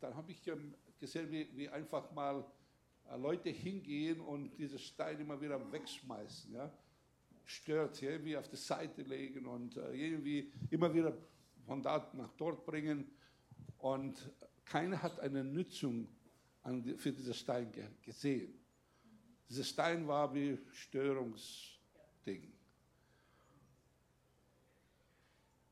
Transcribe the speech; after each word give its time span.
dann 0.00 0.14
habe 0.14 0.32
ich 0.32 0.46
ähm, 0.46 0.74
gesehen, 0.98 1.30
wie, 1.30 1.48
wie 1.56 1.68
einfach 1.68 2.10
mal 2.12 2.44
äh, 3.10 3.16
Leute 3.16 3.50
hingehen 3.50 4.20
und 4.20 4.56
diese 4.56 4.78
Steine 4.78 5.22
immer 5.22 5.40
wieder 5.40 5.60
wegschmeißen. 5.72 6.54
Ja? 6.54 6.72
Stört, 7.44 8.02
irgendwie 8.02 8.36
auf 8.36 8.48
die 8.48 8.56
Seite 8.56 9.02
legen 9.02 9.46
und 9.46 9.76
äh, 9.76 9.92
irgendwie 9.92 10.52
immer 10.70 10.92
wieder 10.92 11.16
von 11.66 11.82
dort 11.82 12.14
nach 12.14 12.32
dort 12.36 12.64
bringen. 12.64 13.10
Und 13.78 14.30
keiner 14.64 15.02
hat 15.02 15.20
eine 15.20 15.44
Nützung 15.44 16.08
für 16.96 17.12
diesen 17.12 17.32
Stein 17.32 17.72
gesehen. 18.02 18.52
Dieser 19.48 19.64
Stein 19.64 20.06
war 20.06 20.34
wie 20.34 20.58
Störungsding. 20.72 22.52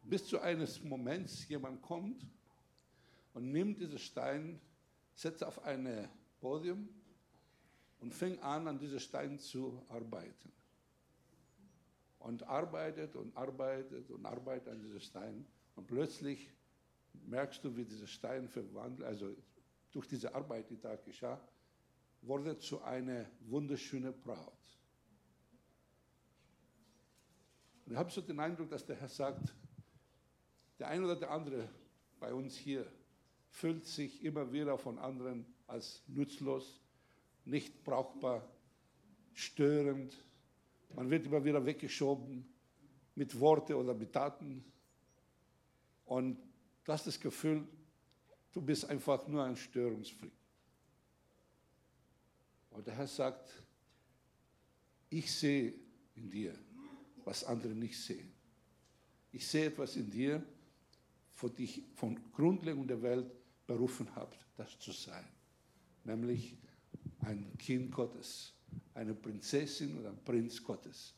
Bis 0.02 0.26
zu 0.26 0.40
eines 0.40 0.82
Moments 0.82 1.46
jemand 1.48 1.82
kommt 1.82 2.24
und 3.36 3.52
nimmt 3.52 3.78
diesen 3.78 3.98
Stein, 3.98 4.58
setzt 5.14 5.44
auf 5.44 5.62
ein 5.62 6.08
Podium 6.40 6.88
und 8.00 8.14
fängt 8.14 8.42
an, 8.42 8.66
an 8.66 8.78
diesem 8.78 8.98
Stein 8.98 9.38
zu 9.38 9.84
arbeiten. 9.90 10.50
Und 12.18 12.44
arbeitet 12.44 13.14
und 13.14 13.36
arbeitet 13.36 14.10
und 14.10 14.24
arbeitet 14.24 14.68
an 14.68 14.80
diesem 14.80 15.00
Stein. 15.00 15.46
Und 15.74 15.86
plötzlich 15.86 16.50
merkst 17.26 17.62
du, 17.62 17.76
wie 17.76 17.84
dieser 17.84 18.06
Stein 18.06 18.48
verwandelt, 18.48 19.06
also 19.06 19.36
durch 19.92 20.08
diese 20.08 20.34
Arbeit, 20.34 20.70
die 20.70 20.80
da 20.80 20.96
geschah, 20.96 21.38
wurde 22.22 22.58
zu 22.58 22.80
einer 22.80 23.26
wunderschönen 23.40 24.18
Braut. 24.18 24.78
Und 27.84 27.92
ich 27.92 27.98
habe 27.98 28.10
so 28.10 28.22
den 28.22 28.40
Eindruck, 28.40 28.70
dass 28.70 28.86
der 28.86 28.96
Herr 28.96 29.10
sagt, 29.10 29.54
der 30.78 30.88
eine 30.88 31.04
oder 31.04 31.16
der 31.16 31.30
andere 31.30 31.68
bei 32.18 32.32
uns 32.32 32.56
hier 32.56 32.90
fühlt 33.56 33.86
sich 33.86 34.22
immer 34.22 34.52
wieder 34.52 34.76
von 34.76 34.98
anderen 34.98 35.46
als 35.66 36.02
nutzlos, 36.08 36.78
nicht 37.46 37.82
brauchbar, 37.84 38.46
störend. 39.32 40.14
Man 40.94 41.08
wird 41.08 41.24
immer 41.24 41.42
wieder 41.42 41.64
weggeschoben 41.64 42.46
mit 43.14 43.40
Worten 43.40 43.72
oder 43.72 43.94
mit 43.94 44.12
Taten. 44.12 44.62
Und 46.04 46.36
du 46.84 46.92
hast 46.92 47.06
das 47.06 47.18
Gefühl, 47.18 47.66
du 48.52 48.60
bist 48.60 48.84
einfach 48.84 49.26
nur 49.26 49.42
ein 49.42 49.56
Störungsfreak. 49.56 50.32
Und 52.72 52.86
der 52.86 52.94
Herr 52.94 53.06
sagt, 53.06 53.50
ich 55.08 55.32
sehe 55.32 55.72
in 56.14 56.28
dir, 56.28 56.54
was 57.24 57.42
andere 57.42 57.72
nicht 57.72 57.98
sehen. 57.98 58.30
Ich 59.32 59.46
sehe 59.46 59.68
etwas 59.68 59.96
in 59.96 60.10
dir, 60.10 60.44
für 61.32 61.48
dich 61.50 61.82
von 61.94 62.18
Grundlegung 62.32 62.86
der 62.86 63.00
Welt 63.00 63.30
berufen 63.66 64.08
habt, 64.14 64.46
das 64.56 64.78
zu 64.78 64.92
sein. 64.92 65.24
Nämlich 66.04 66.56
ein 67.20 67.56
Kind 67.58 67.92
Gottes, 67.92 68.52
eine 68.94 69.14
Prinzessin 69.14 69.98
oder 69.98 70.10
ein 70.10 70.24
Prinz 70.24 70.62
Gottes. 70.62 71.14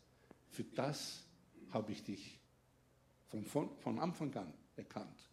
Für 0.51 0.65
das 0.65 1.25
habe 1.71 1.93
ich 1.93 2.03
dich 2.03 2.41
von, 3.29 3.45
von, 3.45 3.77
von 3.79 3.99
Anfang 3.99 4.35
an 4.35 4.53
erkannt. 4.77 5.29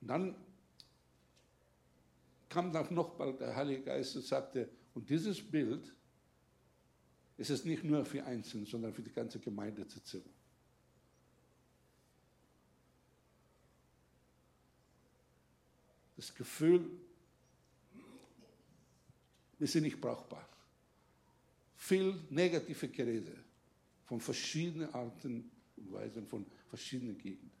Und 0.00 0.08
dann 0.08 0.34
kam 2.48 2.72
dann 2.72 2.94
noch 2.94 3.16
bald 3.16 3.40
der 3.40 3.54
Heilige 3.54 3.82
Geist 3.82 4.16
und 4.16 4.24
sagte, 4.24 4.70
und 4.94 5.10
dieses 5.10 5.42
Bild 5.42 5.94
ist 7.36 7.50
es 7.50 7.64
nicht 7.64 7.84
nur 7.84 8.04
für 8.04 8.24
Einzelne, 8.24 8.64
sondern 8.64 8.94
für 8.94 9.02
die 9.02 9.12
ganze 9.12 9.38
Gemeinde 9.38 9.86
zu 9.86 10.02
ziehen. 10.02 10.24
Das 16.16 16.34
Gefühl, 16.34 16.90
wir 19.58 19.66
sind 19.66 19.84
nicht 19.84 20.00
brauchbar. 20.00 20.48
Viel 21.76 22.18
negative 22.30 22.88
Gerede 22.88 23.36
von 24.04 24.20
verschiedenen 24.20 24.92
Arten 24.94 25.50
und 25.76 25.92
Weisen, 25.92 26.26
von 26.26 26.46
verschiedenen 26.68 27.18
Gegenden. 27.18 27.52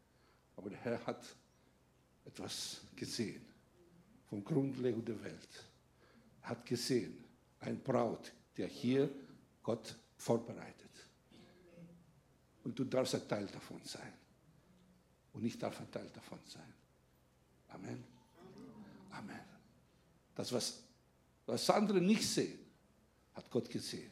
Aber 0.56 0.70
der 0.70 0.78
Herr 0.78 1.06
hat 1.06 1.24
etwas 2.24 2.80
gesehen 2.94 3.44
vom 4.28 4.42
Grundlegung 4.42 5.04
der 5.04 5.22
Welt. 5.22 5.64
Er 6.42 6.50
hat 6.50 6.66
gesehen, 6.66 7.24
ein 7.60 7.80
Braut, 7.82 8.32
der 8.56 8.68
hier 8.68 9.10
Gott 9.62 9.96
vorbereitet. 10.16 10.90
Und 12.64 12.78
du 12.78 12.84
darfst 12.84 13.14
ein 13.14 13.28
Teil 13.28 13.46
davon 13.46 13.80
sein. 13.84 14.12
Und 15.32 15.44
ich 15.44 15.58
darf 15.58 15.78
ein 15.80 15.90
Teil 15.90 16.08
davon 16.12 16.40
sein. 16.46 16.72
Amen. 17.68 18.15
Amen. 19.18 19.40
Das, 20.34 20.52
was, 20.52 20.82
was 21.46 21.70
andere 21.70 22.00
nicht 22.00 22.26
sehen, 22.26 22.58
hat 23.34 23.50
Gott 23.50 23.68
gesehen. 23.68 24.10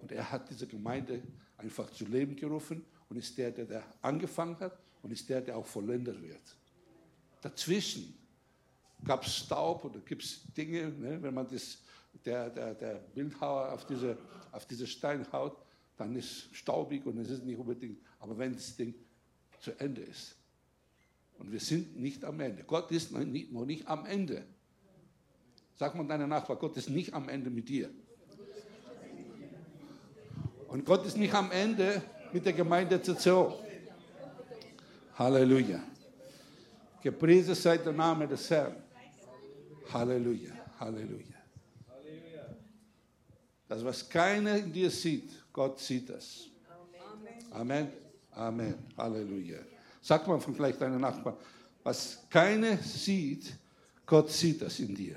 Und 0.00 0.12
er 0.12 0.30
hat 0.30 0.48
diese 0.50 0.66
Gemeinde 0.66 1.22
einfach 1.56 1.90
zu 1.90 2.04
Leben 2.04 2.36
gerufen 2.36 2.84
und 3.08 3.16
ist 3.16 3.36
der, 3.38 3.50
der, 3.50 3.64
der 3.64 3.84
angefangen 4.02 4.58
hat 4.60 4.78
und 5.02 5.10
ist 5.10 5.28
der, 5.28 5.40
der 5.40 5.56
auch 5.56 5.66
vollendet 5.66 6.20
wird. 6.20 6.56
Dazwischen 7.40 8.16
gab 9.04 9.24
es 9.24 9.36
Staub 9.36 9.84
oder 9.84 10.00
gibt 10.00 10.22
es 10.22 10.42
Dinge, 10.56 10.88
ne, 10.88 11.22
wenn 11.22 11.34
man 11.34 11.48
das, 11.48 11.78
der, 12.24 12.50
der, 12.50 12.74
der 12.74 12.94
Bildhauer 13.14 13.72
auf 13.72 13.86
diese, 13.86 14.18
auf 14.52 14.66
diese 14.66 14.86
Stein 14.86 15.26
haut, 15.32 15.56
dann 15.96 16.14
ist 16.14 16.54
staubig 16.54 17.06
und 17.06 17.18
es 17.18 17.30
ist 17.30 17.44
nicht 17.44 17.58
unbedingt, 17.58 17.98
aber 18.18 18.36
wenn 18.36 18.52
das 18.52 18.76
Ding 18.76 18.94
zu 19.60 19.78
Ende 19.78 20.02
ist, 20.02 20.36
und 21.38 21.52
wir 21.52 21.60
sind 21.60 21.98
nicht 21.98 22.24
am 22.24 22.40
Ende. 22.40 22.64
Gott 22.64 22.90
ist 22.90 23.12
noch 23.12 23.20
nicht, 23.20 23.52
noch 23.52 23.64
nicht 23.64 23.86
am 23.86 24.06
Ende. 24.06 24.44
Sag 25.74 25.94
mal 25.94 26.06
deiner 26.06 26.26
Nachbar, 26.26 26.56
Gott 26.56 26.76
ist 26.76 26.88
nicht 26.88 27.12
am 27.12 27.28
Ende 27.28 27.50
mit 27.50 27.68
dir. 27.68 27.90
Und 30.68 30.84
Gott 30.84 31.06
ist 31.06 31.16
nicht 31.16 31.34
am 31.34 31.50
Ende 31.50 32.02
mit 32.32 32.44
der 32.44 32.52
Gemeinde 32.52 33.00
ZCO. 33.00 33.60
Halleluja. 35.14 35.82
Gepriesen 37.02 37.54
sei 37.54 37.78
der 37.78 37.92
Name 37.92 38.26
des 38.26 38.50
Herrn. 38.50 38.76
Halleluja. 39.92 40.52
Halleluja. 40.80 41.36
Das, 43.68 43.84
was 43.84 44.08
keiner 44.08 44.56
in 44.56 44.72
dir 44.72 44.90
sieht, 44.90 45.30
Gott 45.52 45.78
sieht 45.78 46.10
es. 46.10 46.48
Amen. 47.50 47.88
Amen. 48.32 48.74
Halleluja. 48.96 49.58
Sagt 50.06 50.28
man 50.28 50.40
vielleicht 50.40 50.80
deinen 50.80 51.00
Nachbarn, 51.00 51.36
was 51.82 52.28
keiner 52.30 52.76
sieht, 52.76 53.58
Gott 54.06 54.30
sieht 54.30 54.62
das 54.62 54.78
in 54.78 54.94
dir. 54.94 55.16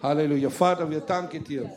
Halleluja. 0.00 0.48
Vater, 0.50 0.88
wir 0.88 1.00
danken 1.00 1.42
dir. 1.42 1.68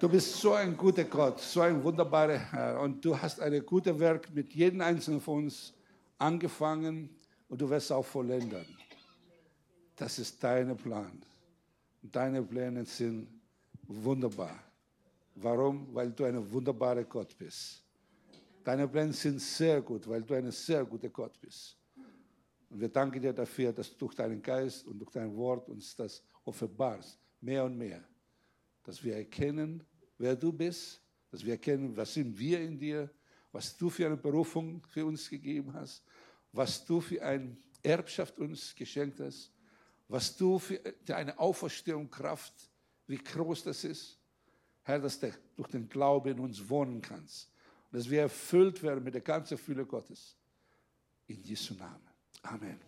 Du 0.00 0.08
bist 0.08 0.40
so 0.40 0.54
ein 0.54 0.76
guter 0.76 1.04
Gott, 1.04 1.38
so 1.38 1.60
ein 1.60 1.84
wunderbarer 1.84 2.36
Herr. 2.36 2.80
Und 2.80 3.04
du 3.04 3.16
hast 3.16 3.38
ein 3.38 3.64
gutes 3.64 3.96
Werk 3.96 4.34
mit 4.34 4.52
jedem 4.52 4.80
Einzelnen 4.80 5.20
von 5.20 5.44
uns 5.44 5.72
angefangen 6.18 7.10
und 7.48 7.60
du 7.60 7.70
wirst 7.70 7.92
auch 7.92 8.04
vollenden. 8.04 8.66
Das 9.94 10.18
ist 10.18 10.42
dein 10.42 10.76
Plan. 10.76 11.22
Deine 12.02 12.42
Pläne 12.42 12.84
sind 12.86 13.28
wunderbar. 13.86 14.69
Warum? 15.42 15.94
Weil 15.94 16.12
du 16.12 16.24
ein 16.24 16.52
wunderbarer 16.52 17.04
Gott 17.04 17.36
bist. 17.36 17.82
Deine 18.62 18.86
Pläne 18.86 19.12
sind 19.12 19.40
sehr 19.40 19.80
gut, 19.80 20.06
weil 20.06 20.22
du 20.22 20.34
ein 20.34 20.50
sehr 20.50 20.84
guter 20.84 21.08
Gott 21.08 21.40
bist. 21.40 21.78
Und 22.68 22.80
wir 22.80 22.88
danken 22.88 23.22
dir 23.22 23.32
dafür, 23.32 23.72
dass 23.72 23.90
du 23.90 23.96
durch 23.96 24.14
deinen 24.14 24.42
Geist 24.42 24.86
und 24.86 24.98
durch 24.98 25.10
dein 25.10 25.34
Wort 25.34 25.68
uns 25.68 25.96
das 25.96 26.22
offenbarst, 26.44 27.18
mehr 27.40 27.64
und 27.64 27.76
mehr. 27.76 28.04
Dass 28.84 29.02
wir 29.02 29.16
erkennen, 29.16 29.82
wer 30.18 30.36
du 30.36 30.52
bist, 30.52 31.02
dass 31.30 31.44
wir 31.44 31.52
erkennen, 31.52 31.96
was 31.96 32.12
sind 32.12 32.38
wir 32.38 32.60
in 32.60 32.78
dir, 32.78 33.10
was 33.50 33.76
du 33.76 33.88
für 33.88 34.06
eine 34.06 34.18
Berufung 34.18 34.84
für 34.88 35.06
uns 35.06 35.28
gegeben 35.28 35.72
hast, 35.72 36.04
was 36.52 36.84
du 36.84 37.00
für 37.00 37.22
eine 37.22 37.56
Erbschaft 37.82 38.38
uns 38.38 38.74
geschenkt 38.74 39.20
hast, 39.20 39.52
was 40.06 40.36
du 40.36 40.58
für 40.58 40.80
eine 41.08 41.38
Auferstehung 41.38 42.10
Kraft, 42.10 42.70
wie 43.06 43.16
groß 43.16 43.64
das 43.64 43.84
ist. 43.84 44.19
Herr, 44.90 44.98
dass 44.98 45.20
du 45.20 45.32
durch 45.56 45.68
den 45.68 45.88
Glauben 45.88 46.32
in 46.32 46.40
uns 46.40 46.68
wohnen 46.68 47.00
kannst. 47.00 47.48
Und 47.90 47.98
dass 47.98 48.10
wir 48.10 48.22
erfüllt 48.22 48.82
werden 48.82 49.04
mit 49.04 49.14
der 49.14 49.20
ganzen 49.20 49.56
Fülle 49.56 49.86
Gottes. 49.86 50.36
In 51.28 51.42
Jesu 51.44 51.74
Namen. 51.74 52.08
Amen. 52.42 52.80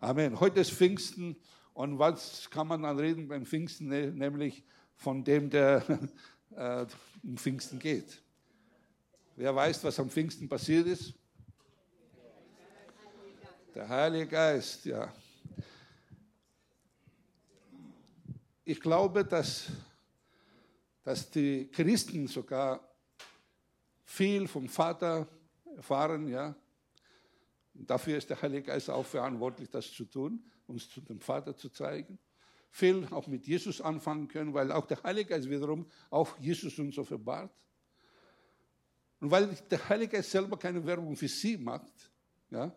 Amen. 0.00 0.40
Heute 0.40 0.60
ist 0.60 0.70
Pfingsten. 0.70 1.36
Und 1.74 1.98
was 1.98 2.48
kann 2.48 2.66
man 2.66 2.82
dann 2.82 2.98
reden 2.98 3.28
beim 3.28 3.44
Pfingsten? 3.44 3.88
Ne, 3.88 4.10
nämlich 4.10 4.64
von 4.96 5.22
dem, 5.22 5.50
der 5.50 5.84
äh, 6.56 6.86
um 7.22 7.36
Pfingsten 7.36 7.78
geht. 7.78 8.22
Wer 9.36 9.54
weiß, 9.54 9.84
was 9.84 10.00
am 10.00 10.08
Pfingsten 10.08 10.48
passiert 10.48 10.86
ist? 10.86 11.12
Der 13.74 13.86
Heilige 13.86 14.26
Geist, 14.26 14.86
ja. 14.86 15.12
Ich 18.64 18.80
glaube, 18.80 19.22
dass 19.22 19.70
dass 21.10 21.28
die 21.28 21.68
Christen 21.72 22.28
sogar 22.28 22.88
viel 24.04 24.46
vom 24.46 24.68
Vater 24.68 25.26
erfahren, 25.74 26.28
ja. 26.28 26.54
Dafür 27.74 28.16
ist 28.16 28.30
der 28.30 28.40
Heilige 28.40 28.68
Geist 28.68 28.88
auch 28.90 29.04
verantwortlich, 29.04 29.68
das 29.70 29.90
zu 29.90 30.04
tun, 30.04 30.44
uns 30.68 30.88
zu 30.88 31.00
dem 31.00 31.20
Vater 31.20 31.56
zu 31.56 31.68
zeigen. 31.70 32.16
Viel 32.70 33.08
auch 33.10 33.26
mit 33.26 33.44
Jesus 33.44 33.80
anfangen 33.80 34.28
können, 34.28 34.54
weil 34.54 34.70
auch 34.70 34.86
der 34.86 35.02
Heilige 35.02 35.30
Geist 35.30 35.50
wiederum 35.50 35.84
auch 36.10 36.38
Jesus 36.38 36.78
uns 36.78 36.96
offenbart. 36.96 37.52
Und 39.18 39.32
weil 39.32 39.48
der 39.68 39.88
Heilige 39.88 40.12
Geist 40.12 40.30
selber 40.30 40.56
keine 40.56 40.86
Werbung 40.86 41.16
für 41.16 41.26
sie 41.26 41.56
macht, 41.56 41.92
ja, 42.50 42.72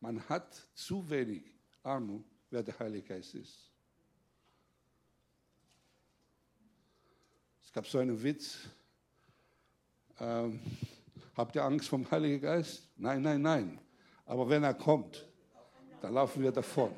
man 0.00 0.20
hat 0.28 0.68
zu 0.74 1.08
wenig 1.08 1.44
Ahnung, 1.84 2.24
wer 2.50 2.64
der 2.64 2.76
Heilige 2.76 3.06
Geist 3.06 3.36
ist. 3.36 3.67
Es 7.68 7.74
gab 7.74 7.86
so 7.86 7.98
einen 7.98 8.22
Witz. 8.22 8.60
Ähm, 10.18 10.58
habt 11.36 11.54
ihr 11.54 11.62
Angst 11.62 11.90
vom 11.90 12.10
Heiligen 12.10 12.40
Geist? 12.40 12.88
Nein, 12.96 13.20
nein, 13.20 13.42
nein. 13.42 13.78
Aber 14.24 14.48
wenn 14.48 14.64
er 14.64 14.72
kommt, 14.72 15.28
dann 16.00 16.14
laufen 16.14 16.42
wir 16.42 16.50
davon. 16.50 16.96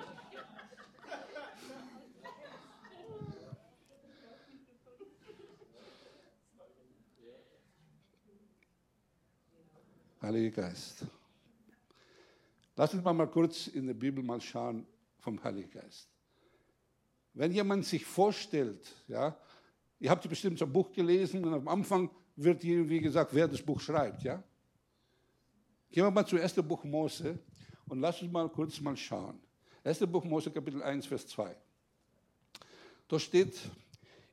Heiliger 10.23 10.63
Geist. 10.63 11.05
Lass 12.77 12.95
uns 12.95 13.03
mal 13.03 13.27
kurz 13.27 13.67
in 13.67 13.89
der 13.89 13.95
Bibel 13.95 14.23
mal 14.23 14.41
schauen 14.41 14.87
vom 15.19 15.43
Heiligen 15.43 15.73
Geist. 15.73 16.09
Wenn 17.35 17.51
jemand 17.51 17.87
sich 17.87 18.07
vorstellt, 18.07 18.95
ja, 19.09 19.37
ihr 20.01 20.11
habt 20.11 20.29
bestimmt 20.29 20.59
so 20.59 20.65
ein 20.65 20.73
Buch 20.73 20.91
gelesen 20.91 21.45
und 21.45 21.55
am 21.55 21.69
Anfang 21.69 22.11
wird 22.35 22.65
irgendwie 22.65 23.01
gesagt, 23.01 23.33
wer 23.35 23.47
das 23.47 23.63
Buch 23.63 23.81
schreibt, 23.81 24.23
ja. 24.23 24.43
Gehen 25.91 26.05
wir 26.05 26.11
mal 26.11 26.27
zu 26.27 26.41
1. 26.41 26.55
Buch 26.55 26.83
Mose 26.85 27.39
und 27.87 28.01
lass 28.01 28.23
uns 28.23 28.33
mal 28.33 28.49
kurz 28.49 28.81
mal 28.81 28.97
schauen. 28.97 29.39
1. 29.85 29.99
Buch 30.07 30.25
Mose, 30.25 30.51
Kapitel 30.51 30.83
1, 30.83 31.07
Vers 31.07 31.27
2. 31.29 31.55
Da 33.09 33.19
steht, 33.19 33.59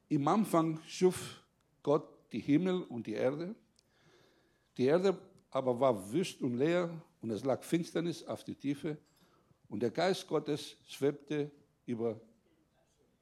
im 0.08 0.28
Anfang 0.28 0.80
schuf 0.88 1.44
Gott 1.84 2.08
die 2.32 2.40
Himmel 2.40 2.84
und 2.84 3.08
die 3.08 3.14
Erde. 3.14 3.56
Die 4.78 4.86
Erde 4.86 5.18
aber 5.50 5.80
war 5.80 6.12
wüst 6.12 6.42
und 6.42 6.58
leer 6.58 6.90
und 7.22 7.32
es 7.32 7.44
lag 7.44 7.64
Finsternis 7.64 8.24
auf 8.24 8.44
die 8.44 8.56
Tiefe 8.56 8.98
und 9.70 9.82
der 9.82 9.92
Geist 9.92 10.28
Gottes 10.28 10.78
schwebte 10.88 11.52
über 11.86 12.20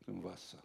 dem 0.06 0.24
Wasser. 0.24 0.62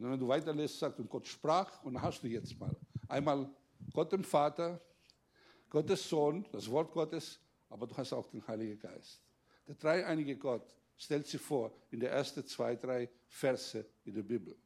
Und 0.00 0.12
wenn 0.12 0.20
du 0.20 0.28
weiterlässt, 0.28 0.78
sagt 0.78 1.00
und 1.00 1.10
Gott 1.10 1.26
sprach 1.26 1.82
und 1.82 1.94
dann 1.94 2.02
hast 2.02 2.22
du 2.22 2.28
jetzt 2.28 2.58
mal 2.58 2.74
einmal 3.08 3.50
Gott 3.92 4.12
den 4.12 4.22
Vater, 4.22 4.80
Gottes 5.68 6.08
Sohn, 6.08 6.46
das 6.52 6.70
Wort 6.70 6.92
Gottes, 6.92 7.40
aber 7.68 7.86
du 7.86 7.96
hast 7.96 8.12
auch 8.12 8.28
den 8.28 8.46
Heiligen 8.46 8.78
Geist. 8.78 9.20
Der 9.66 9.74
dreieinige 9.74 10.36
Gott 10.36 10.74
stellt 10.96 11.26
sich 11.26 11.40
vor 11.40 11.72
in 11.90 11.98
der 11.98 12.12
ersten 12.12 12.46
zwei, 12.46 12.76
drei 12.76 13.08
Verse 13.26 13.84
in 14.04 14.14
der 14.14 14.22
Bibel. 14.22 14.56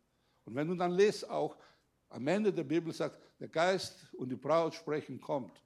Und 0.44 0.54
wenn 0.54 0.68
du 0.68 0.74
dann 0.74 0.92
lest 0.92 1.28
auch, 1.28 1.56
am 2.10 2.26
Ende 2.26 2.52
der 2.52 2.64
Bibel 2.64 2.92
sagt, 2.92 3.18
der 3.40 3.48
Geist 3.48 4.12
und 4.14 4.28
die 4.28 4.36
Braut 4.36 4.74
sprechen, 4.74 5.18
kommt. 5.18 5.62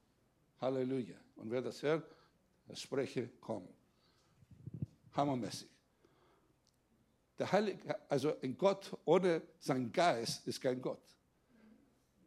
Halleluja. 0.61 1.17
Und 1.35 1.51
wer 1.51 1.61
das 1.61 1.83
hört, 1.83 2.09
er 2.67 2.75
spreche, 2.75 3.29
komm. 3.41 3.67
Hammermäßig. 5.11 5.76
Der 7.37 7.51
Heilige, 7.51 7.95
also 8.09 8.39
ein 8.41 8.57
Gott 8.57 8.97
ohne 9.05 9.41
seinen 9.59 9.91
Geist 9.91 10.47
ist 10.47 10.59
kein 10.59 10.81
Gott. 10.81 11.01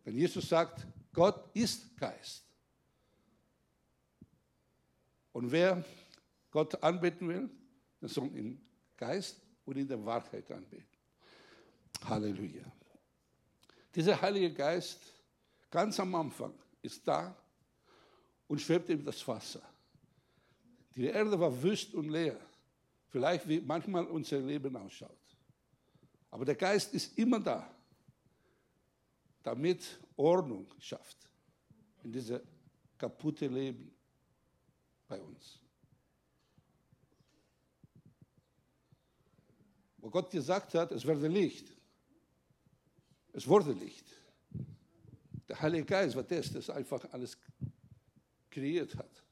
Wenn 0.04 0.16
Jesus 0.16 0.48
sagt, 0.48 0.86
Gott 1.12 1.50
ist 1.54 1.96
Geist. 1.96 2.44
Und 5.32 5.50
wer 5.50 5.84
Gott 6.50 6.82
anbeten 6.82 7.28
will, 7.28 7.50
der 8.00 8.08
soll 8.08 8.28
in 8.36 8.60
Geist 8.96 9.40
und 9.64 9.76
in 9.76 9.86
der 9.86 10.04
Wahrheit 10.04 10.50
anbeten. 10.50 10.86
Halleluja. 12.04 12.64
Dieser 13.94 14.20
Heilige 14.20 14.52
Geist, 14.52 15.00
ganz 15.70 15.98
am 16.00 16.14
Anfang, 16.14 16.54
ist 16.82 17.06
da 17.06 17.36
und 18.46 18.60
schwebt 18.60 18.88
über 18.88 19.04
das 19.04 19.26
Wasser. 19.26 19.62
Die 20.94 21.06
Erde 21.06 21.38
war 21.38 21.62
wüst 21.62 21.94
und 21.94 22.08
leer, 22.08 22.38
vielleicht 23.10 23.46
wie 23.48 23.60
manchmal 23.60 24.06
unser 24.06 24.38
Leben 24.40 24.74
ausschaut. 24.76 25.18
Aber 26.30 26.44
der 26.44 26.54
Geist 26.54 26.94
ist 26.94 27.18
immer 27.18 27.40
da, 27.40 27.68
damit 29.42 30.00
Ordnung 30.16 30.66
schafft 30.78 31.28
in 32.04 32.12
dieses 32.12 32.40
kaputte 32.96 33.46
Leben 33.46 33.92
bei 35.08 35.20
uns. 35.20 35.58
Wo 39.98 40.08
Gott 40.08 40.30
gesagt 40.30 40.74
hat, 40.74 40.92
es 40.92 41.04
werde 41.04 41.28
Licht, 41.28 41.68
es 43.32 43.46
wurde 43.46 43.72
Licht. 43.72 44.06
Der 45.48 45.60
Heilige 45.60 45.84
Geist 45.84 46.14
war 46.14 46.22
das, 46.22 46.52
das 46.52 46.70
einfach 46.70 47.04
alles 47.12 47.36
kreiert 48.50 48.96
hat. 48.96 49.24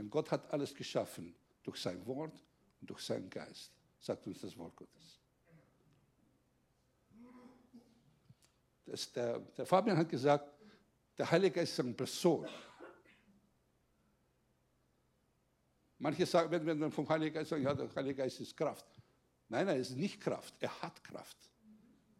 Denn 0.00 0.08
Gott 0.08 0.30
hat 0.30 0.50
alles 0.50 0.74
geschaffen 0.74 1.36
durch 1.62 1.76
sein 1.76 2.06
Wort 2.06 2.32
und 2.80 2.88
durch 2.88 3.02
seinen 3.02 3.28
Geist, 3.28 3.70
sagt 3.98 4.26
uns 4.26 4.40
das 4.40 4.56
Wort 4.56 4.74
Gottes. 4.74 5.20
Das, 8.86 9.12
der, 9.12 9.40
der 9.40 9.66
Fabian 9.66 9.98
hat 9.98 10.08
gesagt, 10.08 10.54
der 11.18 11.30
Heilige 11.30 11.56
Geist 11.56 11.74
ist 11.74 11.80
eine 11.80 11.92
Person. 11.92 12.48
Manche 15.98 16.24
sagen, 16.24 16.50
wenn 16.50 16.80
wir 16.80 16.90
vom 16.90 17.06
Heiligen 17.06 17.34
Geist 17.34 17.50
sagen, 17.50 17.62
ja, 17.62 17.74
der 17.74 17.94
Heilige 17.94 18.22
Geist 18.22 18.40
ist 18.40 18.56
Kraft. 18.56 18.86
Nein, 19.50 19.66
nein, 19.66 19.80
es 19.80 19.90
ist 19.90 19.96
nicht 19.96 20.18
Kraft. 20.18 20.54
Er 20.60 20.80
hat 20.80 21.04
Kraft. 21.04 21.36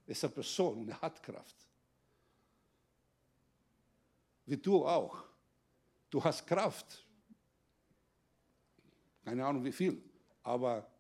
Er 0.05 0.13
ist 0.13 0.23
eine 0.23 0.35
Person 0.35 0.81
und 0.81 0.89
er 0.91 1.01
hat 1.01 1.23
Kraft. 1.23 1.57
Wie 4.45 4.59
du 4.59 4.87
auch. 4.87 5.25
Du 6.11 6.23
hast 6.23 6.47
Kraft. 6.47 7.07
Keine 9.25 9.45
Ahnung 9.45 9.65
wie 9.65 9.73
viel. 9.73 10.03
Aber 10.43 10.91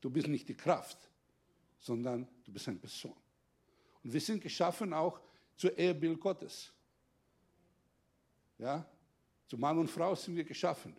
du 0.00 0.10
bist 0.10 0.28
nicht 0.28 0.48
die 0.48 0.56
Kraft, 0.56 1.10
sondern 1.78 2.28
du 2.44 2.52
bist 2.52 2.68
eine 2.68 2.78
Person. 2.78 3.16
Und 4.02 4.12
wir 4.12 4.20
sind 4.20 4.42
geschaffen 4.42 4.92
auch 4.92 5.20
zur 5.56 5.76
Ehebild 5.76 6.20
Gottes. 6.20 6.72
Ja? 8.58 8.86
Zu 9.46 9.58
Mann 9.58 9.78
und 9.78 9.88
Frau 9.88 10.14
sind 10.14 10.36
wir 10.36 10.44
geschaffen. 10.44 10.96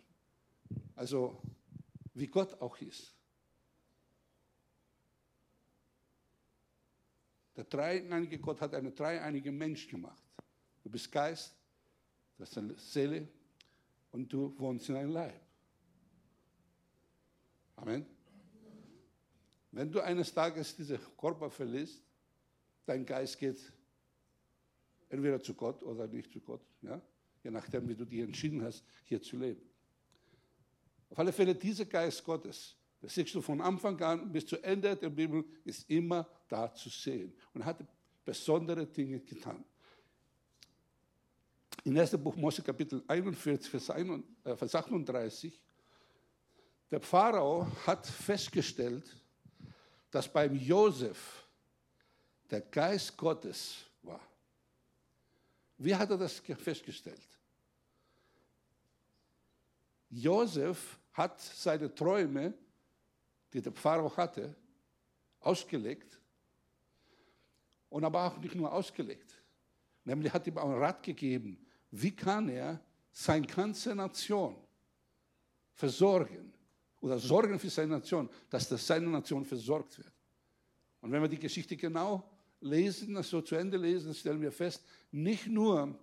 Also 0.94 1.40
wie 2.14 2.26
Gott 2.26 2.60
auch 2.60 2.76
ist. 2.78 3.14
Der 7.56 7.64
dreieinige 7.64 8.38
Gott 8.38 8.60
hat 8.60 8.74
einen 8.74 8.94
dreieinigen 8.94 9.56
Mensch 9.56 9.86
gemacht. 9.86 10.22
Du 10.82 10.90
bist 10.90 11.10
Geist, 11.12 11.54
das 12.38 12.50
ist 12.50 12.58
eine 12.58 12.74
Seele 12.78 13.28
und 14.10 14.32
du 14.32 14.58
wohnst 14.58 14.88
in 14.88 14.96
einem 14.96 15.10
Leib. 15.10 15.41
Amen. 17.82 18.06
Wenn 19.72 19.90
du 19.90 19.98
eines 19.98 20.32
Tages 20.32 20.76
diesen 20.76 21.00
Körper 21.18 21.50
verlässt, 21.50 22.00
dein 22.86 23.04
Geist 23.04 23.36
geht 23.36 23.60
entweder 25.08 25.42
zu 25.42 25.52
Gott 25.52 25.82
oder 25.82 26.06
nicht 26.06 26.32
zu 26.32 26.40
Gott, 26.40 26.62
ja? 26.82 27.02
je 27.42 27.50
nachdem, 27.50 27.88
wie 27.88 27.96
du 27.96 28.04
dich 28.04 28.20
entschieden 28.20 28.62
hast, 28.62 28.84
hier 29.04 29.20
zu 29.20 29.36
leben. 29.36 29.60
Auf 31.10 31.18
alle 31.18 31.32
Fälle, 31.32 31.56
dieser 31.56 31.84
Geist 31.84 32.22
Gottes, 32.22 32.76
das 33.00 33.14
siehst 33.14 33.34
du 33.34 33.40
von 33.40 33.60
Anfang 33.60 34.00
an 34.00 34.30
bis 34.30 34.46
zu 34.46 34.62
Ende 34.62 34.94
der 34.94 35.10
Bibel, 35.10 35.44
ist 35.64 35.90
immer 35.90 36.28
da 36.46 36.72
zu 36.72 36.88
sehen 36.88 37.34
und 37.52 37.64
hat 37.64 37.84
besondere 38.24 38.86
Dinge 38.86 39.18
getan. 39.18 39.64
In 41.82 41.98
1. 41.98 42.16
Buch 42.18 42.36
Mose 42.36 42.62
Kapitel 42.62 43.02
41, 43.08 43.68
Vers 43.68 43.90
38, 43.90 45.52
äh, 45.52 45.61
der 46.92 47.00
Pharao 47.00 47.66
hat 47.86 48.06
festgestellt, 48.06 49.16
dass 50.10 50.30
beim 50.30 50.54
Josef 50.54 51.48
der 52.50 52.60
Geist 52.60 53.16
Gottes 53.16 53.86
war. 54.02 54.20
Wie 55.78 55.94
hat 55.94 56.10
er 56.10 56.18
das 56.18 56.34
festgestellt? 56.38 57.26
Josef 60.10 60.98
hat 61.14 61.40
seine 61.40 61.94
Träume, 61.94 62.52
die 63.54 63.62
der 63.62 63.72
Pharao 63.72 64.14
hatte, 64.14 64.54
ausgelegt 65.40 66.20
und 67.88 68.04
aber 68.04 68.26
auch 68.26 68.36
nicht 68.36 68.54
nur 68.54 68.70
ausgelegt. 68.70 69.32
Nämlich 70.04 70.30
hat 70.30 70.46
ihm 70.46 70.58
auch 70.58 70.68
einen 70.68 70.82
Rat 70.82 71.02
gegeben, 71.02 71.66
wie 71.90 72.14
kann 72.14 72.50
er 72.50 72.78
seine 73.10 73.46
ganze 73.46 73.94
Nation 73.94 74.54
versorgen 75.72 76.52
oder 77.02 77.18
sorgen 77.18 77.58
für 77.58 77.68
seine 77.68 77.98
Nation, 77.98 78.30
dass 78.48 78.68
das 78.68 78.86
seine 78.86 79.08
Nation 79.08 79.44
versorgt 79.44 79.98
wird. 79.98 80.12
Und 81.00 81.10
wenn 81.10 81.20
wir 81.20 81.28
die 81.28 81.38
Geschichte 81.38 81.76
genau 81.76 82.22
lesen, 82.60 83.20
so 83.24 83.42
zu 83.42 83.56
Ende 83.56 83.76
lesen, 83.76 84.14
stellen 84.14 84.40
wir 84.40 84.52
fest, 84.52 84.84
nicht 85.10 85.48
nur 85.48 85.98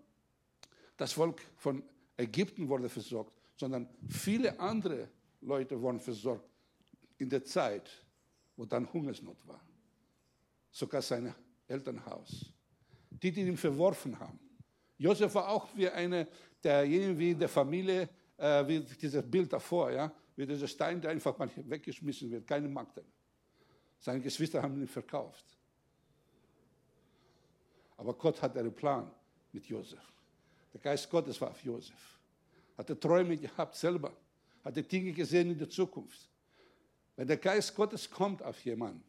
das 0.97 1.13
Volk 1.13 1.41
von 1.55 1.81
Ägypten 2.17 2.67
wurde 2.67 2.89
versorgt, 2.89 3.33
sondern 3.55 3.87
viele 4.09 4.59
andere 4.59 5.09
Leute 5.39 5.81
wurden 5.81 6.01
versorgt 6.01 6.49
in 7.17 7.29
der 7.29 7.45
Zeit, 7.45 7.89
wo 8.57 8.65
dann 8.65 8.91
Hungersnot 8.91 9.37
war. 9.47 9.61
Sogar 10.69 11.01
sein 11.01 11.33
Elternhaus. 11.65 12.51
Die, 13.09 13.31
die 13.31 13.41
ihn 13.41 13.57
verworfen 13.57 14.19
haben. 14.19 14.39
Josef 14.97 15.33
war 15.33 15.47
auch 15.47 15.69
wie 15.75 15.89
eine 15.89 16.27
derjenigen 16.61 17.17
wie 17.17 17.31
in 17.31 17.39
der 17.39 17.47
Familie, 17.47 18.09
äh, 18.35 18.67
wie 18.67 18.81
dieses 18.81 19.23
Bild 19.23 19.51
davor, 19.51 19.91
ja, 19.91 20.11
wie 20.39 20.45
dieser 20.45 20.69
Stein, 20.69 21.01
der 21.01 21.11
einfach 21.11 21.37
mal 21.37 21.49
weggeschmissen 21.53 22.31
wird, 22.31 22.47
keine 22.47 22.69
Magd. 22.69 23.01
Seine 23.99 24.21
Geschwister 24.21 24.63
haben 24.63 24.79
ihn 24.79 24.87
verkauft. 24.87 25.43
Aber 27.97 28.13
Gott 28.13 28.41
hat 28.41 28.55
einen 28.55 28.73
Plan 28.73 29.11
mit 29.51 29.65
Josef. 29.65 29.99
Der 30.73 30.79
Geist 30.79 31.09
Gottes 31.09 31.41
war 31.41 31.49
auf 31.49 31.61
Josef. 31.61 32.17
Hatte 32.77 32.97
Träume 32.97 33.35
gehabt 33.35 33.75
selber. 33.75 34.15
Hatte 34.63 34.81
Dinge 34.81 35.11
gesehen 35.11 35.51
in 35.51 35.57
der 35.57 35.69
Zukunft. 35.69 36.29
Wenn 37.17 37.27
der 37.27 37.35
Geist 37.35 37.75
Gottes 37.75 38.09
kommt 38.09 38.41
auf 38.41 38.63
jemanden, 38.63 39.03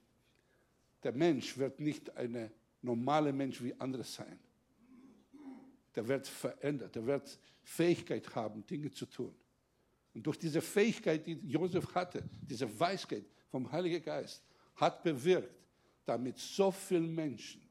der 1.01 1.13
Mensch 1.13 1.57
wird 1.57 1.79
nicht 1.79 2.11
ein 2.17 2.51
normaler 2.83 3.33
Mensch 3.33 3.63
wie 3.63 3.73
andere 3.79 4.03
sein. 4.03 4.41
Der 5.95 6.09
wird 6.09 6.27
verändert, 6.27 6.97
der 6.97 7.07
wird 7.07 7.39
Fähigkeit 7.63 8.35
haben, 8.35 8.67
Dinge 8.67 8.91
zu 8.91 9.07
tun. 9.07 9.40
Und 10.21 10.27
durch 10.27 10.39
diese 10.39 10.61
Fähigkeit, 10.61 11.27
die 11.27 11.33
Josef 11.49 11.95
hatte, 11.95 12.23
diese 12.43 12.69
Weisheit 12.79 13.25
vom 13.49 13.73
Heiligen 13.73 14.05
Geist, 14.05 14.45
hat 14.77 15.03
bewirkt, 15.03 15.65
damit 16.05 16.37
so 16.37 16.71
viele 16.71 17.09
Menschen, 17.09 17.67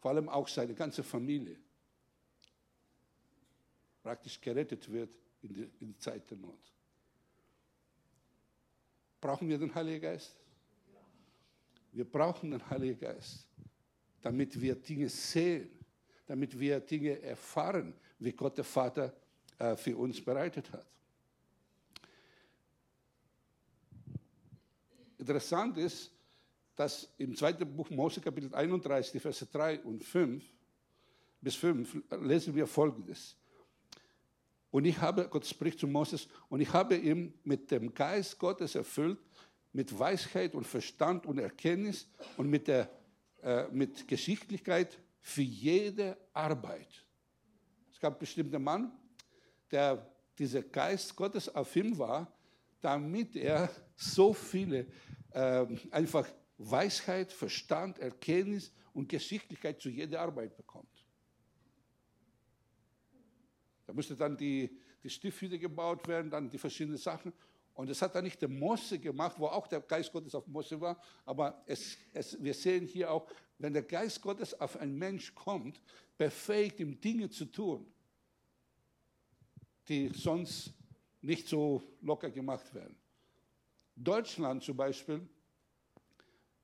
vor 0.00 0.12
allem 0.12 0.30
auch 0.30 0.48
seine 0.48 0.72
ganze 0.72 1.02
Familie, 1.02 1.58
praktisch 4.02 4.40
gerettet 4.40 4.90
wird 4.90 5.10
in 5.42 5.52
die, 5.52 5.70
in 5.80 5.88
die 5.88 5.98
Zeit 5.98 6.30
der 6.30 6.38
Not. 6.38 6.72
Brauchen 9.20 9.46
wir 9.46 9.58
den 9.58 9.74
Heiligen 9.74 10.00
Geist? 10.00 10.34
Wir 11.92 12.10
brauchen 12.10 12.52
den 12.52 12.70
Heiligen 12.70 12.98
Geist, 12.98 13.46
damit 14.22 14.58
wir 14.58 14.74
Dinge 14.74 15.10
sehen, 15.10 15.68
damit 16.24 16.58
wir 16.58 16.80
Dinge 16.80 17.20
erfahren, 17.20 17.92
wie 18.18 18.32
Gott 18.32 18.56
der 18.56 18.64
Vater 18.64 19.14
äh, 19.58 19.76
für 19.76 19.94
uns 19.98 20.18
bereitet 20.24 20.72
hat. 20.72 20.86
Interessant 25.22 25.78
ist, 25.78 26.10
dass 26.74 27.08
im 27.16 27.36
zweiten 27.36 27.76
Buch 27.76 27.88
Mose 27.90 28.20
Kapitel 28.20 28.52
31, 28.52 29.12
die 29.12 29.20
Verse 29.20 29.46
3 29.46 29.78
und 29.82 30.02
5 30.02 30.44
bis 31.40 31.54
5 31.54 31.96
lesen 32.22 32.56
wir 32.56 32.66
Folgendes. 32.66 33.36
Und 34.72 34.84
ich 34.84 35.00
habe, 35.00 35.28
Gott 35.28 35.46
spricht 35.46 35.78
zu 35.78 35.86
Moses, 35.86 36.26
und 36.48 36.60
ich 36.60 36.72
habe 36.72 36.96
ihn 36.96 37.32
mit 37.44 37.70
dem 37.70 37.94
Geist 37.94 38.36
Gottes 38.36 38.74
erfüllt, 38.74 39.16
mit 39.72 39.96
Weisheit 39.96 40.56
und 40.56 40.66
Verstand 40.66 41.24
und 41.24 41.38
Erkenntnis 41.38 42.08
und 42.36 42.50
mit, 42.50 42.66
der, 42.66 42.90
äh, 43.44 43.68
mit 43.70 44.08
Geschicklichkeit 44.08 44.98
für 45.20 45.42
jede 45.42 46.16
Arbeit. 46.32 46.88
Es 47.92 48.00
gab 48.00 48.14
einen 48.14 48.18
bestimmten 48.18 48.60
Mann, 48.60 48.90
der 49.70 50.04
dieser 50.36 50.62
Geist 50.64 51.14
Gottes 51.14 51.48
auf 51.48 51.76
ihm 51.76 51.96
war, 51.96 52.26
damit 52.82 53.36
er 53.36 53.70
so 53.94 54.34
viele 54.34 54.86
äh, 55.30 55.66
einfach 55.90 56.28
Weisheit, 56.58 57.32
Verstand, 57.32 57.98
Erkenntnis 57.98 58.72
und 58.92 59.08
Geschicklichkeit 59.08 59.80
zu 59.80 59.88
jeder 59.88 60.20
Arbeit 60.20 60.56
bekommt. 60.56 60.88
Da 63.86 63.92
musste 63.92 64.14
dann 64.14 64.36
die, 64.36 64.78
die 65.02 65.10
Stiefhütte 65.10 65.58
gebaut 65.58 66.06
werden, 66.06 66.30
dann 66.30 66.50
die 66.50 66.58
verschiedenen 66.58 66.98
Sachen. 66.98 67.32
Und 67.74 67.88
das 67.88 68.02
hat 68.02 68.14
dann 68.14 68.24
nicht 68.24 68.40
der 68.40 68.48
Mose 68.48 68.98
gemacht, 68.98 69.36
wo 69.38 69.46
auch 69.46 69.66
der 69.66 69.80
Geist 69.80 70.12
Gottes 70.12 70.34
auf 70.34 70.46
Mose 70.46 70.80
war. 70.80 71.00
Aber 71.24 71.62
es, 71.66 71.96
es, 72.12 72.42
wir 72.42 72.52
sehen 72.52 72.86
hier 72.86 73.10
auch, 73.10 73.26
wenn 73.58 73.72
der 73.72 73.82
Geist 73.82 74.20
Gottes 74.20 74.58
auf 74.60 74.76
einen 74.76 74.98
Mensch 74.98 75.34
kommt, 75.34 75.80
befähigt 76.18 76.80
ihm 76.80 77.00
Dinge 77.00 77.30
zu 77.30 77.46
tun, 77.46 77.86
die 79.88 80.08
sonst 80.08 80.74
nicht 81.22 81.48
so 81.48 81.82
locker 82.02 82.30
gemacht 82.30 82.74
werden. 82.74 82.96
Deutschland 83.96 84.62
zum 84.62 84.76
Beispiel 84.76 85.26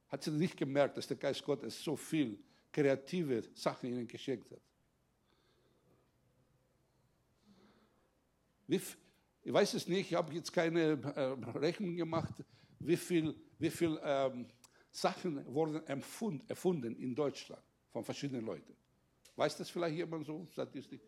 hat 0.08 0.22
sie 0.22 0.30
nicht 0.30 0.56
gemerkt, 0.56 0.96
dass 0.96 1.06
der 1.06 1.16
Geist 1.16 1.44
Gottes 1.44 1.82
so 1.82 1.96
viel 1.96 2.38
kreative 2.72 3.42
Sachen 3.54 3.88
ihnen 3.88 4.06
geschenkt 4.06 4.50
hat. 4.50 4.60
Ich 8.66 9.52
weiß 9.52 9.74
es 9.74 9.88
nicht, 9.88 10.10
ich 10.10 10.14
habe 10.14 10.34
jetzt 10.34 10.52
keine 10.52 11.00
äh, 11.14 11.58
Rechnung 11.58 11.96
gemacht, 11.96 12.34
wie 12.80 12.96
viele 12.96 13.34
wie 13.58 13.70
viel, 13.70 13.98
ähm, 14.04 14.46
Sachen 14.90 15.44
wurden 15.46 15.84
erfunden 15.86 16.96
in 16.96 17.14
Deutschland 17.14 17.62
von 17.90 18.04
verschiedenen 18.04 18.44
Leuten. 18.44 18.74
Weiß 19.36 19.56
das 19.56 19.70
vielleicht 19.70 19.96
jemand 19.96 20.26
so, 20.26 20.46
Statistik? 20.50 21.00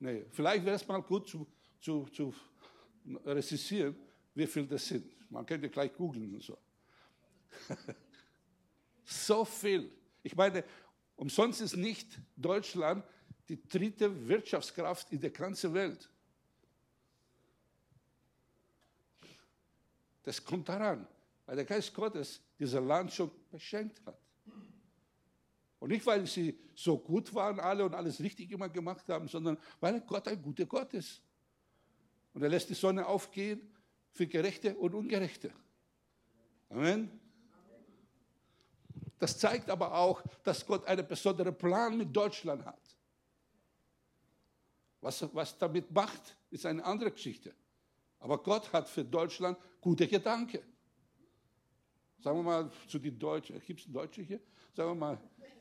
Nee, 0.00 0.24
vielleicht 0.30 0.64
wäre 0.64 0.76
es 0.76 0.86
mal 0.86 1.00
gut 1.00 1.28
zu, 1.28 1.46
zu, 1.82 2.06
zu 2.06 2.32
recherchieren, 3.26 3.96
wie 4.34 4.46
viel 4.46 4.66
das 4.66 4.86
sind. 4.86 5.04
Man 5.30 5.44
könnte 5.44 5.68
gleich 5.68 5.92
googeln 5.92 6.34
und 6.34 6.42
so. 6.42 6.56
so 9.04 9.44
viel. 9.44 9.90
Ich 10.22 10.34
meine, 10.36 10.64
umsonst 11.16 11.60
ist 11.60 11.76
nicht 11.76 12.18
Deutschland 12.36 13.04
die 13.48 13.60
dritte 13.68 14.28
Wirtschaftskraft 14.28 15.12
in 15.12 15.20
der 15.20 15.30
ganzen 15.30 15.74
Welt. 15.74 16.08
Das 20.22 20.42
kommt 20.42 20.68
daran, 20.68 21.06
weil 21.46 21.56
der 21.56 21.64
Geist 21.64 21.92
Gottes 21.92 22.40
dieser 22.58 22.80
Land 22.80 23.12
schon 23.12 23.30
beschenkt 23.50 24.00
hat. 24.06 24.18
Und 25.80 25.88
nicht, 25.88 26.06
weil 26.06 26.24
sie 26.28 26.56
so 26.76 26.96
gut 26.96 27.34
waren 27.34 27.58
alle 27.58 27.84
und 27.84 27.92
alles 27.92 28.20
richtig 28.20 28.52
immer 28.52 28.68
gemacht 28.68 29.08
haben, 29.08 29.26
sondern 29.26 29.58
weil 29.80 30.00
Gott 30.02 30.28
ein 30.28 30.40
guter 30.40 30.64
Gott 30.64 30.94
ist. 30.94 31.20
Und 32.34 32.42
er 32.42 32.48
lässt 32.48 32.70
die 32.70 32.74
Sonne 32.74 33.06
aufgehen 33.06 33.60
für 34.12 34.26
Gerechte 34.26 34.74
und 34.76 34.94
Ungerechte. 34.94 35.52
Amen. 36.68 37.20
Das 39.18 39.38
zeigt 39.38 39.70
aber 39.70 39.94
auch, 39.94 40.22
dass 40.42 40.66
Gott 40.66 40.84
einen 40.86 41.06
besonderen 41.06 41.56
Plan 41.56 41.96
mit 41.96 42.14
Deutschland 42.14 42.64
hat. 42.64 42.80
Was, 45.00 45.22
was 45.34 45.56
damit 45.58 45.90
macht, 45.90 46.36
ist 46.50 46.66
eine 46.66 46.84
andere 46.84 47.10
Geschichte. 47.10 47.54
Aber 48.18 48.42
Gott 48.42 48.72
hat 48.72 48.88
für 48.88 49.04
Deutschland 49.04 49.58
gute 49.80 50.06
Gedanken. 50.06 50.60
Sagen 52.18 52.38
wir 52.38 52.42
mal 52.42 52.70
zu 52.88 52.98
den 52.98 53.18
Deutschen, 53.18 53.60
gibt 53.60 53.80
es 53.80 53.92
Deutsche 53.92 54.22
hier? 54.22 54.40
Sagen 54.74 54.90
wir 54.90 54.94
mal, 54.94 55.18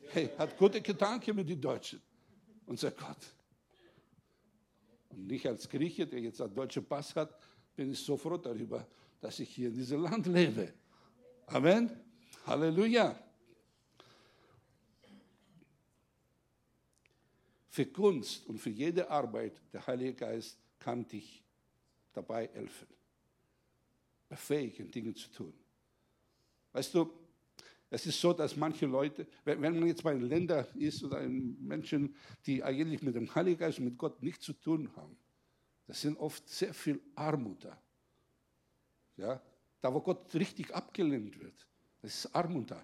hey, 0.10 0.30
hat 0.38 0.58
gute 0.58 0.80
Gedanken 0.80 1.36
mit 1.36 1.50
den 1.50 1.60
Deutschen, 1.60 2.02
unser 2.66 2.92
Gott. 2.92 3.18
Und 5.14 5.32
ich 5.32 5.48
als 5.48 5.68
Grieche, 5.68 6.08
der 6.08 6.20
jetzt 6.20 6.42
einen 6.42 6.54
deutschen 6.54 6.86
Pass 6.86 7.16
hat, 7.16 7.38
bin 7.76 7.92
ich 7.92 8.00
so 8.00 8.18
froh 8.18 8.38
darüber, 8.38 8.88
dass 9.20 9.40
ich 9.40 9.50
hier 9.50 9.70
in 9.70 9.76
diesem 9.76 10.02
Land 10.02 10.26
lebe. 10.28 10.74
Amen. 11.48 11.92
Halleluja. 12.46 13.18
Für 17.70 17.86
Kunst 17.86 18.46
und 18.48 18.58
für 18.58 18.70
jede 18.70 19.10
Arbeit, 19.10 19.62
der 19.72 19.86
Heilige 19.88 20.14
Geist 20.14 20.58
kann 20.78 21.08
dich 21.08 21.42
dabei 22.12 22.48
helfen, 22.48 22.88
befähigen, 24.28 24.92
Dinge 24.92 25.14
zu 25.14 25.32
tun. 25.32 25.54
Weißt 26.74 26.94
du, 26.94 27.21
es 27.94 28.06
ist 28.06 28.22
so, 28.22 28.32
dass 28.32 28.56
manche 28.56 28.86
Leute, 28.86 29.28
wenn 29.44 29.60
man 29.60 29.86
jetzt 29.86 30.02
bei 30.02 30.12
einem 30.12 30.24
Länder 30.24 30.66
ist 30.76 31.04
oder 31.04 31.22
Menschen, 31.28 32.16
die 32.46 32.64
eigentlich 32.64 33.02
mit 33.02 33.16
dem 33.16 33.34
Heiligen 33.36 33.60
Geist 33.60 33.80
und 33.80 33.86
mit 33.86 33.98
Gott 33.98 34.24
nichts 34.24 34.46
zu 34.46 34.54
tun 34.54 34.90
haben, 34.96 35.18
das 35.88 36.00
sind 36.00 36.18
oft 36.18 36.48
sehr 36.48 36.74
viel 36.74 37.02
Armut 37.16 37.66
da. 37.66 37.78
Ja? 39.18 39.42
Da, 39.82 39.94
wo 39.94 40.00
Gott 40.00 40.34
richtig 40.36 40.74
abgelehnt 40.74 41.38
wird, 41.42 41.68
das 42.02 42.16
ist 42.16 42.34
Armut 42.34 42.72
da. 42.72 42.82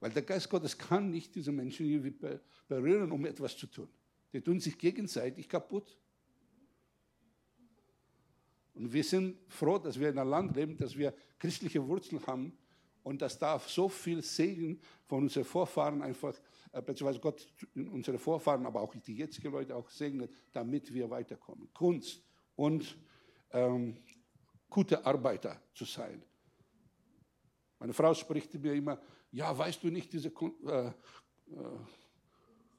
Weil 0.00 0.10
der 0.10 0.22
Geist 0.22 0.50
Gottes 0.50 0.76
kann 0.76 1.10
nicht 1.10 1.32
diese 1.36 1.52
Menschen 1.52 1.86
irgendwie 1.86 2.40
berühren, 2.66 3.12
um 3.12 3.24
etwas 3.24 3.56
zu 3.56 3.68
tun. 3.68 3.88
Die 4.32 4.40
tun 4.40 4.58
sich 4.58 4.76
gegenseitig 4.76 5.48
kaputt. 5.48 5.96
Und 8.74 8.92
wir 8.92 9.04
sind 9.04 9.38
froh, 9.46 9.78
dass 9.78 10.00
wir 10.00 10.08
in 10.08 10.18
einem 10.18 10.30
Land 10.30 10.56
leben, 10.56 10.76
dass 10.76 10.98
wir 10.98 11.14
christliche 11.38 11.86
Wurzeln 11.86 12.26
haben 12.26 12.58
und 13.04 13.22
dass 13.22 13.38
da 13.38 13.58
so 13.58 13.88
viel 13.88 14.22
Segen 14.22 14.80
von 15.06 15.24
unseren 15.24 15.44
Vorfahren 15.44 16.02
einfach, 16.02 16.34
äh, 16.72 16.82
beziehungsweise 16.82 17.20
Gott 17.20 17.46
unsere 17.74 18.18
Vorfahren, 18.18 18.66
aber 18.66 18.80
auch 18.80 18.94
die 18.94 19.16
jetzigen 19.16 19.52
Leute 19.52 19.76
auch 19.76 19.88
segnet, 19.90 20.32
damit 20.52 20.92
wir 20.92 21.08
weiterkommen. 21.08 21.72
Kunst 21.72 22.22
und 22.56 22.98
ähm, 23.52 23.96
gute 24.68 25.04
Arbeiter 25.04 25.60
zu 25.74 25.84
sein. 25.84 26.22
Meine 27.78 27.92
Frau 27.92 28.14
spricht 28.14 28.54
mir 28.54 28.72
immer, 28.72 28.98
ja, 29.30 29.56
weißt 29.56 29.84
du 29.84 29.88
nicht, 29.88 30.12
diese 30.12 30.28
äh, 30.28 30.86
äh, 30.86 30.92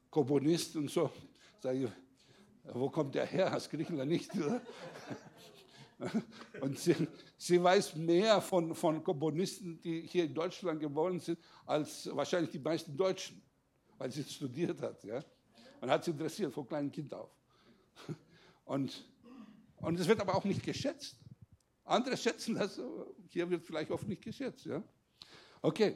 Komponist 0.09 0.75
und 0.75 0.89
so. 0.89 1.11
Sag 1.59 1.75
ich, 1.75 1.89
wo 2.73 2.89
kommt 2.89 3.13
der 3.13 3.27
her? 3.27 3.55
Aus 3.55 3.69
Griechenland 3.69 4.09
nicht? 4.09 4.31
Und 6.61 6.77
sie, 6.79 6.95
sie 7.37 7.61
weiß 7.61 7.95
mehr 7.95 8.41
von, 8.41 8.75
von 8.75 9.03
Komponisten, 9.03 9.79
die 9.81 10.01
hier 10.01 10.25
in 10.25 10.33
Deutschland 10.33 10.79
geboren 10.79 11.19
sind, 11.19 11.39
als 11.65 12.09
wahrscheinlich 12.15 12.51
die 12.51 12.59
meisten 12.59 12.95
Deutschen, 12.95 13.41
weil 13.97 14.11
sie 14.11 14.23
studiert 14.23 14.81
hat. 14.81 15.03
Ja? 15.03 15.23
Und 15.81 15.89
hat 15.89 16.03
sie 16.03 16.11
interessiert 16.11 16.53
von 16.53 16.67
kleinem 16.67 16.91
Kind 16.91 17.13
auf. 17.13 17.29
Und, 18.65 19.05
und 19.77 19.99
es 19.99 20.07
wird 20.07 20.19
aber 20.19 20.33
auch 20.33 20.43
nicht 20.43 20.63
geschätzt. 20.63 21.17
Andere 21.83 22.17
schätzen 22.17 22.55
das, 22.55 22.81
hier 23.29 23.47
wird 23.47 23.63
vielleicht 23.63 23.91
oft 23.91 24.07
nicht 24.07 24.23
geschätzt. 24.23 24.65
Ja? 24.65 24.81
Okay. 25.61 25.95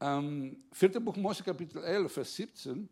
Ähm, 0.00 0.64
4. 0.72 0.98
Buch 0.98 1.14
Mose, 1.14 1.44
Kapitel 1.44 1.84
11, 1.84 2.12
Vers 2.12 2.34
17. 2.34 2.88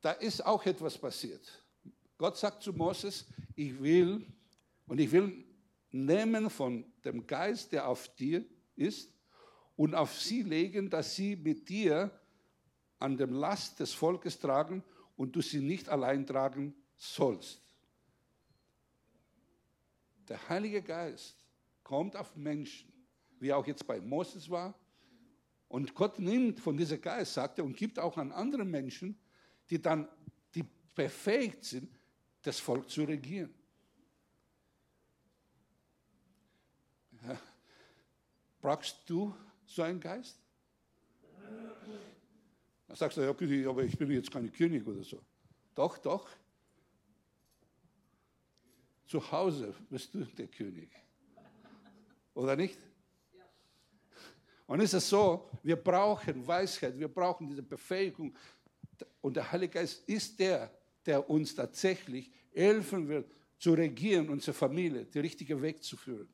Da 0.00 0.12
ist 0.12 0.44
auch 0.46 0.64
etwas 0.64 0.96
passiert. 0.96 1.63
Gott 2.18 2.36
sagt 2.36 2.62
zu 2.62 2.72
Moses, 2.72 3.26
ich 3.54 3.80
will 3.80 4.26
und 4.86 5.00
ich 5.00 5.10
will 5.10 5.44
nehmen 5.90 6.50
von 6.50 6.84
dem 7.04 7.26
Geist, 7.26 7.72
der 7.72 7.88
auf 7.88 8.14
dir 8.16 8.44
ist, 8.76 9.10
und 9.76 9.94
auf 9.94 10.18
sie 10.18 10.42
legen, 10.42 10.88
dass 10.88 11.16
sie 11.16 11.36
mit 11.36 11.68
dir 11.68 12.10
an 12.98 13.16
dem 13.16 13.32
Last 13.32 13.80
des 13.80 13.92
Volkes 13.92 14.38
tragen 14.38 14.84
und 15.16 15.34
du 15.34 15.42
sie 15.42 15.60
nicht 15.60 15.88
allein 15.88 16.26
tragen 16.26 16.74
sollst. 16.96 17.60
Der 20.28 20.48
Heilige 20.48 20.80
Geist 20.80 21.44
kommt 21.82 22.16
auf 22.16 22.34
Menschen, 22.36 22.92
wie 23.40 23.52
auch 23.52 23.66
jetzt 23.66 23.86
bei 23.86 24.00
Moses 24.00 24.48
war. 24.48 24.74
Und 25.68 25.94
Gott 25.94 26.18
nimmt 26.18 26.60
von 26.60 26.76
diesem 26.76 27.00
Geist, 27.00 27.34
sagt 27.34 27.58
er, 27.58 27.64
und 27.64 27.76
gibt 27.76 27.98
auch 27.98 28.16
an 28.16 28.32
andere 28.32 28.64
Menschen, 28.64 29.18
die 29.68 29.82
dann 29.82 30.08
die 30.54 30.64
befähigt 30.94 31.64
sind, 31.64 31.90
das 32.44 32.60
Volk 32.60 32.88
zu 32.88 33.04
regieren. 33.04 33.52
Ja. 37.26 37.40
Brauchst 38.60 38.98
du 39.06 39.34
so 39.66 39.82
einen 39.82 39.98
Geist? 39.98 40.38
Dann 42.86 42.96
sagst 42.96 43.16
du, 43.16 43.22
ja, 43.22 43.70
aber 43.70 43.82
ich 43.82 43.98
bin 43.98 44.10
jetzt 44.10 44.30
kein 44.30 44.52
König 44.52 44.86
oder 44.86 45.02
so. 45.02 45.20
Doch, 45.74 45.98
doch. 45.98 46.28
Zu 49.06 49.32
Hause 49.32 49.74
bist 49.88 50.14
du 50.14 50.24
der 50.24 50.46
König. 50.46 50.90
Oder 52.34 52.56
nicht? 52.56 52.78
Und 54.66 54.80
ist 54.80 54.94
es 54.94 55.08
so, 55.08 55.50
wir 55.62 55.76
brauchen 55.76 56.46
Weisheit, 56.46 56.98
wir 56.98 57.08
brauchen 57.08 57.48
diese 57.48 57.62
Befähigung. 57.62 58.36
Und 59.20 59.36
der 59.36 59.50
Heilige 59.50 59.74
Geist 59.74 60.08
ist 60.08 60.38
der, 60.38 60.70
der 61.06 61.28
uns 61.28 61.54
tatsächlich 61.54 62.30
helfen 62.52 63.08
wird, 63.08 63.30
zu 63.58 63.72
regieren, 63.72 64.28
unsere 64.28 64.54
Familie, 64.54 65.04
den 65.06 65.22
richtigen 65.22 65.60
Weg 65.62 65.82
zu 65.82 65.96
führen. 65.96 66.28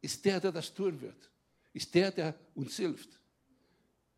Ist 0.00 0.24
der, 0.24 0.40
der 0.40 0.52
das 0.52 0.72
tun 0.72 1.00
wird. 1.00 1.30
Ist 1.72 1.94
der, 1.94 2.10
der 2.10 2.34
uns 2.54 2.76
hilft. 2.76 3.20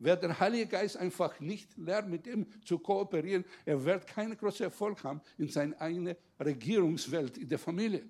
Wer 0.00 0.16
der 0.16 0.38
Heilige 0.38 0.66
Geist 0.66 0.96
einfach 0.96 1.40
nicht 1.40 1.76
lernt, 1.76 2.08
mit 2.08 2.26
ihm 2.26 2.46
zu 2.64 2.78
kooperieren, 2.78 3.44
er 3.64 3.84
wird 3.84 4.06
keinen 4.06 4.36
großen 4.36 4.64
Erfolg 4.64 5.02
haben 5.02 5.20
in 5.38 5.48
seiner 5.48 5.80
eigenen 5.80 6.16
Regierungswelt, 6.38 7.36
in 7.38 7.48
der 7.48 7.58
Familie. 7.58 8.08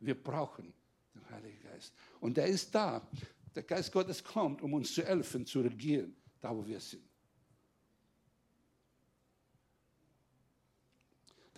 Wir 0.00 0.20
brauchen 0.20 0.72
den 1.14 1.30
Heiligen 1.30 1.60
Geist. 1.62 1.92
Und 2.20 2.38
er 2.38 2.46
ist 2.46 2.74
da. 2.74 3.06
Der 3.54 3.62
Geist 3.62 3.92
Gottes 3.92 4.22
kommt, 4.22 4.62
um 4.62 4.74
uns 4.74 4.94
zu 4.94 5.04
helfen, 5.04 5.44
zu 5.46 5.60
regieren, 5.60 6.16
da 6.40 6.56
wo 6.56 6.66
wir 6.66 6.80
sind. 6.80 7.09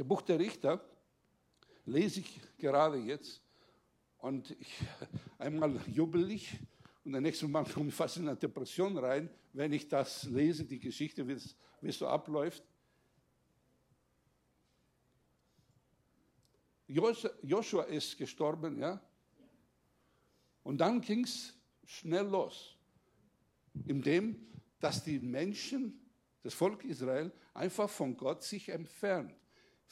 Der 0.03 0.09
Buch 0.09 0.23
der 0.23 0.37
Richter 0.37 0.85
lese 1.85 2.19
ich 2.19 2.41
gerade 2.59 2.97
jetzt 2.97 3.41
und 4.19 4.51
ich, 4.51 4.81
einmal 5.39 5.81
jubel 5.87 6.29
ich 6.33 6.59
und 7.05 7.13
das 7.13 7.23
nächste 7.23 7.47
Mal 7.47 7.65
komme 7.65 7.91
ich 7.91 7.95
fast 7.95 8.17
in 8.17 8.27
eine 8.27 8.37
Depression 8.37 8.99
rein, 8.99 9.31
wenn 9.53 9.73
ich 9.73 9.87
das 9.87 10.25
lese, 10.25 10.65
die 10.65 10.81
Geschichte, 10.81 11.29
wie 11.29 11.35
es, 11.35 11.55
wie 11.81 11.91
es 11.91 11.99
so 12.01 12.09
abläuft. 12.09 12.65
Joshua 16.89 17.85
ist 17.85 18.19
gestorben, 18.19 18.81
ja. 18.81 19.01
Und 20.65 20.79
dann 20.79 21.01
ging 21.01 21.23
es 21.23 21.55
schnell 21.85 22.27
los, 22.27 22.77
indem, 23.87 24.49
dass 24.81 25.05
die 25.05 25.21
Menschen, 25.21 26.11
das 26.43 26.55
Volk 26.55 26.83
Israel, 26.83 27.31
einfach 27.55 27.89
von 27.89 28.17
Gott 28.17 28.43
sich 28.43 28.69
entfernt 28.69 29.33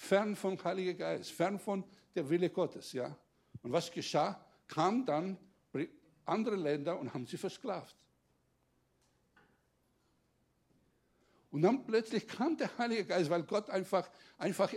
fern 0.01 0.35
vom 0.35 0.63
Heiligen 0.65 0.97
Geist, 0.97 1.31
fern 1.31 1.59
von 1.59 1.85
der 2.15 2.29
Wille 2.29 2.49
Gottes. 2.49 2.93
Ja? 2.93 3.15
Und 3.63 3.71
was 3.71 3.91
geschah? 3.91 4.43
Kamen 4.67 5.05
dann 5.05 5.37
andere 6.25 6.57
Länder 6.57 6.99
und 6.99 7.13
haben 7.13 7.27
sie 7.27 7.37
versklavt. 7.37 7.95
Und 11.51 11.63
dann 11.63 11.85
plötzlich 11.85 12.27
kam 12.27 12.57
der 12.57 12.77
Heilige 12.79 13.05
Geist, 13.05 13.29
weil 13.29 13.43
Gott 13.43 13.69
einfach, 13.69 14.09
einfach 14.39 14.73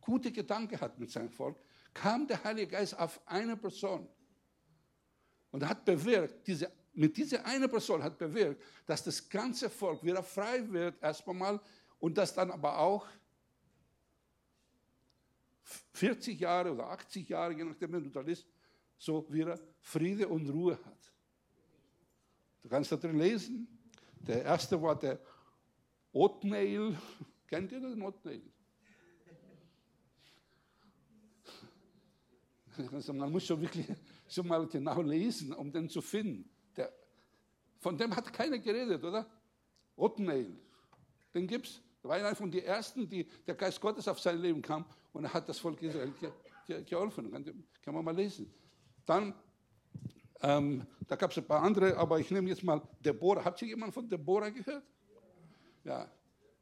gute 0.00 0.32
Gedanken 0.32 0.80
hat 0.80 0.98
mit 0.98 1.10
seinem 1.10 1.30
Volk, 1.30 1.58
kam 1.92 2.26
der 2.26 2.42
Heilige 2.42 2.68
Geist 2.68 2.98
auf 2.98 3.20
eine 3.26 3.56
Person. 3.56 4.08
Und 5.50 5.68
hat 5.68 5.84
bewirkt, 5.84 6.46
diese, 6.46 6.72
mit 6.94 7.16
dieser 7.16 7.44
eine 7.44 7.68
Person 7.68 8.02
hat 8.02 8.16
bewirkt, 8.16 8.62
dass 8.86 9.04
das 9.04 9.28
ganze 9.28 9.68
Volk 9.68 10.02
wieder 10.02 10.22
frei 10.22 10.66
wird, 10.70 11.02
erstmal 11.02 11.60
und 11.98 12.16
dass 12.16 12.34
dann 12.34 12.50
aber 12.50 12.78
auch 12.78 13.06
40 15.64 16.40
Jahre 16.40 16.72
oder 16.72 16.90
80 16.90 17.28
Jahre, 17.28 17.54
je 17.54 17.64
nachdem, 17.64 17.92
wenn 17.92 18.04
du 18.04 18.10
da 18.10 18.20
liest, 18.20 18.46
so 18.98 19.26
wieder 19.32 19.58
Friede 19.80 20.28
und 20.28 20.48
Ruhe 20.48 20.78
hat. 20.84 21.12
Du 22.62 22.68
kannst 22.68 22.92
da 22.92 22.96
drin 22.96 23.18
lesen. 23.18 23.68
Der 24.20 24.42
erste 24.42 24.80
war 24.80 24.98
der 24.98 25.20
Othniel. 26.12 26.96
Kennt 27.46 27.72
ihr 27.72 27.80
den 27.80 28.02
Othniel? 28.02 28.42
Also 32.92 33.12
man 33.12 33.30
muss 33.30 33.46
schon 33.46 33.60
wirklich 33.60 33.86
schon 34.28 34.48
mal 34.48 34.66
genau 34.66 35.00
lesen, 35.00 35.52
um 35.52 35.70
den 35.70 35.88
zu 35.88 36.02
finden. 36.02 36.50
Der, 36.76 36.92
von 37.78 37.96
dem 37.96 38.16
hat 38.16 38.32
keiner 38.32 38.58
geredet, 38.58 39.04
oder? 39.04 39.30
Othniel. 39.94 40.58
Den 41.32 41.46
gibt's. 41.46 41.80
Er 42.02 42.08
war 42.08 42.16
einer 42.16 42.34
von 42.34 42.50
den 42.50 42.64
ersten, 42.64 43.08
die 43.08 43.28
der 43.46 43.54
Geist 43.54 43.80
Gottes 43.80 44.08
auf 44.08 44.18
sein 44.18 44.38
Leben 44.38 44.60
kam 44.60 44.84
und 45.14 45.24
er 45.24 45.32
hat 45.32 45.48
das 45.48 45.58
Volk 45.58 45.80
Israel 45.80 46.12
ge 46.20 46.30
ge 46.66 46.82
geholfen. 46.82 47.30
Kann, 47.82 47.94
man 47.94 48.04
mal 48.04 48.14
lesen. 48.14 48.52
Dann, 49.06 49.34
ähm, 50.42 50.86
da 51.06 51.16
gab 51.16 51.30
es 51.30 51.38
ein 51.38 51.46
paar 51.46 51.62
andere, 51.62 51.96
aber 51.96 52.18
ich 52.18 52.30
nehme 52.30 52.48
jetzt 52.48 52.62
mal 52.62 52.82
Deborah. 53.00 53.44
Habt 53.44 53.62
ihr 53.62 53.68
jemand 53.68 53.94
von 53.94 54.08
Deborah 54.08 54.50
gehört? 54.50 54.84
Ja. 55.84 56.10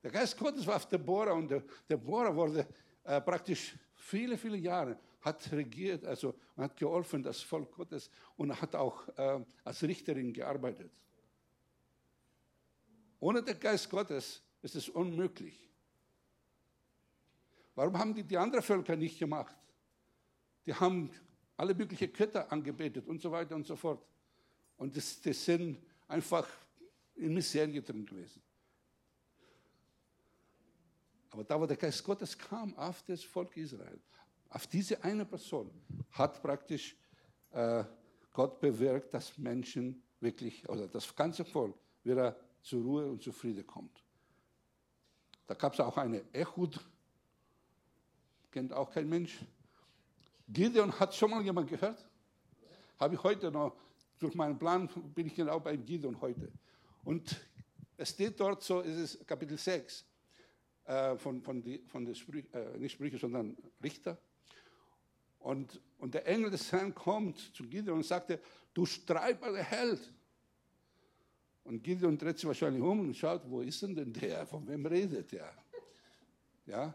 Der 0.02 0.10
Geist 0.10 0.36
Gottes 0.36 0.66
war 0.66 0.76
auf 0.76 0.86
Deborah 0.86 1.32
und 1.32 1.52
Deborah 1.88 2.34
wurde 2.34 2.66
äh, 3.04 3.20
praktisch 3.20 3.74
viele, 3.94 4.36
viele 4.36 4.56
Jahre 4.56 4.98
hat 5.20 5.50
regiert, 5.52 6.04
also 6.04 6.34
hat 6.56 6.76
geholfen, 6.76 7.22
das 7.22 7.40
Volk 7.40 7.70
Gottes 7.72 8.10
und 8.36 8.60
hat 8.60 8.74
auch 8.74 9.08
äh, 9.16 9.40
als 9.64 9.82
Richterin 9.82 10.32
gearbeitet. 10.32 10.90
Ohne 13.20 13.40
den 13.42 13.58
Geist 13.58 13.88
Gottes 13.88 14.42
ist 14.62 14.74
es 14.74 14.88
unmöglich. 14.88 15.71
Warum 17.74 17.98
haben 17.98 18.14
die 18.14 18.22
die 18.22 18.36
anderen 18.36 18.62
Völker 18.62 18.96
nicht 18.96 19.18
gemacht? 19.18 19.56
Die 20.66 20.74
haben 20.74 21.10
alle 21.56 21.74
möglichen 21.74 22.12
Götter 22.12 22.50
angebetet 22.50 23.06
und 23.08 23.20
so 23.20 23.30
weiter 23.30 23.54
und 23.54 23.66
so 23.66 23.76
fort. 23.76 24.04
Und 24.76 24.96
das, 24.96 25.20
das 25.20 25.44
sind 25.44 25.78
einfach 26.08 26.48
in 27.14 27.34
Miserie 27.34 27.82
drin 27.82 28.04
gewesen. 28.04 28.42
Aber 31.30 31.44
da, 31.44 31.58
wo 31.58 31.66
der 31.66 31.76
Geist 31.76 32.04
Gottes 32.04 32.36
kam 32.36 32.76
auf 32.76 33.02
das 33.04 33.24
Volk 33.24 33.56
Israel, 33.56 33.98
auf 34.50 34.66
diese 34.66 35.02
eine 35.02 35.24
Person, 35.24 35.70
hat 36.10 36.42
praktisch 36.42 36.94
äh, 37.52 37.84
Gott 38.32 38.60
bewirkt, 38.60 39.14
dass 39.14 39.38
Menschen 39.38 40.02
wirklich, 40.20 40.68
oder 40.68 40.88
das 40.88 41.14
ganze 41.14 41.44
Volk 41.44 41.74
wieder 42.04 42.36
zur 42.60 42.82
Ruhe 42.82 43.06
und 43.06 43.22
zu 43.22 43.32
Friede 43.32 43.64
kommt. 43.64 44.02
Da 45.46 45.54
gab 45.54 45.72
es 45.72 45.80
auch 45.80 45.96
eine 45.96 46.22
Ehud, 46.32 46.78
kennt 48.52 48.72
auch 48.72 48.90
kein 48.90 49.08
Mensch. 49.08 49.40
Gideon 50.46 50.92
hat 51.00 51.14
schon 51.14 51.30
mal 51.30 51.42
jemand 51.42 51.68
gehört? 51.68 52.06
Habe 53.00 53.14
ich 53.14 53.22
heute 53.22 53.50
noch, 53.50 53.74
durch 54.18 54.34
meinen 54.34 54.58
Plan 54.58 54.88
bin 55.14 55.26
ich 55.26 55.34
genau 55.34 55.58
bei 55.58 55.76
Gideon 55.76 56.20
heute. 56.20 56.52
Und 57.02 57.40
es 57.96 58.10
steht 58.10 58.38
dort 58.38 58.62
so, 58.62 58.80
es 58.82 58.96
ist 58.96 59.26
Kapitel 59.26 59.58
6 59.58 60.04
äh, 60.84 61.16
von, 61.16 61.42
von, 61.42 61.62
die, 61.62 61.78
von 61.88 62.04
der 62.04 62.14
Sprüche, 62.14 62.46
äh, 62.52 62.78
nicht 62.78 62.92
Sprüche, 62.92 63.18
sondern 63.18 63.56
Richter. 63.82 64.18
Und, 65.40 65.80
und 65.98 66.14
der 66.14 66.26
Engel 66.26 66.50
des 66.50 66.70
Herrn 66.70 66.94
kommt 66.94 67.38
zu 67.56 67.64
Gideon 67.64 67.96
und 67.96 68.06
sagte, 68.06 68.38
du 68.74 68.86
streitbarer 68.86 69.62
Held. 69.62 70.12
Und 71.64 71.82
Gideon 71.82 72.18
dreht 72.18 72.38
sich 72.38 72.46
wahrscheinlich 72.46 72.82
um 72.82 73.00
und 73.00 73.16
schaut, 73.16 73.42
wo 73.48 73.60
ist 73.60 73.82
denn, 73.82 73.94
denn 73.94 74.12
der? 74.12 74.46
Von 74.46 74.68
wem 74.68 74.84
redet 74.86 75.32
der? 75.32 75.52
Ja? 76.66 76.94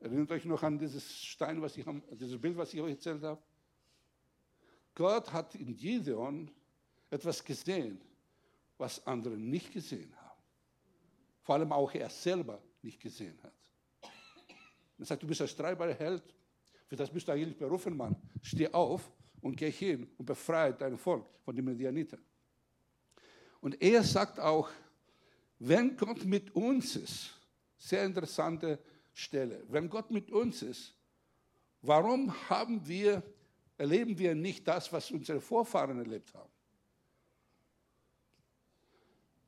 Erinnert 0.00 0.32
euch 0.32 0.46
noch 0.46 0.62
an 0.62 0.78
dieses 0.78 1.22
Stein, 1.22 1.60
was 1.60 1.76
ich, 1.76 1.84
dieses 2.12 2.40
Bild, 2.40 2.56
was 2.56 2.72
ich 2.72 2.80
euch 2.80 2.92
erzählt 2.92 3.22
habe? 3.22 3.40
Gott 4.94 5.30
hat 5.32 5.54
in 5.54 5.76
Gideon 5.76 6.50
etwas 7.10 7.44
gesehen, 7.44 8.00
was 8.78 9.06
andere 9.06 9.36
nicht 9.36 9.72
gesehen 9.72 10.14
haben. 10.16 10.42
Vor 11.42 11.54
allem 11.54 11.70
auch 11.72 11.92
er 11.92 12.08
selber 12.08 12.62
nicht 12.82 12.98
gesehen 12.98 13.38
hat. 13.42 13.52
Er 14.98 15.04
sagt, 15.04 15.22
du 15.22 15.26
bist 15.26 15.42
ein 15.42 15.48
streitbarer 15.48 15.94
Held, 15.94 16.22
für 16.86 16.96
das 16.96 17.10
bist 17.10 17.28
du 17.28 17.32
eigentlich 17.32 17.56
berufen, 17.56 17.96
Mann. 17.96 18.16
Steh 18.42 18.68
auf 18.72 19.12
und 19.42 19.56
geh 19.56 19.70
hin 19.70 20.10
und 20.16 20.24
befreie 20.24 20.72
dein 20.72 20.96
Volk 20.96 21.26
von 21.44 21.54
den 21.54 21.64
Medianitern. 21.64 22.20
Und 23.60 23.80
er 23.82 24.02
sagt 24.02 24.40
auch, 24.40 24.70
wenn 25.58 25.94
Gott 25.96 26.24
mit 26.24 26.54
uns 26.54 26.96
ist, 26.96 27.34
sehr 27.76 28.04
interessante 28.04 28.78
Stelle, 29.12 29.64
wenn 29.68 29.88
Gott 29.88 30.10
mit 30.10 30.30
uns 30.30 30.62
ist, 30.62 30.94
warum 31.82 32.32
haben 32.48 32.86
wir, 32.86 33.22
erleben 33.76 34.18
wir 34.18 34.34
nicht 34.34 34.66
das, 34.66 34.92
was 34.92 35.10
unsere 35.10 35.40
Vorfahren 35.40 35.98
erlebt 35.98 36.32
haben? 36.34 36.50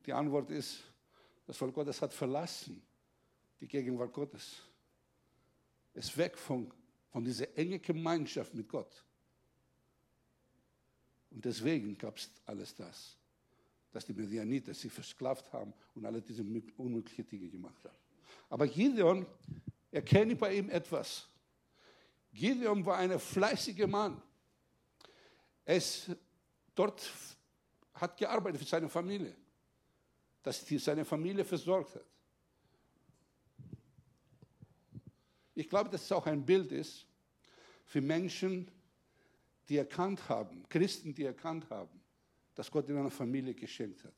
Die 0.06 0.12
Antwort 0.12 0.50
ist, 0.50 0.82
das 1.46 1.56
Volk 1.56 1.74
Gottes 1.74 2.00
hat 2.02 2.12
verlassen 2.12 2.82
die 3.60 3.68
Gegenwart 3.68 4.12
Gottes. 4.12 4.62
Es 5.94 6.06
ist 6.06 6.16
weg 6.16 6.36
von, 6.36 6.72
von 7.10 7.24
dieser 7.24 7.56
engen 7.56 7.80
Gemeinschaft 7.80 8.52
mit 8.54 8.68
Gott. 8.68 9.04
Und 11.30 11.44
deswegen 11.44 11.96
gab 11.96 12.16
es 12.16 12.30
alles 12.44 12.74
das, 12.74 13.16
dass 13.92 14.04
die 14.04 14.12
Medianiter 14.12 14.74
sich 14.74 14.92
versklavt 14.92 15.52
haben 15.52 15.72
und 15.94 16.04
alle 16.04 16.20
diese 16.20 16.42
unmöglichen 16.76 17.26
Dinge 17.26 17.48
gemacht 17.48 17.84
haben. 17.84 18.01
Aber 18.52 18.68
Gideon 18.68 19.24
erkenne 19.90 20.36
bei 20.36 20.56
ihm 20.56 20.68
etwas. 20.68 21.26
Gideon 22.34 22.84
war 22.84 22.98
ein 22.98 23.18
fleißiger 23.18 23.86
Mann. 23.86 24.20
Es 25.64 26.10
dort 26.74 27.10
hat 27.94 28.14
gearbeitet 28.18 28.60
für 28.60 28.66
seine 28.66 28.90
Familie, 28.90 29.34
dass 30.42 30.66
die 30.66 30.76
seine 30.76 31.06
Familie 31.06 31.46
versorgt 31.46 31.94
hat. 31.94 32.04
Ich 35.54 35.66
glaube, 35.66 35.88
dass 35.88 36.02
es 36.02 36.12
auch 36.12 36.26
ein 36.26 36.44
Bild 36.44 36.72
ist 36.72 37.06
für 37.86 38.02
Menschen, 38.02 38.70
die 39.70 39.78
erkannt 39.78 40.28
haben, 40.28 40.68
Christen, 40.68 41.14
die 41.14 41.24
erkannt 41.24 41.70
haben, 41.70 42.02
dass 42.54 42.70
Gott 42.70 42.86
in 42.90 42.98
einer 42.98 43.10
Familie 43.10 43.54
geschenkt 43.54 44.04
hat. 44.04 44.12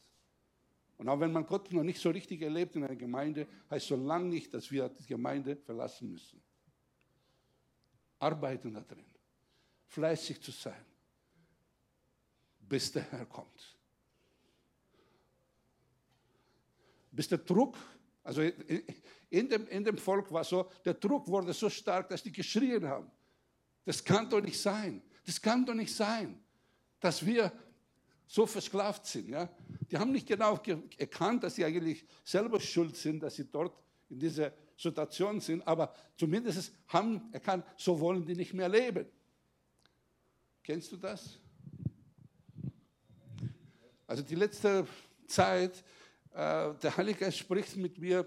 Und 0.96 1.08
auch 1.08 1.18
wenn 1.18 1.32
man 1.32 1.46
Gott 1.46 1.72
noch 1.72 1.82
nicht 1.82 2.00
so 2.00 2.10
richtig 2.10 2.42
erlebt 2.42 2.76
in 2.76 2.84
einer 2.84 2.96
Gemeinde, 2.96 3.46
heißt 3.70 3.88
so 3.88 3.96
lange 3.96 4.28
nicht, 4.28 4.54
dass 4.54 4.70
wir 4.70 4.88
die 4.88 5.06
Gemeinde 5.06 5.56
verlassen 5.56 6.10
müssen. 6.10 6.40
Arbeiten 8.18 8.72
da 8.74 8.80
drin, 8.80 9.04
fleißig 9.86 10.40
zu 10.40 10.50
sein, 10.52 10.84
bis 12.60 12.92
der 12.92 13.02
Herr 13.10 13.26
kommt. 13.26 13.76
Bis 17.10 17.28
der 17.28 17.38
Druck, 17.38 17.76
also 18.22 18.42
in 18.42 19.48
dem, 19.48 19.66
in 19.68 19.84
dem 19.84 19.98
Volk 19.98 20.30
war 20.32 20.44
so, 20.44 20.70
der 20.84 20.94
Druck 20.94 21.26
wurde 21.28 21.52
so 21.52 21.68
stark, 21.68 22.08
dass 22.08 22.22
die 22.22 22.32
geschrien 22.32 22.86
haben. 22.86 23.10
Das 23.84 24.02
kann 24.02 24.30
doch 24.30 24.40
nicht 24.40 24.60
sein. 24.60 25.02
Das 25.26 25.40
kann 25.40 25.66
doch 25.66 25.74
nicht 25.74 25.94
sein, 25.94 26.42
dass 27.00 27.24
wir 27.24 27.52
so 28.34 28.46
versklavt 28.46 29.06
sind. 29.06 29.28
Ja? 29.28 29.48
Die 29.88 29.96
haben 29.96 30.10
nicht 30.10 30.26
genau 30.26 30.60
erkannt, 30.98 31.44
dass 31.44 31.54
sie 31.54 31.64
eigentlich 31.64 32.04
selber 32.24 32.58
schuld 32.58 32.96
sind, 32.96 33.22
dass 33.22 33.36
sie 33.36 33.44
dort 33.44 33.80
in 34.10 34.18
dieser 34.18 34.52
Situation 34.76 35.40
sind, 35.40 35.64
aber 35.64 35.94
zumindest 36.16 36.72
haben 36.88 37.32
erkannt, 37.32 37.64
so 37.76 38.00
wollen 38.00 38.26
die 38.26 38.34
nicht 38.34 38.52
mehr 38.52 38.68
leben. 38.68 39.06
Kennst 40.64 40.90
du 40.90 40.96
das? 40.96 41.38
Also 44.08 44.24
die 44.24 44.34
letzte 44.34 44.84
Zeit, 45.28 45.84
äh, 46.32 46.74
der 46.74 46.96
Heilige 46.96 47.20
Geist 47.20 47.38
spricht 47.38 47.76
mit 47.76 47.98
mir, 47.98 48.26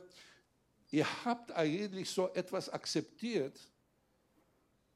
ihr 0.89 1.26
habt 1.26 1.52
eigentlich 1.52 2.10
so 2.10 2.30
etwas 2.34 2.70
akzeptiert, 2.70 3.60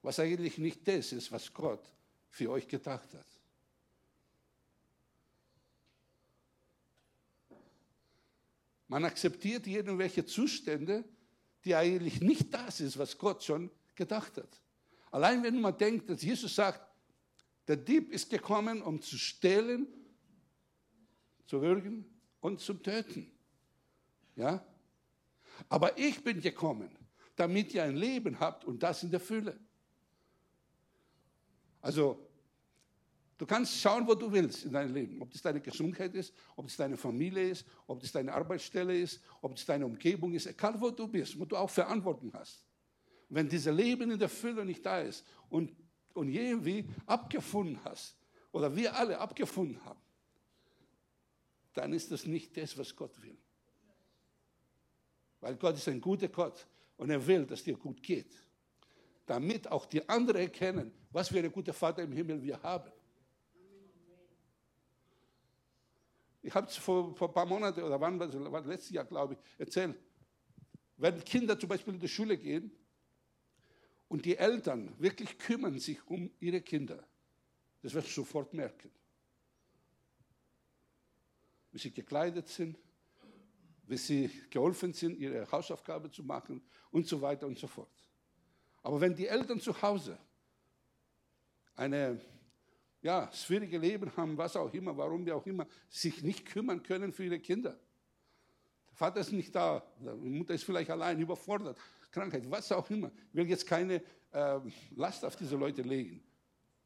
was 0.02 0.21
eigentlich 0.21 0.58
nicht 0.58 0.88
das 0.88 1.12
ist, 1.12 1.34
was 1.34 1.54
Gott 1.54 1.84
für 2.30 2.50
euch 2.50 2.65
gedacht 2.65 3.13
hat. 3.13 3.31
Man 8.91 9.06
akzeptiert 9.06 9.67
irgendwelche 9.67 10.25
Zustände, 10.25 11.06
die 11.63 11.75
eigentlich 11.75 12.19
nicht 12.19 12.54
das 12.54 12.82
ist, 12.82 12.97
was 12.97 13.17
Gott 13.17 13.41
schon 13.41 13.71
gedacht 13.95 14.36
hat. 14.36 14.62
Allein 15.12 15.41
wenn 15.43 15.62
man 15.62 15.77
denkt, 15.77 16.10
dass 16.10 16.21
Jesus 16.21 16.54
sagt, 16.54 16.82
der 17.69 17.77
Dieb 17.77 18.12
ist 18.12 18.30
gekommen, 18.30 18.82
um 18.82 19.01
zu 19.01 19.17
stehlen, 19.17 19.88
zu 21.45 21.62
würgen 21.62 22.04
und 22.41 22.60
zu 22.60 22.73
töten. 22.73 23.32
Ja? 24.36 24.62
Aber 25.69 25.97
ich 25.97 26.21
bin 26.21 26.41
gekommen, 26.41 26.91
damit 27.38 27.73
ihr 27.73 27.86
ein 27.86 27.95
Leben 27.95 28.41
habt 28.41 28.65
und 28.65 28.84
das 28.84 29.04
in 29.04 29.12
der 29.12 29.21
Fülle. 29.21 29.58
Also, 31.80 32.27
du 33.41 33.47
kannst 33.47 33.82
schauen, 33.82 34.08
wo 34.08 34.13
du 34.13 34.32
willst 34.32 34.65
in 34.65 34.71
deinem 34.71 34.93
Leben. 34.93 35.19
Ob 35.19 35.32
das 35.32 35.41
deine 35.41 35.60
Gesundheit 35.60 36.13
ist, 36.13 36.32
ob 36.56 36.67
das 36.67 36.77
deine 36.77 36.95
Familie 36.95 37.49
ist, 37.49 37.65
ob 37.88 37.99
das 37.99 38.12
deine 38.12 38.32
Arbeitsstelle 38.32 38.95
ist, 38.95 39.19
ob 39.41 39.56
das 39.56 39.65
deine 39.65 39.84
Umgebung 39.84 40.32
ist, 40.34 40.45
egal 40.45 40.80
wo 40.80 40.91
du 40.91 41.08
bist, 41.08 41.39
wo 41.39 41.45
du 41.45 41.58
auch 41.58 41.69
Verantwortung 41.71 42.32
hast. 42.36 42.63
Wenn 43.30 43.49
dieses 43.49 43.73
Leben 43.73 44.12
in 44.12 44.19
der 44.19 44.30
Fülle 44.30 44.63
nicht 44.63 44.86
da 44.86 44.99
ist 44.99 45.25
und, 45.49 45.75
und 46.13 46.30
irgendwie 46.30 46.88
abgefunden 47.08 47.80
hast, 47.84 48.15
oder 48.51 48.75
wir 48.75 48.95
alle 48.95 49.17
abgefunden 49.17 49.84
haben, 49.86 50.01
dann 51.73 51.93
ist 51.93 52.12
das 52.12 52.27
nicht 52.27 52.56
das, 52.56 52.77
was 52.77 52.95
Gott 52.95 53.19
will. 53.23 53.39
Weil 55.39 55.56
Gott 55.56 55.77
ist 55.77 55.88
ein 55.88 55.99
guter 55.99 56.27
Gott 56.27 56.67
und 56.95 57.10
er 57.10 57.25
will, 57.25 57.47
dass 57.47 57.63
dir 57.63 57.75
gut 57.75 58.04
geht 58.04 58.32
damit 59.25 59.71
auch 59.71 59.86
die 59.86 60.08
anderen 60.10 60.41
erkennen, 60.41 60.91
was 61.10 61.30
für 61.30 61.39
ein 61.39 61.51
guter 61.51 61.71
Vater 61.71 62.04
im 62.04 62.12
Himmel 62.12 62.41
wir 62.43 62.62
haben. 62.62 62.91
Ich 66.41 66.54
habe 66.54 66.67
es 66.67 66.75
vor, 66.75 67.15
vor, 67.15 67.30
ein 67.30 67.34
paar 67.34 67.45
Monaten 67.45 67.84
oder 67.84 67.99
wann 67.99 68.19
war 68.19 68.65
letztes 68.65 68.91
Jahr, 68.91 69.06
glaube 69.06 69.36
ich, 69.36 69.60
erzählt. 69.60 69.97
Wenn 70.97 71.23
Kinder 71.23 71.60
zum 71.60 71.69
Beispiel 71.69 71.93
in 71.93 71.99
die 71.99 72.08
Schule 72.08 72.38
gehen 72.38 72.71
und 74.08 74.25
die 74.25 74.38
Eltern 74.38 74.93
wirklich 74.99 75.38
kümmern 75.38 75.80
sich 75.80 76.06
um 76.08 76.32
ihre 76.39 76.62
Kinder, 76.62 77.08
das 77.82 77.93
wirst 77.93 78.10
du 78.10 78.12
sofort 78.21 78.54
merken. 78.54 78.91
Wie 81.71 81.80
sie 81.80 81.91
gekleidet 81.91 82.47
sind, 82.47 82.77
wie 83.88 83.97
sie 83.97 84.30
geholfen 84.49 84.93
sind, 84.93 85.17
ihre 85.17 85.49
Hausaufgabe 85.51 86.12
zu 86.12 86.23
machen 86.23 86.62
und 86.91 87.08
so 87.08 87.21
weiter 87.21 87.47
und 87.47 87.58
so 87.58 87.67
fort. 87.67 87.89
Aber 88.84 88.99
wenn 88.99 89.15
die 89.15 89.27
Eltern 89.27 89.60
zu 89.60 89.80
Hause 89.82 90.17
eine 91.75 92.19
ja, 93.01 93.31
schwierige 93.33 93.77
Leben 93.77 94.15
haben, 94.15 94.37
was 94.37 94.55
auch 94.55 94.73
immer, 94.73 94.95
warum 94.95 95.25
wir 95.25 95.35
auch 95.35 95.45
immer, 95.45 95.67
sich 95.89 96.21
nicht 96.21 96.45
kümmern 96.45 96.83
können 96.83 97.11
für 97.11 97.25
ihre 97.25 97.39
Kinder. 97.39 97.71
Der 98.89 98.95
Vater 98.95 99.21
ist 99.21 99.31
nicht 99.31 99.53
da, 99.55 99.83
die 99.99 100.29
Mutter 100.29 100.53
ist 100.53 100.63
vielleicht 100.63 100.89
allein, 100.89 101.19
überfordert, 101.19 101.77
Krankheit, 102.11 102.49
was 102.49 102.71
auch 102.71 102.89
immer. 102.89 103.11
Ich 103.29 103.35
will 103.35 103.49
jetzt 103.49 103.65
keine 103.65 104.03
äh, 104.31 104.59
Last 104.95 105.25
auf 105.25 105.35
diese 105.35 105.55
Leute 105.55 105.81
legen. 105.81 106.23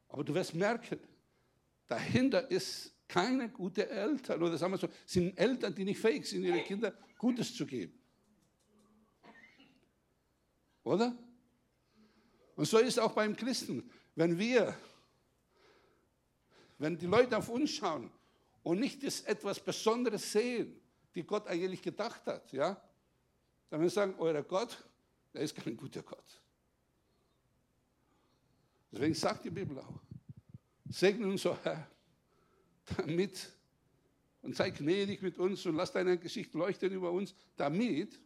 Aber 0.08 0.24
du 0.24 0.34
wirst 0.34 0.54
merken, 0.54 1.00
dahinter 1.88 2.50
ist 2.50 2.94
keine 3.08 3.50
gute 3.50 3.90
Eltern, 3.90 4.42
oder 4.42 4.58
sagen 4.58 4.74
wir 4.74 4.78
so, 4.78 4.88
sind 5.06 5.38
Eltern, 5.38 5.74
die 5.76 5.84
nicht 5.84 6.00
fähig 6.00 6.26
sind, 6.26 6.44
ihren 6.44 6.64
Kindern 6.64 6.94
Gutes 7.18 7.54
zu 7.56 7.66
geben. 7.66 7.94
Oder? 10.84 11.18
Und 12.56 12.66
so 12.66 12.78
ist 12.78 13.00
auch 13.00 13.14
beim 13.14 13.36
Christen. 13.36 13.90
Wenn 14.16 14.38
wir, 14.38 14.76
wenn 16.78 16.98
die 16.98 17.06
Leute 17.06 17.38
auf 17.38 17.50
uns 17.50 17.72
schauen 17.72 18.12
und 18.64 18.80
nicht 18.80 19.04
das 19.04 19.22
etwas 19.22 19.60
Besonderes 19.60 20.32
sehen, 20.32 20.80
die 21.14 21.24
Gott 21.24 21.48
eigentlich 21.48 21.82
gedacht 21.82 22.26
hat, 22.26 22.52
ja, 22.52 22.70
dann 23.70 23.80
werden 23.80 23.84
wir 23.84 23.90
sagen, 23.90 24.16
euer 24.18 24.44
Gott, 24.44 24.84
der 25.34 25.42
ist 25.42 25.56
kein 25.56 25.76
guter 25.76 26.04
Gott. 26.04 26.42
Deswegen 28.92 29.14
sagt 29.14 29.46
die 29.46 29.50
Bibel 29.50 29.80
auch, 29.80 30.00
segne 30.90 31.28
uns, 31.28 31.44
Herr, 31.46 31.90
damit 32.98 33.52
und 34.42 34.56
sei 34.56 34.70
gnädig 34.70 35.22
mit 35.22 35.38
uns 35.40 35.66
und 35.66 35.76
lass 35.76 35.92
deine 35.92 36.18
Gesicht 36.18 36.54
leuchten 36.54 36.92
über 36.92 37.12
uns, 37.12 37.34
damit 37.56 38.20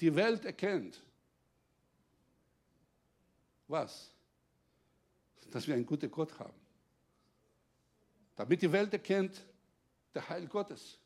die 0.00 0.14
Welt 0.14 0.44
erkennt, 0.44 1.02
was? 3.66 4.10
Dass 5.50 5.66
wir 5.66 5.74
einen 5.74 5.86
guten 5.86 6.10
Gott 6.10 6.38
haben. 6.38 6.67
Damit 8.38 8.62
die 8.62 8.70
Welt 8.70 8.92
erkennt, 8.92 9.44
der 10.14 10.28
Heil 10.28 10.46
Gottes. 10.46 11.00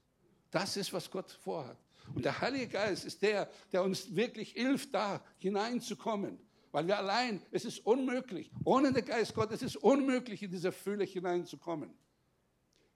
Das 0.51 0.77
ist, 0.77 0.93
was 0.93 1.11
Gott 1.11 1.31
vorhat. 1.31 1.79
Und 2.15 2.27
der 2.27 2.39
Heilige 2.39 2.69
Geist 2.69 3.07
ist 3.07 3.23
der, 3.23 3.49
der 3.73 3.83
uns 3.83 4.15
wirklich 4.15 4.53
hilft, 4.53 4.93
da 4.95 5.25
hineinzukommen. 5.39 6.39
Weil 6.73 6.87
wir 6.87 6.99
allein, 6.99 7.41
es 7.51 7.65
ist 7.65 7.87
unmöglich, 7.87 8.51
ohne 8.65 8.93
den 8.93 9.05
Geist 9.05 9.35
Gottes 9.35 9.63
ist 9.63 9.77
es 9.77 9.77
unmöglich, 9.77 10.43
in 10.43 10.51
diese 10.51 10.73
Fülle 10.73 11.05
hineinzukommen. 11.05 11.91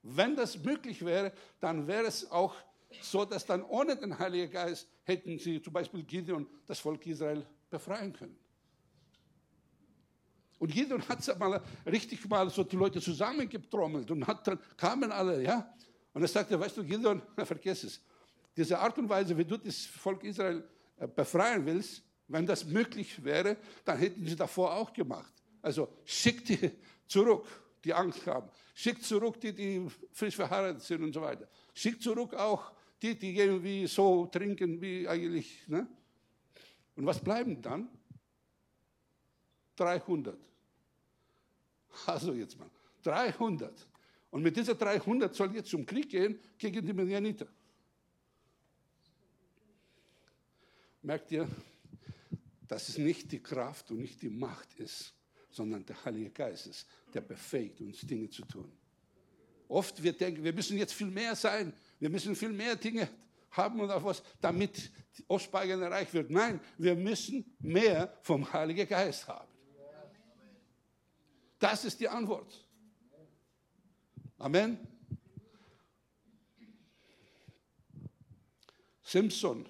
Wenn 0.03 0.37
das 0.37 0.63
möglich 0.63 1.03
wäre, 1.03 1.33
dann 1.59 1.87
wäre 1.87 2.05
es 2.05 2.31
auch 2.31 2.55
so, 3.01 3.25
dass 3.25 3.47
dann 3.47 3.63
ohne 3.63 3.97
den 3.97 4.19
Heiligen 4.19 4.53
Geist 4.53 4.87
hätten 5.05 5.39
sie 5.39 5.63
zum 5.63 5.73
Beispiel 5.73 6.03
Gideon 6.03 6.47
das 6.67 6.79
Volk 6.79 7.07
Israel 7.07 7.47
befreien 7.71 8.13
können. 8.13 8.37
Und 10.59 10.73
Gideon 10.73 11.03
hat 11.09 11.39
mal 11.39 11.63
richtig 11.87 12.29
mal 12.29 12.49
so 12.51 12.65
die 12.65 12.77
Leute 12.77 13.01
zusammengetrommelt 13.01 14.11
und 14.11 14.27
hat 14.27 14.47
dann 14.47 14.59
kamen 14.77 15.13
alle, 15.13 15.43
ja. 15.43 15.73
Und 16.13 16.23
er 16.23 16.29
sagte, 16.29 16.59
weißt 16.59 16.77
du, 16.79 16.85
Gideon, 16.85 17.23
vergiss 17.45 17.85
es. 17.85 18.01
Diese 18.57 18.79
Art 18.79 18.97
und 18.99 19.09
Weise, 19.09 19.37
wie 19.37 19.45
du 19.45 19.59
das 19.59 19.85
Volk 19.85 20.25
Israel 20.25 20.65
äh, 20.99 21.07
befreien 21.07 21.65
willst, 21.67 22.03
wenn 22.29 22.47
das 22.47 22.65
möglich 22.65 23.23
wäre, 23.23 23.57
dann 23.85 23.99
hätten 23.99 24.25
sie 24.27 24.35
davor 24.35 24.75
auch 24.75 24.93
gemacht. 24.93 25.33
Also 25.63 25.89
schick 26.05 26.45
die 26.45 26.71
zurück, 27.07 27.47
die 27.85 27.93
Angst 27.93 28.27
haben. 28.27 28.49
Schickt 28.75 29.05
zurück 29.05 29.41
die, 29.41 29.53
die 29.53 29.87
frisch 30.13 30.37
verheiratet 30.37 30.83
sind 30.83 31.03
und 31.03 31.13
so 31.13 31.21
weiter. 31.21 31.49
Schickt 31.75 32.03
zurück 32.03 32.35
auch 32.35 32.73
die, 33.01 33.19
die 33.19 33.37
irgendwie 33.37 33.87
so 33.87 34.27
trinken 34.27 34.81
wie 34.81 35.07
eigentlich. 35.07 35.67
Ne? 35.69 35.87
Und 36.97 37.07
was 37.07 37.23
bleiben 37.23 37.61
dann? 37.61 37.89
300. 39.77 40.39
Also 42.07 42.33
jetzt 42.33 42.59
mal, 42.59 42.71
300. 43.03 43.87
Und 44.31 44.43
mit 44.43 44.57
dieser 44.57 44.75
300 44.75 45.35
soll 45.35 45.55
jetzt 45.55 45.71
zum 45.71 45.87
Krieg 45.87 46.11
gehen 46.11 46.39
gegen 46.59 46.85
die 46.85 46.93
Medianiter. 46.93 47.47
Merkt 51.03 51.31
ihr, 51.31 51.49
dass 52.67 52.89
es 52.89 52.99
nicht 52.99 53.31
die 53.31 53.41
Kraft 53.41 53.91
und 53.91 53.99
nicht 53.99 54.21
die 54.21 54.29
Macht 54.29 54.75
ist, 54.75 55.15
sondern 55.51 55.87
der 55.87 56.05
Heilige 56.05 56.31
Geist 56.31 56.67
ist, 56.67 56.87
der 57.15 57.21
befähigt 57.21 57.81
uns 57.81 58.01
Dinge 58.01 58.29
zu 58.29 58.43
tun. 58.45 58.71
Oft 59.69 60.03
wir 60.03 60.13
denken, 60.13 60.45
wir 60.45 60.53
müssen 60.53 60.77
jetzt 60.77 60.93
viel 60.93 61.07
mehr 61.07 61.35
sein, 61.35 61.73
wir 61.99 62.11
müssen 62.11 62.37
viel 62.37 62.53
mehr 62.53 62.77
Dinge 62.77 63.09
haben 63.53 63.81
oder 63.81 64.03
was, 64.05 64.23
damit 64.41 64.91
Ostbayern 65.29 65.81
erreicht 65.81 66.13
wird. 66.13 66.31
Nein, 66.31 66.61
wir 66.77 66.95
müssen 66.95 67.57
mehr 67.61 68.19
vom 68.23 68.53
Heiligen 68.53 68.87
Geist 68.87 69.27
haben. 69.27 69.56
Das 71.59 71.85
ist 71.85 72.01
die 72.01 72.09
Antwort. 72.09 72.67
Amen. 74.39 74.79
Simpson, 79.03 79.67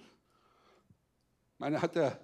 meine 1.58 1.80
hat 1.80 1.94
der, 1.94 2.18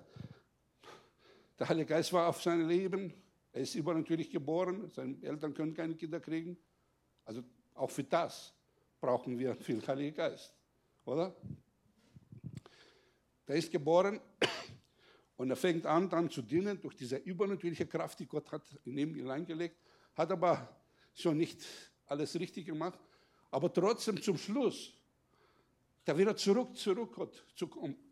der 1.59 1.69
Heilige 1.69 1.87
Geist 1.87 2.13
war 2.13 2.29
auf 2.29 2.43
sein 2.43 2.67
Leben. 2.67 3.13
Er 3.53 3.61
ist 3.63 3.75
übernatürlich 3.75 4.31
geboren. 4.31 4.91
Seine 4.91 5.23
Eltern 5.23 5.53
können 5.53 5.75
keine 5.75 5.95
Kinder 5.95 6.21
kriegen. 6.21 6.57
Also 7.25 7.45
auch 7.75 7.91
für 7.91 8.05
das 8.05 8.55
brauchen 9.01 9.39
wir 9.39 9.55
viel 9.57 9.87
Heiligen 9.87 10.17
Geist, 10.17 10.55
oder? 11.05 11.37
Der 13.47 13.57
ist 13.57 13.71
geboren 13.71 14.21
und 15.37 15.51
er 15.51 15.57
fängt 15.57 15.87
an, 15.87 16.09
dann 16.09 16.31
zu 16.31 16.43
dienen 16.43 16.81
durch 16.81 16.97
diese 16.97 17.17
übernatürliche 17.17 17.87
Kraft, 17.87 18.19
die 18.21 18.27
Gott 18.27 18.51
hat 18.53 18.63
in 18.85 18.99
ihm 18.99 19.15
hineingelegt, 19.15 19.77
hat 20.15 20.31
aber 20.31 20.69
schon 21.15 21.37
nicht 21.37 21.65
alles 22.07 22.39
richtig 22.39 22.67
gemacht, 22.67 22.99
aber 23.51 23.73
trotzdem 23.73 24.21
zum 24.21 24.37
Schluss, 24.37 24.93
der 26.07 26.17
wieder 26.19 26.37
zurück, 26.37 26.77
zurück 26.77 27.17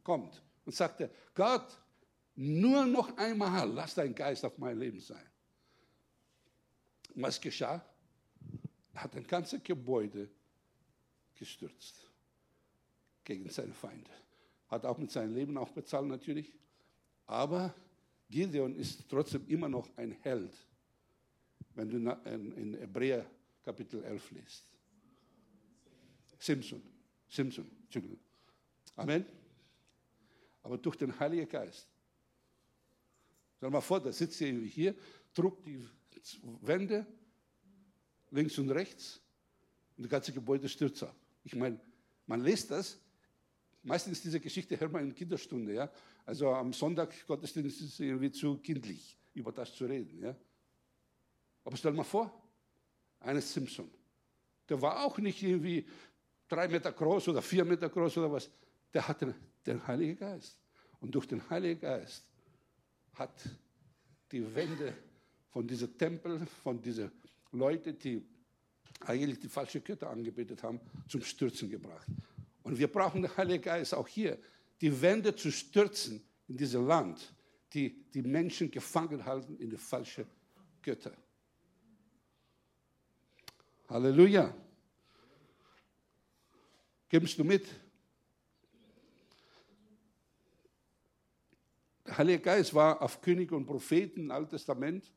kommt 0.03 0.43
und 0.65 0.75
sagte, 0.75 1.11
Gott, 1.35 1.81
nur 2.37 2.87
noch 2.87 3.17
einmal 3.17 3.69
lass 3.71 3.95
dein 3.95 4.15
Geist 4.15 4.45
auf 4.45 4.57
mein 4.59 4.79
Leben 4.79 5.01
sein. 5.01 5.27
Und 7.15 7.23
was 7.23 7.41
geschah? 7.41 7.85
Er 8.95 9.03
hat 9.03 9.17
ein 9.17 9.27
ganzes 9.27 9.63
Gebäude 9.63 10.31
gestürzt 11.35 12.11
gegen 13.25 13.49
seine 13.51 13.73
Feinde. 13.73 14.11
Hat 14.69 14.85
auch 14.85 14.99
mit 14.99 15.11
seinem 15.11 15.35
Leben 15.35 15.57
auch 15.59 15.71
bezahlt 15.71 16.07
natürlich. 16.07 16.53
Aber 17.31 17.73
Gideon 18.29 18.75
ist 18.75 19.09
trotzdem 19.09 19.47
immer 19.47 19.69
noch 19.69 19.89
ein 19.97 20.11
Held, 20.11 20.53
wenn 21.77 21.89
du 21.89 21.97
in 22.57 22.75
Hebräer 22.75 23.25
Kapitel 23.63 24.03
11 24.03 24.31
liest. 24.33 24.65
Simpson, 26.41 26.83
Simpson, 27.29 27.71
Entschuldigung. 27.85 28.19
Amen. 28.97 29.25
Aber 30.65 30.77
durch 30.77 30.97
den 30.97 31.17
Heiligen 31.21 31.49
Geist. 31.49 31.87
Stell 33.59 33.71
mal 33.71 33.81
vor, 33.81 34.01
da 34.01 34.11
sitzt 34.11 34.41
ihr 34.41 34.53
hier, 34.63 34.97
druckt 35.33 35.65
die 35.65 35.87
Wände 36.63 37.07
links 38.33 38.59
und 38.59 38.71
rechts 38.71 39.21
und 39.97 40.03
das 40.03 40.11
ganze 40.11 40.33
Gebäude 40.33 40.69
stürzt 40.69 41.05
ab. 41.05 41.15
Ich 41.45 41.55
meine, 41.55 41.79
man 42.27 42.43
liest 42.43 42.73
das, 42.73 42.99
meistens 43.85 44.21
diese 44.21 44.41
Geschichte 44.41 44.81
hört 44.81 44.91
man 44.91 45.05
in 45.05 45.15
Kinderstunde, 45.15 45.75
ja. 45.75 45.93
Also 46.31 46.55
am 46.55 46.73
Sonntag 46.73 47.27
Gottesdienst 47.27 47.81
ist 47.81 47.95
es 47.95 47.99
irgendwie 47.99 48.31
zu 48.31 48.59
kindlich, 48.59 49.19
über 49.35 49.51
das 49.51 49.75
zu 49.75 49.85
reden. 49.85 50.23
Ja? 50.23 50.37
Aber 51.65 51.77
stell 51.77 51.91
mal 51.91 52.05
vor, 52.05 52.33
eines 53.19 53.53
Simpson, 53.53 53.91
der 54.69 54.81
war 54.81 55.05
auch 55.05 55.19
nicht 55.19 55.43
irgendwie 55.43 55.85
drei 56.47 56.69
Meter 56.69 56.93
groß 56.93 57.27
oder 57.27 57.43
vier 57.43 57.65
Meter 57.65 57.89
groß 57.89 58.19
oder 58.19 58.31
was. 58.31 58.49
Der 58.95 59.09
hatte 59.09 59.35
den 59.67 59.85
Heiligen 59.85 60.17
Geist. 60.17 60.57
Und 61.01 61.13
durch 61.17 61.27
den 61.27 61.51
Heiligen 61.51 61.81
Geist 61.81 62.25
hat 63.15 63.49
die 64.31 64.55
Wände 64.55 64.97
von 65.49 65.67
diesem 65.67 65.99
Tempel, 65.99 66.47
von 66.63 66.81
diesen 66.81 67.11
Leuten, 67.51 67.99
die 67.99 68.25
eigentlich 69.01 69.41
die 69.41 69.49
falsche 69.49 69.81
Götter 69.81 70.09
angebetet 70.09 70.63
haben, 70.63 70.79
zum 71.09 71.23
Stürzen 71.23 71.69
gebracht. 71.69 72.07
Und 72.63 72.79
wir 72.79 72.87
brauchen 72.87 73.21
den 73.23 73.37
Heiligen 73.37 73.65
Geist 73.65 73.95
auch 73.95 74.07
hier 74.07 74.39
die 74.81 75.03
Wände 75.03 75.35
zu 75.35 75.51
stürzen 75.51 76.23
in 76.49 76.57
diesem 76.57 76.87
Land, 76.87 77.35
die 77.73 78.05
die 78.13 78.23
Menschen 78.23 78.71
gefangen 78.71 79.25
halten 79.25 79.57
in 79.59 79.71
die 79.71 79.77
falschen 79.77 80.27
Götter. 80.83 81.13
Halleluja. 83.89 84.55
Gibst 87.09 87.39
du 87.39 87.45
mit? 87.45 87.67
Der 92.07 92.19
Heilige 92.19 92.41
Geist 92.41 92.73
war 92.75 93.03
auf 93.03 93.21
König 93.21 93.53
und 93.53 93.67
Propheten 93.67 94.21
im 94.21 94.31
Alten 94.31 94.51
Testament 94.51 95.13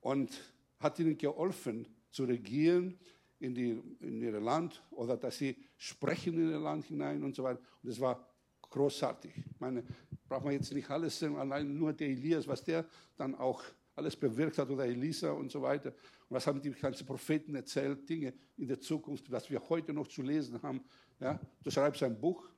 und 0.00 0.38
hat 0.80 0.98
ihnen 0.98 1.16
geholfen 1.16 1.86
zu 2.10 2.24
regieren 2.24 2.98
in, 3.38 3.54
die, 3.54 3.82
in 4.00 4.20
ihr 4.20 4.40
Land 4.40 4.82
oder 4.90 5.16
dass 5.16 5.38
sie 5.38 5.56
sprechen 5.76 6.34
in 6.34 6.50
ihr 6.50 6.58
Land 6.58 6.86
hinein 6.86 7.22
und 7.22 7.34
so 7.34 7.42
weiter. 7.42 7.60
Und 7.82 7.90
es 7.90 8.00
war 8.00 8.33
großartig. 8.74 9.32
Ich 9.36 9.60
meine, 9.60 9.84
braucht 10.28 10.44
man 10.44 10.52
jetzt 10.52 10.72
nicht 10.72 10.90
alles 10.90 11.22
allein 11.22 11.78
nur 11.78 11.92
der 11.92 12.08
Elias, 12.08 12.46
was 12.48 12.64
der 12.64 12.84
dann 13.16 13.36
auch 13.36 13.62
alles 13.94 14.16
bewirkt 14.16 14.58
hat 14.58 14.68
oder 14.68 14.84
Elisa 14.84 15.30
und 15.30 15.52
so 15.52 15.62
weiter. 15.62 15.90
Und 15.90 16.30
was 16.30 16.46
haben 16.48 16.60
die 16.60 16.72
ganzen 16.72 17.06
Propheten 17.06 17.54
erzählt, 17.54 18.08
Dinge 18.08 18.34
in 18.56 18.66
der 18.66 18.80
Zukunft, 18.80 19.30
was 19.30 19.48
wir 19.48 19.62
heute 19.68 19.92
noch 19.92 20.08
zu 20.08 20.22
lesen 20.22 20.60
haben. 20.60 20.82
Ja, 21.20 21.40
du 21.62 21.70
schreibst 21.70 22.02
ein 22.02 22.18
Buch, 22.18 22.48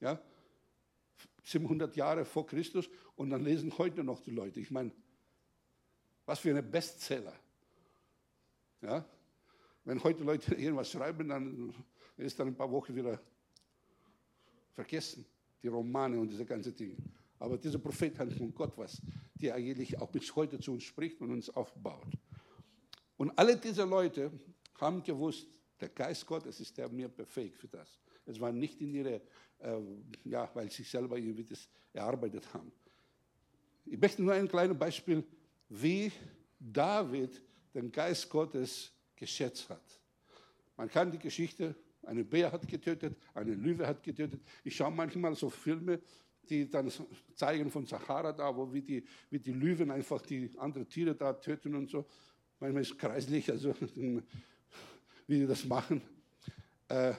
ja, 0.00 0.18
700 1.44 1.94
Jahre 1.94 2.24
vor 2.24 2.46
Christus 2.46 2.88
und 3.14 3.28
dann 3.28 3.44
lesen 3.44 3.76
heute 3.76 4.02
noch 4.02 4.20
die 4.20 4.30
Leute. 4.30 4.60
Ich 4.60 4.70
meine, 4.70 4.90
was 6.24 6.38
für 6.38 6.50
eine 6.50 6.62
Bestseller. 6.62 7.34
Ja, 8.80 9.04
wenn 9.84 10.02
heute 10.02 10.24
Leute 10.24 10.54
irgendwas 10.54 10.90
schreiben, 10.90 11.28
dann 11.28 11.74
ist 12.16 12.40
dann 12.40 12.48
ein 12.48 12.56
paar 12.56 12.70
Wochen 12.70 12.94
wieder 12.94 13.20
vergessen 14.72 15.26
die 15.62 15.68
Romane 15.68 16.18
und 16.18 16.28
diese 16.28 16.44
ganzen 16.44 16.74
Dinge. 16.74 16.96
Aber 17.38 17.58
dieser 17.58 17.78
Prophet 17.78 18.18
hat 18.18 18.32
von 18.32 18.54
Gott 18.54 18.72
was, 18.76 19.00
der 19.34 19.54
eigentlich 19.54 19.98
auch 19.98 20.10
bis 20.10 20.34
heute 20.34 20.58
zu 20.58 20.72
uns 20.72 20.84
spricht 20.84 21.20
und 21.20 21.30
uns 21.30 21.50
aufbaut. 21.50 22.06
Und 23.16 23.36
alle 23.38 23.56
diese 23.56 23.84
Leute 23.84 24.30
haben 24.80 25.02
gewusst, 25.02 25.46
der 25.80 25.90
Geist 25.90 26.26
Gottes 26.26 26.60
ist 26.60 26.76
der 26.78 26.88
mir 26.88 27.08
befähigt 27.08 27.56
für 27.56 27.68
das. 27.68 27.98
Es 28.24 28.40
war 28.40 28.52
nicht 28.52 28.80
in 28.80 28.94
ihre, 28.94 29.20
äh, 29.58 29.80
ja, 30.24 30.50
weil 30.54 30.70
sie 30.70 30.82
selber 30.82 31.18
irgendwie 31.18 31.44
das 31.44 31.68
erarbeitet 31.92 32.52
haben. 32.52 32.72
Ich 33.84 33.98
möchte 33.98 34.22
nur 34.22 34.34
ein 34.34 34.48
kleines 34.48 34.76
Beispiel, 34.78 35.22
wie 35.68 36.10
David 36.58 37.42
den 37.74 37.92
Geist 37.92 38.28
Gottes 38.28 38.90
geschätzt 39.14 39.68
hat. 39.68 40.00
Man 40.76 40.88
kann 40.88 41.10
die 41.10 41.18
Geschichte 41.18 41.74
eine 42.06 42.24
Bär 42.24 42.52
hat 42.52 42.66
getötet, 42.66 43.16
eine 43.34 43.54
Löwe 43.54 43.86
hat 43.86 44.02
getötet. 44.02 44.40
Ich 44.64 44.76
schaue 44.76 44.92
manchmal 44.92 45.34
so 45.34 45.50
Filme, 45.50 46.00
die 46.48 46.70
dann 46.70 46.90
zeigen 47.34 47.70
von 47.70 47.84
Sahara 47.84 48.32
da, 48.32 48.54
wo 48.56 48.72
wie 48.72 48.82
die, 48.82 49.04
wie 49.30 49.40
die 49.40 49.52
Löwen 49.52 49.90
einfach 49.90 50.22
die 50.22 50.50
anderen 50.58 50.88
Tiere 50.88 51.14
da 51.14 51.32
töten 51.32 51.74
und 51.74 51.90
so. 51.90 52.06
Manchmal 52.60 52.82
ist 52.82 52.92
es 52.92 52.98
kreislich, 52.98 53.50
also 53.50 53.74
wie 55.26 55.40
die 55.40 55.46
das 55.46 55.64
machen. 55.64 56.00
Äh, 56.88 57.14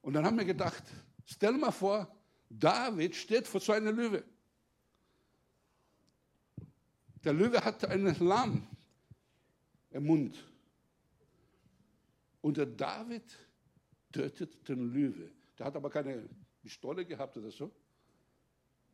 und 0.00 0.14
dann 0.14 0.24
haben 0.24 0.38
wir 0.38 0.44
gedacht, 0.44 0.84
stell 1.24 1.52
mal 1.52 1.72
vor, 1.72 2.08
David 2.48 3.14
steht 3.14 3.46
vor 3.46 3.60
so 3.60 3.72
einer 3.72 3.92
Löwe. 3.92 4.24
Der 7.24 7.32
Löwe 7.32 7.62
hat 7.62 7.84
einen 7.84 8.16
Lamm 8.20 8.66
im 9.90 10.06
Mund. 10.06 10.42
Und 12.40 12.56
der 12.56 12.66
David 12.66 13.24
tötet 14.12 14.68
den 14.68 14.92
Löwe. 14.92 15.30
Der 15.58 15.66
hat 15.66 15.76
aber 15.76 15.90
keine 15.90 16.28
Pistole 16.62 17.04
gehabt 17.04 17.36
oder 17.36 17.50
so. 17.50 17.70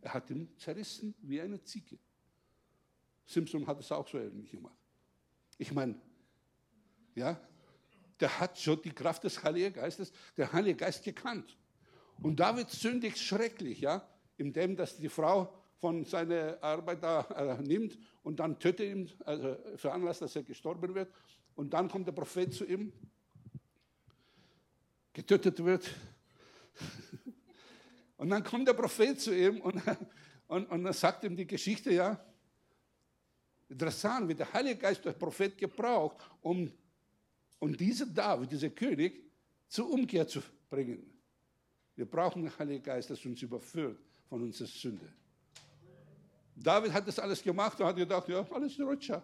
Er 0.01 0.15
hat 0.15 0.31
ihn 0.31 0.49
zerrissen 0.57 1.15
wie 1.23 1.41
eine 1.41 1.63
Ziege. 1.63 1.99
Simpson 3.25 3.67
hat 3.67 3.81
es 3.81 3.91
auch 3.91 4.07
so 4.07 4.19
ähnlich 4.19 4.51
gemacht. 4.51 4.77
Ich 5.59 5.73
meine, 5.73 6.01
ja, 7.15 7.41
der 8.21 8.41
hat 8.41 8.59
schon 8.59 8.81
die 8.83 8.93
Kraft 8.93 9.25
des 9.25 9.43
Heiligen 9.43 9.75
Geistes, 9.75 10.13
der 10.37 10.53
Heilige 10.53 10.77
Geist 10.77 11.05
gekannt. 11.05 11.57
Und 12.23 12.39
David 12.39 12.71
sündigt 12.71 13.19
schrecklich, 13.19 13.81
ja, 13.81 14.09
indem 14.37 14.77
dass 14.77 14.97
die 14.97 15.09
Frau 15.09 15.53
von 15.79 16.05
seiner 16.05 16.63
Arbeit 16.63 17.03
da 17.03 17.23
äh, 17.23 17.63
nimmt 17.63 17.99
und 18.23 18.41
dann 18.41 18.59
tötet 18.59 18.89
ihn, 18.89 19.11
also 19.25 19.57
veranlasst, 19.77 20.23
dass 20.23 20.37
er 20.37 20.43
gestorben 20.43 20.95
wird. 20.95 21.13
Und 21.55 21.75
dann 21.75 21.89
kommt 21.89 22.07
der 22.07 22.13
Prophet 22.13 22.53
zu 22.53 22.65
ihm, 22.65 22.93
getötet 25.17 25.65
wird. 25.65 25.91
Und 28.19 28.29
dann 28.29 28.45
kommt 28.45 28.69
der 28.69 28.75
Prophet 28.75 29.19
zu 29.19 29.35
ihm 29.35 29.61
und, 29.61 29.83
und, 30.47 30.67
und 30.71 30.93
sagt 30.95 31.25
ihm 31.25 31.37
die 31.37 31.47
Geschichte, 31.47 31.93
ja. 31.93 32.19
Interessant, 33.69 34.29
wie 34.29 34.35
der 34.35 34.51
Heilige 34.53 34.77
Geist 34.77 35.05
der 35.05 35.13
Prophet 35.13 35.59
gebraucht, 35.59 36.17
um, 36.41 36.73
um 37.59 37.77
diesen 37.77 38.15
David, 38.15 38.53
diesen 38.53 38.75
König, 38.75 39.23
zur 39.69 39.91
Umkehr 39.91 40.27
zu 40.27 40.41
bringen. 40.71 41.13
Wir 41.95 42.07
brauchen 42.07 42.43
den 42.43 42.59
Heiligen 42.59 42.83
Geist, 42.83 43.11
der 43.11 43.19
uns 43.27 43.43
überführt 43.43 43.99
von 44.29 44.43
unserer 44.43 44.69
Sünde. 44.69 45.13
David 46.55 46.93
hat 46.93 47.07
das 47.07 47.19
alles 47.19 47.43
gemacht 47.43 47.79
und 47.81 47.87
hat 47.87 47.97
gedacht, 47.97 48.29
ja, 48.29 48.47
alles 48.51 48.79
Rutscher. 48.81 49.23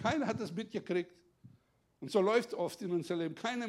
Keiner 0.00 0.26
hat 0.26 0.40
das 0.40 0.52
mitgekriegt. 0.52 1.12
Und 2.02 2.10
so 2.10 2.20
läuft 2.20 2.52
oft 2.52 2.82
in 2.82 2.90
unserem 2.90 3.20
Leben. 3.20 3.34
Keiner 3.36 3.68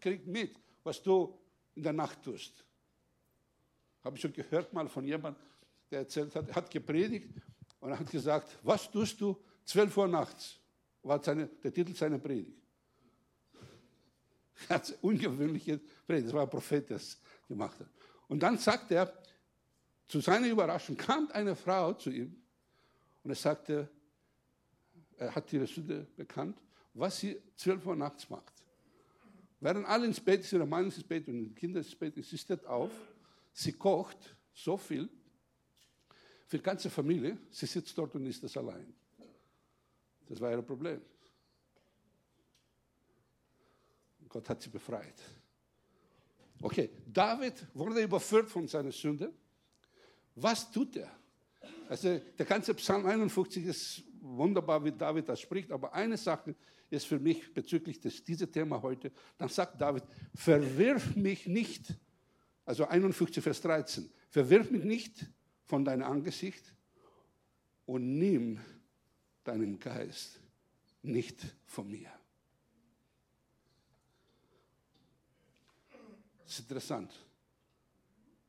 kriegt 0.00 0.26
mit, 0.26 0.58
was 0.82 1.02
du 1.02 1.38
in 1.74 1.82
der 1.82 1.92
Nacht 1.92 2.22
tust. 2.22 2.64
Habe 4.02 4.16
ich 4.16 4.22
schon 4.22 4.32
gehört 4.32 4.72
mal 4.72 4.88
von 4.88 5.06
jemandem, 5.06 5.42
der 5.90 5.98
erzählt 6.00 6.34
hat, 6.34 6.56
hat 6.56 6.70
gepredigt 6.70 7.28
und 7.80 7.98
hat 7.98 8.10
gesagt, 8.10 8.58
was 8.62 8.90
tust 8.90 9.20
du 9.20 9.38
12 9.66 9.96
Uhr 9.98 10.08
nachts? 10.08 10.56
War 11.02 11.22
seine, 11.22 11.46
der 11.46 11.74
Titel 11.74 11.94
seiner 11.94 12.18
Predigt. 12.18 12.56
Ganz 14.68 14.96
ungewöhnliche 15.02 15.78
Predigt. 16.06 16.28
Das 16.28 16.32
war 16.32 16.44
ein 16.44 16.50
Prophet, 16.50 16.88
der 16.88 16.96
es 16.96 17.20
gemacht 17.46 17.78
hat. 17.78 17.90
Und 18.28 18.42
dann 18.42 18.56
sagt 18.56 18.92
er, 18.92 19.12
zu 20.08 20.20
seiner 20.20 20.46
Überraschung 20.46 20.96
kam 20.96 21.30
eine 21.32 21.54
Frau 21.54 21.92
zu 21.92 22.08
ihm 22.08 22.34
und 23.24 23.30
er 23.30 23.36
sagte, 23.36 23.90
er 25.18 25.34
hat 25.34 25.52
ihre 25.52 25.66
Sünde 25.66 26.06
bekannt, 26.16 26.63
was 26.94 27.20
sie 27.20 27.40
12 27.56 27.86
Uhr 27.86 27.96
nachts 27.96 28.28
macht. 28.30 28.52
Während 29.60 29.86
alle 29.86 30.06
ins 30.06 30.20
Bett 30.20 30.44
sind, 30.44 30.60
der 30.60 30.66
Mann 30.66 30.88
ist 30.88 30.98
ins 30.98 31.06
Bett 31.06 31.28
und 31.28 31.38
die 31.38 31.54
Kinder 31.54 31.80
ins 31.80 31.94
Bett, 31.94 32.14
sie 32.24 32.38
steht 32.38 32.64
auf, 32.66 32.92
sie 33.52 33.72
kocht 33.72 34.36
so 34.52 34.76
viel 34.76 35.08
für 36.46 36.58
die 36.58 36.62
ganze 36.62 36.90
Familie, 36.90 37.38
sie 37.50 37.66
sitzt 37.66 37.96
dort 37.96 38.14
und 38.14 38.26
ist 38.26 38.42
das 38.42 38.56
allein. 38.56 38.94
Das 40.28 40.40
war 40.40 40.50
ihr 40.50 40.62
Problem. 40.62 41.00
Gott 44.28 44.48
hat 44.48 44.62
sie 44.62 44.70
befreit. 44.70 45.14
Okay, 46.60 46.90
David 47.06 47.66
wurde 47.74 48.02
überführt 48.02 48.48
von 48.48 48.66
seiner 48.66 48.90
Sünde. 48.90 49.32
Was 50.34 50.70
tut 50.70 50.96
er? 50.96 51.10
Also 51.88 52.18
der 52.18 52.46
ganze 52.46 52.74
Psalm 52.74 53.06
51 53.06 53.64
ist 53.64 54.02
wunderbar, 54.20 54.84
wie 54.84 54.92
David 54.92 55.28
das 55.28 55.40
spricht, 55.40 55.70
aber 55.70 55.92
eine 55.92 56.16
Sache 56.16 56.54
ist 56.94 57.06
für 57.06 57.18
mich 57.18 57.52
bezüglich 57.52 58.00
des 58.00 58.24
dieses 58.24 58.50
Thema 58.50 58.80
heute. 58.82 59.12
Dann 59.38 59.48
sagt 59.48 59.80
David: 59.80 60.04
Verwirf 60.34 61.16
mich 61.16 61.46
nicht. 61.46 61.94
Also 62.64 62.86
51 62.86 63.42
Vers 63.42 63.60
13. 63.60 64.10
Verwirf 64.30 64.70
mich 64.70 64.84
nicht 64.84 65.26
von 65.64 65.84
deinem 65.84 66.04
Angesicht 66.04 66.74
und 67.86 68.18
nimm 68.18 68.60
deinen 69.44 69.78
Geist 69.78 70.40
nicht 71.02 71.40
von 71.66 71.90
mir. 71.90 72.10
Das 76.44 76.52
ist 76.54 76.60
interessant. 76.60 77.12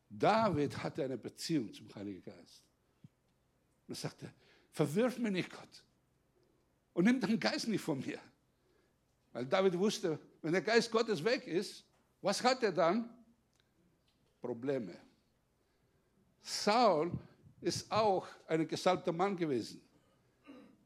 David 0.09 0.77
hatte 0.81 1.03
eine 1.03 1.17
Beziehung 1.17 1.73
zum 1.73 1.93
Heiligen 1.95 2.21
Geist. 2.21 2.63
Und 3.87 3.93
er 3.93 3.95
sagte, 3.95 4.33
verwirf 4.71 5.17
mich 5.17 5.31
nicht, 5.31 5.49
Gott. 5.49 5.83
Und 6.93 7.05
nimm 7.05 7.19
deinen 7.19 7.39
Geist 7.39 7.67
nicht 7.67 7.81
von 7.81 7.99
mir. 7.99 8.19
Weil 9.35 9.45
David 9.47 9.77
wusste, 9.77 10.17
wenn 10.41 10.53
der 10.53 10.61
Geist 10.61 10.89
Gottes 10.89 11.21
weg 11.21 11.45
ist, 11.45 11.83
was 12.21 12.41
hat 12.41 12.63
er 12.63 12.71
dann? 12.71 13.13
Probleme. 14.39 14.97
Saul 16.41 17.11
ist 17.59 17.91
auch 17.91 18.25
ein 18.47 18.65
gesalbter 18.65 19.11
Mann 19.11 19.35
gewesen. 19.35 19.81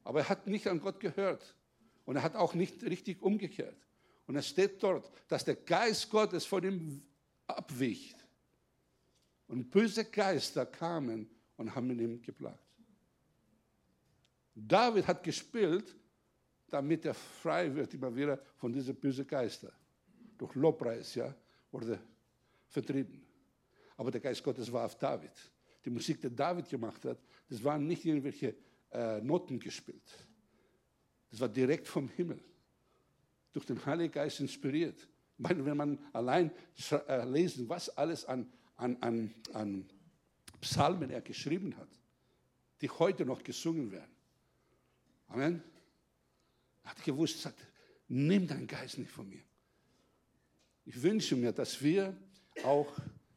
Aber 0.02 0.18
er 0.18 0.28
hat 0.28 0.48
nicht 0.48 0.66
an 0.66 0.80
Gott 0.80 0.98
gehört. 0.98 1.54
Und 2.04 2.16
er 2.16 2.24
hat 2.24 2.34
auch 2.34 2.54
nicht 2.54 2.82
richtig 2.82 3.22
umgekehrt. 3.22 3.86
Und 4.26 4.34
es 4.34 4.48
steht 4.48 4.82
dort, 4.82 5.08
dass 5.28 5.44
der 5.44 5.54
Geist 5.54 6.10
Gottes 6.10 6.44
von 6.44 6.64
ihm 6.64 7.04
abwich. 7.46 8.16
Und 9.46 9.70
böse 9.70 10.06
Geister 10.06 10.66
kamen 10.66 11.30
und 11.56 11.72
haben 11.72 11.88
ihn 11.96 12.20
geplagt. 12.20 12.58
David 14.56 15.06
hat 15.06 15.22
gespielt, 15.22 15.94
damit 16.70 17.04
er 17.04 17.14
frei 17.14 17.74
wird 17.74 17.92
immer 17.94 18.14
wieder 18.14 18.38
von 18.56 18.72
diesen 18.72 18.94
bösen 18.94 19.26
Geistern. 19.26 19.72
Durch 20.38 20.54
Lobpreis 20.54 21.14
ja, 21.14 21.34
wurde 21.70 21.98
vertrieben. 22.68 23.22
Aber 23.96 24.10
der 24.10 24.20
Geist 24.20 24.42
Gottes 24.42 24.72
war 24.72 24.86
auf 24.86 24.96
David. 24.96 25.32
Die 25.84 25.90
Musik, 25.90 26.20
die 26.20 26.34
David 26.34 26.68
gemacht 26.68 27.04
hat, 27.04 27.18
das 27.48 27.62
waren 27.62 27.86
nicht 27.86 28.04
irgendwelche 28.04 28.54
äh, 28.90 29.20
Noten 29.20 29.58
gespielt. 29.58 30.10
Das 31.30 31.40
war 31.40 31.48
direkt 31.48 31.86
vom 31.86 32.08
Himmel. 32.08 32.40
Durch 33.52 33.66
den 33.66 33.84
Heiligen 33.84 34.12
Geist 34.12 34.40
inspiriert. 34.40 35.08
Meine, 35.36 35.64
wenn 35.64 35.76
man 35.76 35.98
allein 36.12 36.50
äh, 36.90 37.24
lesen, 37.24 37.68
was 37.68 37.88
alles 37.96 38.24
an 38.24 38.50
an, 38.80 38.96
an, 39.00 39.34
an 39.52 39.84
Psalmen 40.60 41.10
er 41.10 41.20
geschrieben 41.20 41.76
hat, 41.76 41.88
die 42.80 42.90
heute 42.90 43.24
noch 43.26 43.42
gesungen 43.42 43.90
werden. 43.92 44.10
Amen. 45.28 45.62
Hat 46.84 47.02
gewusst, 47.02 47.42
sagt, 47.42 47.58
nimm 48.08 48.46
deinen 48.46 48.66
Geist 48.66 48.98
nicht 48.98 49.10
von 49.10 49.28
mir. 49.28 49.42
Ich 50.84 51.00
wünsche 51.02 51.36
mir, 51.36 51.52
dass 51.52 51.80
wir 51.82 52.16
auch 52.64 52.92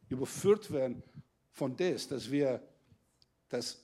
überführt 0.10 0.72
werden 0.72 1.04
von 1.52 1.76
das, 1.76 2.08
dass 2.08 2.30
wir 2.30 2.62
das 3.50 3.80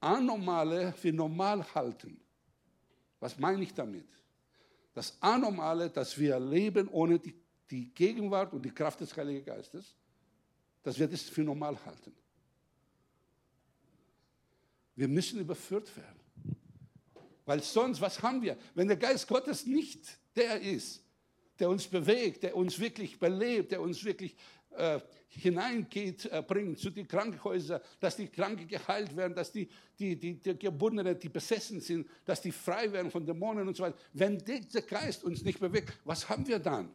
Anormale 0.00 0.92
für 0.92 1.12
normal 1.12 1.64
halten. 1.74 2.20
Was 3.18 3.38
meine 3.38 3.62
ich 3.62 3.72
damit? 3.72 4.08
Das 4.92 5.16
Anormale, 5.20 5.90
dass 5.90 6.18
wir 6.18 6.38
leben 6.38 6.88
ohne 6.88 7.18
die, 7.18 7.34
die 7.70 7.92
Gegenwart 7.94 8.52
und 8.52 8.62
die 8.62 8.70
Kraft 8.70 9.00
des 9.00 9.16
Heiligen 9.16 9.44
Geistes 9.44 9.96
dass 10.86 11.00
wir 11.00 11.08
das 11.08 11.22
für 11.22 11.42
normal 11.42 11.76
halten. 11.84 12.14
Wir 14.94 15.08
müssen 15.08 15.40
überführt 15.40 15.94
werden. 15.96 16.20
Weil 17.46 17.62
sonst, 17.62 18.00
was 18.00 18.20
haben 18.22 18.42
wir? 18.42 18.58
Wenn 18.74 18.88
der 18.88 18.96
Geist 18.96 19.26
Gottes 19.26 19.64
nicht 19.64 20.18
der 20.34 20.60
ist, 20.60 21.02
der 21.58 21.70
uns 21.70 21.86
bewegt, 21.86 22.42
der 22.42 22.54
uns 22.54 22.78
wirklich 22.78 23.18
belebt, 23.18 23.72
der 23.72 23.80
uns 23.80 24.04
wirklich 24.04 24.36
äh, 24.72 25.00
hineingeht, 25.28 26.26
äh, 26.26 26.42
bringt 26.46 26.78
zu 26.78 26.90
den 26.90 27.06
Krankenhäusern, 27.06 27.80
dass 28.00 28.16
die 28.16 28.28
Kranken 28.28 28.66
geheilt 28.66 29.16
werden, 29.16 29.34
dass 29.34 29.52
die, 29.52 29.68
die, 29.98 30.18
die, 30.18 30.34
die 30.34 30.58
Gebundenen, 30.58 31.18
die 31.18 31.28
besessen 31.28 31.80
sind, 31.80 32.08
dass 32.24 32.42
die 32.42 32.52
frei 32.52 32.92
werden 32.92 33.10
von 33.10 33.24
Dämonen 33.24 33.66
und 33.66 33.76
so 33.76 33.84
weiter. 33.84 33.96
Wenn 34.12 34.38
dieser 34.38 34.82
Geist 34.82 35.24
uns 35.24 35.42
nicht 35.42 35.60
bewegt, 35.60 35.96
was 36.04 36.28
haben 36.28 36.46
wir 36.46 36.58
dann? 36.58 36.94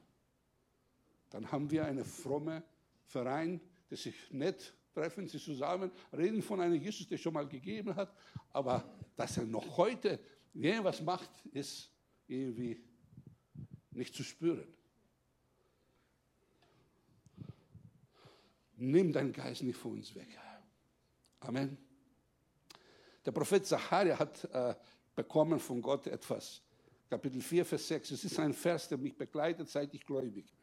Dann 1.29 1.51
haben 1.51 1.71
wir 1.71 1.85
einen 1.85 2.05
frommen 2.05 2.61
Verein, 3.05 3.61
die 3.89 3.95
sich 3.95 4.15
nett 4.31 4.73
treffen, 4.93 5.27
sie 5.27 5.39
zusammen, 5.39 5.91
reden 6.15 6.41
von 6.41 6.59
einem 6.59 6.81
Jesus, 6.81 7.07
der 7.07 7.17
schon 7.17 7.33
mal 7.33 7.47
gegeben 7.47 7.95
hat, 7.95 8.13
aber 8.51 8.83
dass 9.15 9.37
er 9.37 9.45
noch 9.45 9.77
heute 9.77 10.19
was 10.53 11.01
macht, 11.01 11.29
ist 11.53 11.89
irgendwie 12.27 12.83
nicht 13.91 14.15
zu 14.15 14.23
spüren. 14.23 14.67
nimm 18.81 19.13
deinen 19.13 19.31
Geist 19.31 19.63
nicht 19.63 19.77
von 19.77 19.93
uns 19.93 20.13
weg. 20.15 20.27
Amen. 21.39 21.77
Der 23.25 23.31
Prophet 23.31 23.65
Zacharia 23.65 24.17
hat 24.17 24.43
äh, 24.45 24.75
bekommen 25.15 25.59
von 25.59 25.81
Gott 25.81 26.07
etwas. 26.07 26.61
Kapitel 27.09 27.41
4, 27.41 27.65
Vers 27.65 27.87
6. 27.87 28.11
Es 28.11 28.23
ist 28.23 28.39
ein 28.39 28.53
Vers, 28.53 28.87
der 28.89 28.97
mich 28.97 29.15
begleitet, 29.15 29.69
seit 29.69 29.93
ich 29.93 30.05
gläubig 30.05 30.45
bin. 30.45 30.61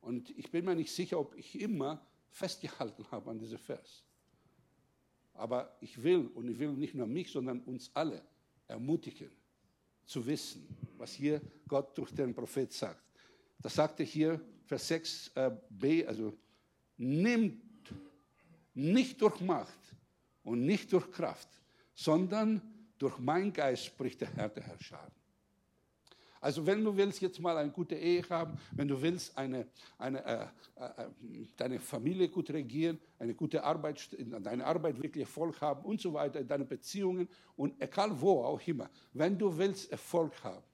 Und 0.00 0.30
ich 0.30 0.50
bin 0.50 0.64
mir 0.64 0.74
nicht 0.74 0.92
sicher, 0.92 1.18
ob 1.18 1.34
ich 1.34 1.60
immer 1.60 2.06
festgehalten 2.30 3.04
habe 3.10 3.30
an 3.30 3.38
diesem 3.38 3.58
Vers. 3.58 4.04
Aber 5.34 5.76
ich 5.80 6.02
will, 6.02 6.26
und 6.28 6.48
ich 6.48 6.58
will 6.58 6.72
nicht 6.72 6.94
nur 6.94 7.06
mich, 7.06 7.30
sondern 7.30 7.60
uns 7.62 7.90
alle 7.94 8.22
ermutigen, 8.70 9.30
zu 10.04 10.24
wissen, 10.26 10.66
was 10.96 11.12
hier 11.12 11.40
Gott 11.68 11.96
durch 11.96 12.12
den 12.12 12.34
Prophet 12.34 12.72
sagt. 12.72 13.04
Das 13.60 13.74
sagte 13.74 14.02
hier, 14.02 14.40
Vers 14.64 14.90
6b, 14.90 15.82
äh, 15.82 16.06
also 16.06 16.36
nimmt 16.96 17.62
nicht 18.74 19.20
durch 19.20 19.40
Macht 19.40 19.78
und 20.42 20.64
nicht 20.64 20.92
durch 20.92 21.10
Kraft, 21.10 21.48
sondern 21.94 22.62
durch 22.98 23.18
mein 23.18 23.52
Geist 23.52 23.86
spricht 23.86 24.20
der 24.20 24.32
Herr 24.34 24.48
der 24.48 24.64
Herrscher. 24.64 25.10
Also 26.40 26.64
wenn 26.64 26.82
du 26.82 26.96
willst 26.96 27.20
jetzt 27.20 27.38
mal 27.38 27.56
eine 27.58 27.70
gute 27.70 27.94
Ehe 27.94 28.22
haben, 28.30 28.58
wenn 28.72 28.88
du 28.88 29.00
willst 29.00 29.36
eine, 29.36 29.66
eine, 29.98 30.24
äh, 30.24 30.46
äh, 30.76 31.10
deine 31.56 31.78
Familie 31.78 32.30
gut 32.30 32.50
regieren, 32.50 32.98
eine 33.18 33.34
gute 33.34 33.62
Arbeit, 33.62 34.16
deine 34.18 34.64
Arbeit 34.64 35.02
wirklich 35.02 35.22
Erfolg 35.22 35.60
haben 35.60 35.84
und 35.84 36.00
so 36.00 36.14
weiter, 36.14 36.42
deine 36.42 36.64
Beziehungen 36.64 37.28
und 37.56 37.80
egal 37.80 38.18
wo 38.18 38.42
auch 38.42 38.60
immer, 38.66 38.88
wenn 39.12 39.38
du 39.38 39.56
willst 39.56 39.92
Erfolg 39.92 40.32
haben, 40.42 40.64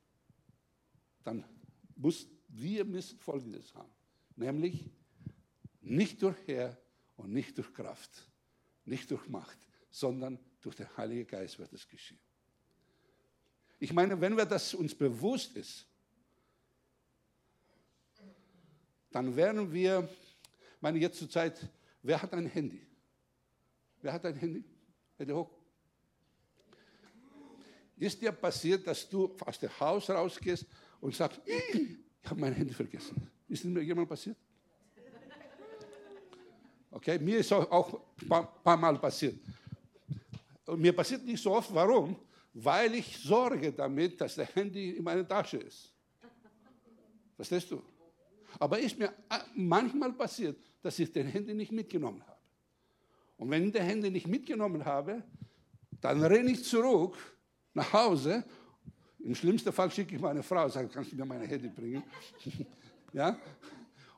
dann 1.25 1.45
musst 1.97 2.31
wir 2.49 2.85
müssen 2.85 3.19
Folgendes 3.19 3.75
haben, 3.75 3.91
nämlich 4.37 4.89
nicht 5.81 6.23
durch 6.23 6.37
Herr 6.47 6.79
und 7.17 7.33
nicht 7.33 7.59
durch 7.59 7.73
Kraft, 7.75 8.31
nicht 8.85 9.11
durch 9.11 9.29
Macht, 9.29 9.59
sondern 9.91 10.39
durch 10.61 10.77
den 10.77 10.97
Heiligen 10.97 11.27
Geist 11.27 11.59
wird 11.59 11.73
es 11.73 11.89
geschehen. 11.89 12.21
Ich 13.79 13.93
meine, 13.93 14.18
wenn 14.20 14.37
wir 14.37 14.47
das 14.47 14.74
uns 14.74 14.95
bewusst 14.95 15.57
ist, 15.57 15.87
dann 19.11 19.35
werden 19.37 19.72
wir, 19.72 20.09
ich 20.77 20.83
meine 20.83 20.99
jetzt 20.99 21.18
zur 21.18 21.29
Zeit, 21.29 21.59
wer 22.03 22.20
hat 22.20 22.33
ein 22.33 22.47
Handy? 22.47 22.87
Wer 24.01 24.12
hat 24.12 24.24
ein 24.24 24.35
Handy? 24.35 24.64
Hände 25.16 25.35
hoch. 25.35 25.51
Ist 27.97 28.20
dir 28.20 28.33
passiert, 28.33 28.87
dass 28.87 29.09
du 29.09 29.35
aus 29.41 29.59
dem 29.59 29.81
Haus 29.81 30.11
rausgehst 30.11 30.66
und 31.01 31.14
sagst, 31.14 31.41
ich 31.47 31.97
habe 32.24 32.41
mein 32.41 32.53
Handy 32.53 32.74
vergessen? 32.74 33.31
Ist 33.49 33.64
mir 33.64 33.83
jemand 33.83 34.09
passiert? 34.09 34.37
Okay, 36.91 37.18
mir 37.18 37.39
ist 37.39 37.53
auch 37.53 38.01
ein 38.20 38.29
paar, 38.29 38.47
paar 38.62 38.77
Mal 38.77 38.99
passiert. 38.99 39.39
Und 40.66 40.81
mir 40.81 40.95
passiert 40.95 41.24
nicht 41.24 41.43
so 41.43 41.53
oft. 41.53 41.72
Warum? 41.72 42.16
Weil 42.59 42.94
ich 42.94 43.18
sorge 43.18 43.70
damit, 43.70 44.18
dass 44.18 44.36
der 44.36 44.46
Handy 44.46 44.92
in 44.92 45.04
meiner 45.04 45.28
Tasche 45.28 45.59
ist. 45.59 45.92
Verstehst 47.34 47.70
du? 47.70 47.82
Aber 48.59 48.78
ist 48.78 48.98
mir 48.98 49.09
äh, 49.28 49.40
manchmal 49.54 50.12
passiert, 50.14 50.59
dass 50.80 50.98
ich 50.98 51.12
den 51.12 51.26
Handy 51.26 51.52
nicht 51.52 51.70
mitgenommen 51.70 52.22
habe. 52.26 52.40
Und 53.36 53.50
wenn 53.50 53.66
ich 53.66 53.72
den 53.72 53.82
Handy 53.82 54.11
nicht 54.11 54.26
mitgenommen 54.26 54.82
habe, 54.82 55.22
dann 56.00 56.24
renne 56.24 56.50
ich 56.52 56.64
zurück 56.64 57.14
nach 57.74 57.92
Hause. 57.92 58.42
Im 59.18 59.34
schlimmsten 59.34 59.70
Fall 59.70 59.90
schicke 59.90 60.14
ich 60.14 60.20
meine 60.22 60.42
Frau, 60.42 60.66
sage, 60.70 60.88
kannst 60.88 61.12
du 61.12 61.16
mir 61.16 61.26
mein 61.26 61.42
Handy 61.42 61.68
bringen? 61.68 62.04
ja? 63.12 63.38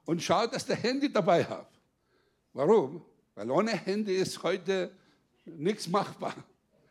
Und 0.05 0.23
schaue, 0.23 0.49
dass 0.49 0.65
der 0.65 0.77
Handy 0.77 1.13
dabei 1.13 1.45
habe. 1.45 1.67
Warum? 2.53 3.05
Weil 3.35 3.51
ohne 3.51 3.73
Handy 3.73 4.15
ist 4.15 4.41
heute 4.45 4.93
nichts 5.45 5.89
machbar. 5.89 6.37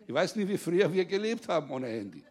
Ich 0.08 0.14
weiß 0.14 0.38
nicht, 0.38 0.48
wie 0.48 0.58
früher 0.58 0.92
wir 0.92 1.04
gelebt 1.04 1.50
haben 1.50 1.70
ohne 1.70 1.88
Handy. 1.88 2.24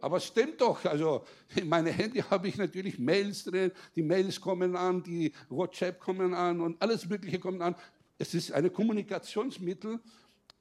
Aber 0.00 0.16
es 0.16 0.24
stimmt 0.24 0.58
doch. 0.58 0.82
Also 0.86 1.26
in 1.54 1.68
meinem 1.68 1.92
Handy 1.92 2.20
habe 2.20 2.48
ich 2.48 2.56
natürlich 2.56 2.98
Mails 2.98 3.44
drin. 3.44 3.70
Die 3.94 4.02
Mails 4.02 4.40
kommen 4.40 4.74
an, 4.74 5.02
die 5.02 5.34
WhatsApp 5.50 6.00
kommen 6.00 6.32
an 6.32 6.62
und 6.62 6.80
alles 6.80 7.06
Mögliche 7.06 7.38
kommt 7.38 7.60
an. 7.60 7.76
Es 8.16 8.32
ist 8.32 8.52
ein 8.52 8.72
Kommunikationsmittel, 8.72 10.00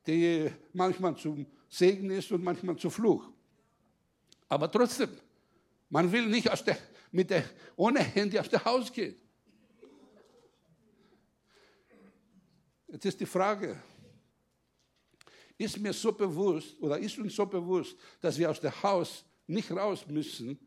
die 0.06 0.52
manchmal 0.74 1.16
zum 1.16 1.46
Segen 1.70 2.12
ist 2.12 2.30
und 2.34 2.44
manchmal 2.44 2.76
zum 2.76 2.92
Fluch. 2.92 3.30
Aber 4.50 4.70
trotzdem, 4.70 5.10
man 5.90 6.12
will 6.12 6.26
nicht 6.26 6.52
aus 6.52 6.62
der, 6.62 6.78
mit 7.14 7.30
der, 7.30 7.46
ohne 7.78 8.00
Handy 8.00 8.38
aus 8.38 8.50
dem 8.50 8.66
Haus 8.66 8.92
gehen. 8.92 9.16
Jetzt 12.90 13.06
ist 13.06 13.20
die 13.22 13.26
Frage, 13.26 13.82
ist 15.60 15.78
mir 15.78 15.91
so 15.91 16.14
bewusst 16.14 16.82
oder 16.82 16.97
ist 16.97 17.20
uns 17.20 17.36
so 17.36 17.45
bewusst, 17.45 17.97
dass 18.22 18.39
wir 18.39 18.49
aus 18.49 18.62
dem 18.62 18.72
Haus 18.82 19.26
nicht 19.45 19.70
raus 19.72 20.07
müssen 20.07 20.57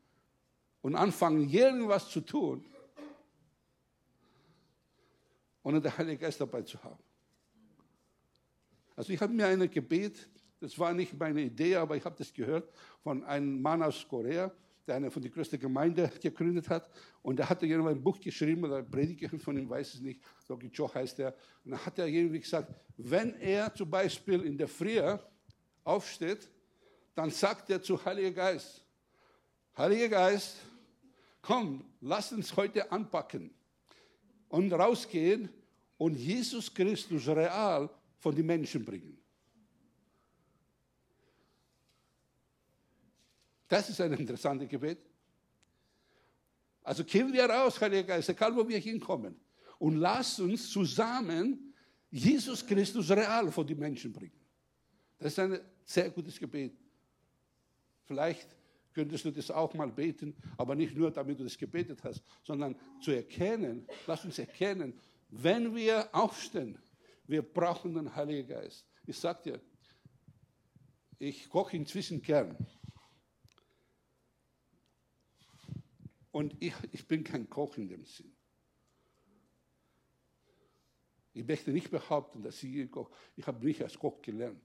und 0.83 0.95
anfangen, 0.95 1.49
irgendwas 1.49 2.11
zu 2.11 2.21
tun, 2.21 2.65
ohne 5.63 5.81
den 5.81 5.97
Heiligen 5.97 6.21
Geist 6.21 6.41
dabei 6.41 6.61
zu 6.63 6.83
haben. 6.85 7.03
Also 8.95 9.15
ich 9.15 9.21
habe 9.21 9.33
mir 9.33 9.47
ein 9.47 9.71
Gebet, 9.71 10.29
das 10.61 10.79
war 10.79 10.93
nicht 10.93 11.19
meine 11.19 11.41
Idee, 11.41 11.77
aber 11.77 11.97
ich 11.97 12.05
habe 12.05 12.17
das 12.19 12.33
gehört 12.33 12.71
von 13.03 13.25
einem 13.25 13.63
Mann 13.63 13.83
aus 13.83 14.07
Korea, 14.07 14.53
der 14.87 14.97
eine 14.97 15.11
von 15.11 15.23
der 15.23 15.31
größten 15.31 15.59
Gemeinde 15.59 16.11
gegründet 16.21 16.69
hat. 16.69 16.89
Und 17.23 17.39
er 17.39 17.49
hatte 17.49 17.67
irgendwann 17.67 17.95
ein 17.95 18.03
Buch 18.03 18.21
geschrieben, 18.21 18.65
oder 18.65 18.83
Prediger 18.83 19.29
von 19.39 19.57
ihm, 19.57 19.69
weiß 19.69 19.95
es 19.95 20.01
nicht, 20.01 20.21
Dr. 20.47 20.71
Joe 20.71 20.93
heißt 20.93 21.21
er. 21.21 21.35
Und 21.65 21.73
dann 21.73 21.87
hat 21.87 21.99
er 21.99 22.07
irgendwie 22.07 22.41
gesagt, 22.41 22.75
wenn 22.97 23.35
er 23.41 23.73
zum 23.75 23.89
Beispiel 23.89 24.43
in 24.43 24.59
der 24.59 24.69
Früh 24.69 25.01
aufsteht, 25.85 26.49
dann 27.15 27.31
sagt 27.31 27.71
er 27.71 27.83
zu 27.83 28.03
Heiliger 28.05 28.33
Geist, 28.33 28.85
Heiliger 29.77 30.09
Geist, 30.09 30.57
komm, 31.41 31.85
lass 32.01 32.33
uns 32.33 32.55
heute 32.57 32.91
anpacken 32.91 33.51
und 34.49 34.73
rausgehen 34.73 35.49
und 35.97 36.15
Jesus 36.15 36.73
Christus 36.73 37.29
real 37.29 37.89
von 38.19 38.35
den 38.35 38.47
Menschen 38.47 38.85
bringen. 38.85 39.22
Das 43.73 43.89
ist 43.89 44.03
ein 44.03 44.13
interessantes 44.13 44.69
Gebet. 44.69 44.99
Also 46.83 47.05
gehen 47.05 47.33
wir 47.33 47.47
raus, 47.47 47.81
Heiliger 47.81 48.03
Geist, 48.03 48.29
egal 48.29 48.55
wo 48.55 48.69
wir 48.69 48.79
hinkommen. 48.79 49.35
Und 49.79 49.97
lass 49.97 50.39
uns 50.41 50.69
zusammen 50.69 51.73
Jesus 52.11 52.67
Christus 52.67 53.11
real 53.11 53.51
vor 53.51 53.65
die 53.65 53.75
Menschen 53.75 54.13
bringen. 54.13 54.39
Das 55.19 55.33
ist 55.33 55.39
ein 55.39 55.59
sehr 55.87 56.11
gutes 56.11 56.39
Gebet. 56.39 56.77
Vielleicht 58.05 58.55
könntest 58.93 59.25
du 59.25 59.31
das 59.31 59.51
auch 59.51 59.73
mal 59.73 59.91
beten, 59.91 60.37
aber 60.59 60.75
nicht 60.75 60.95
nur, 60.95 61.11
damit 61.11 61.41
du 61.41 61.45
das 61.45 61.57
gebetet 61.57 62.05
hast, 62.05 62.23
sondern 62.43 62.77
zu 63.01 63.13
erkennen, 63.13 63.87
lass 64.07 64.23
uns 64.23 64.39
erkennen, 64.39 64.93
wenn 65.31 65.75
wir 65.75 66.15
aufstehen, 66.15 66.77
wir 67.27 67.41
brauchen 67.41 67.95
den 67.95 68.15
Heiligen 68.15 68.49
Geist. 68.49 68.85
Ich 69.07 69.17
sag 69.17 69.43
dir, 69.43 69.59
ich 71.19 71.49
koche 71.49 71.79
inzwischen 71.79 72.21
gern. 72.21 72.55
Und 76.33 76.57
ich, 76.61 76.75
ich 76.91 77.07
bin 77.07 77.23
kein 77.23 77.49
Koch 77.49 77.77
in 77.77 77.89
dem 77.89 78.05
Sinn. 78.05 78.33
Ich 81.35 81.47
möchte 81.47 81.71
nicht 81.71 81.91
behaupten, 81.91 82.43
dass 82.43 82.63
ich 82.63 82.91
Koch, 82.91 83.11
ich 83.37 83.47
habe 83.47 83.65
nicht 83.65 83.83
als 83.83 83.99
Koch 83.99 84.21
gelernt. 84.21 84.61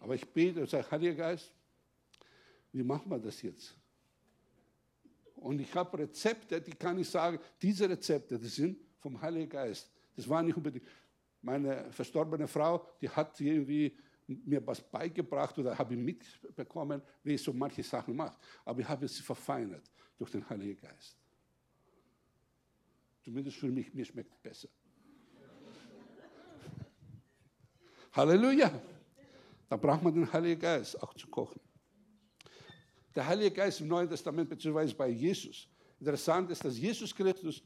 Aber 0.00 0.14
ich 0.14 0.26
bete 0.26 0.60
und 0.60 0.70
sage, 0.70 0.90
Heiliger 0.90 1.14
Geist, 1.14 1.52
wie 2.72 2.82
machen 2.82 3.10
wir 3.10 3.18
das 3.18 3.42
jetzt? 3.42 3.76
Und 5.36 5.60
ich 5.60 5.74
habe 5.74 5.98
Rezepte, 5.98 6.60
die 6.60 6.72
kann 6.72 6.98
ich 6.98 7.08
sagen, 7.08 7.38
diese 7.60 7.88
Rezepte, 7.88 8.38
die 8.38 8.48
sind 8.48 8.78
vom 8.98 9.20
Heiligen 9.20 9.48
Geist. 9.48 9.90
Das 10.16 10.28
war 10.28 10.42
nicht 10.42 10.56
unbedingt. 10.56 10.86
Meine 11.42 11.92
verstorbene 11.92 12.48
Frau, 12.48 12.86
die 13.00 13.08
hat 13.08 13.40
irgendwie 13.40 13.96
mir 14.26 14.66
was 14.66 14.80
beigebracht 14.80 15.58
oder 15.58 15.76
habe 15.76 15.96
mitbekommen, 15.96 17.02
wie 17.22 17.34
ich 17.34 17.42
so 17.42 17.52
manche 17.52 17.82
Sachen 17.82 18.16
mache. 18.16 18.36
Aber 18.64 18.80
ich 18.80 18.88
habe 18.88 19.04
es 19.04 19.20
verfeinert 19.20 19.90
durch 20.16 20.30
den 20.30 20.48
Heiligen 20.48 20.80
Geist. 20.80 21.16
Zumindest 23.22 23.56
für 23.56 23.70
mich, 23.70 23.92
mir 23.92 24.04
schmeckt 24.04 24.32
es 24.32 24.38
besser. 24.38 24.68
Halleluja! 28.12 28.70
Da 29.68 29.76
braucht 29.76 30.02
man 30.02 30.14
den 30.14 30.32
Heiligen 30.32 30.60
Geist 30.60 31.02
auch 31.02 31.14
zu 31.14 31.26
kochen. 31.28 31.60
Der 33.14 33.26
Heilige 33.26 33.52
Geist 33.52 33.80
im 33.80 33.88
Neuen 33.88 34.08
Testament, 34.08 34.48
beziehungsweise 34.48 34.94
bei 34.94 35.08
Jesus. 35.08 35.68
Interessant 36.00 36.50
ist, 36.50 36.64
dass 36.64 36.76
Jesus 36.76 37.14
Christus 37.14 37.62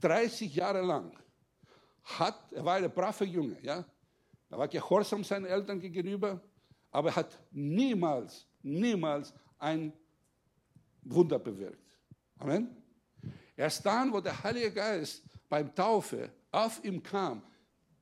30 0.00 0.54
Jahre 0.54 0.82
lang 0.82 1.18
hat, 2.02 2.52
er 2.52 2.64
war 2.64 2.76
ein 2.76 2.92
braver 2.92 3.24
Junge, 3.24 3.58
ja, 3.62 3.84
er 4.54 4.58
war 4.58 4.68
gehorsam 4.68 5.24
seinen 5.24 5.46
Eltern 5.46 5.80
gegenüber, 5.80 6.40
aber 6.92 7.08
er 7.08 7.16
hat 7.16 7.40
niemals, 7.50 8.46
niemals 8.62 9.34
ein 9.58 9.92
Wunder 11.02 11.40
bewirkt. 11.40 11.98
Amen. 12.38 12.68
Erst 13.56 13.84
dann, 13.84 14.12
wo 14.12 14.20
der 14.20 14.40
Heilige 14.44 14.70
Geist 14.70 15.24
beim 15.48 15.74
Taufe 15.74 16.30
auf 16.52 16.84
ihm 16.84 17.02
kam, 17.02 17.42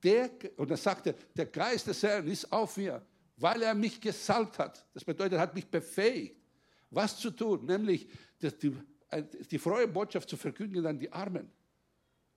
der, 0.03 0.30
und 0.59 0.70
er 0.70 0.76
sagte, 0.76 1.14
der 1.34 1.46
Geist 1.46 1.86
des 1.86 2.03
Herrn 2.03 2.26
ist 2.26 2.53
auf 2.53 2.76
mir, 2.76 3.00
weil 3.38 3.62
er 3.62 3.74
mich 3.74 3.98
gesalbt 3.98 4.59
hat. 4.59 4.86
Das 4.92 5.05
bedeutet, 5.07 5.34
er 5.34 5.40
hat 5.40 5.55
mich 5.55 5.66
befähigt, 5.66 6.36
was 6.90 7.18
zu 7.18 7.30
tun, 7.30 7.64
nämlich 7.64 8.07
die, 8.42 8.76
die 9.50 9.59
frohe 9.59 9.88
Botschaft 9.88 10.28
zu 10.28 10.36
verkündigen 10.36 10.84
an 10.84 10.98
die 10.98 11.11
Armen, 11.11 11.50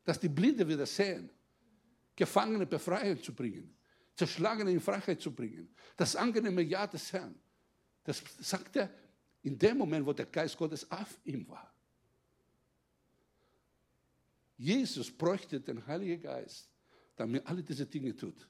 dass 0.05 0.17
die 0.17 0.29
Blinde 0.29 0.65
wieder 0.65 0.85
sehen, 0.85 1.29
Gefangene 2.15 2.65
befreien 2.65 3.21
zu 3.21 3.33
bringen, 3.33 3.75
Zerschlagene 4.15 4.71
in 4.71 4.79
Freiheit 4.79 5.21
zu 5.21 5.31
bringen, 5.31 5.69
das 5.97 6.15
angenehme 6.15 6.61
Ja 6.61 6.87
des 6.87 7.11
Herrn. 7.11 7.35
Das 8.03 8.23
sagt 8.39 8.75
er 8.77 8.89
in 9.41 9.57
dem 9.57 9.77
Moment, 9.77 10.05
wo 10.05 10.13
der 10.13 10.25
Geist 10.25 10.57
Gottes 10.57 10.89
auf 10.89 11.19
ihm 11.23 11.47
war. 11.47 11.71
Jesus 14.57 15.11
bräuchte 15.11 15.59
den 15.59 15.85
Heiligen 15.85 16.21
Geist, 16.21 16.69
damit 17.15 17.45
alle 17.45 17.61
diese 17.61 17.85
Dinge 17.85 18.15
tut. 18.15 18.47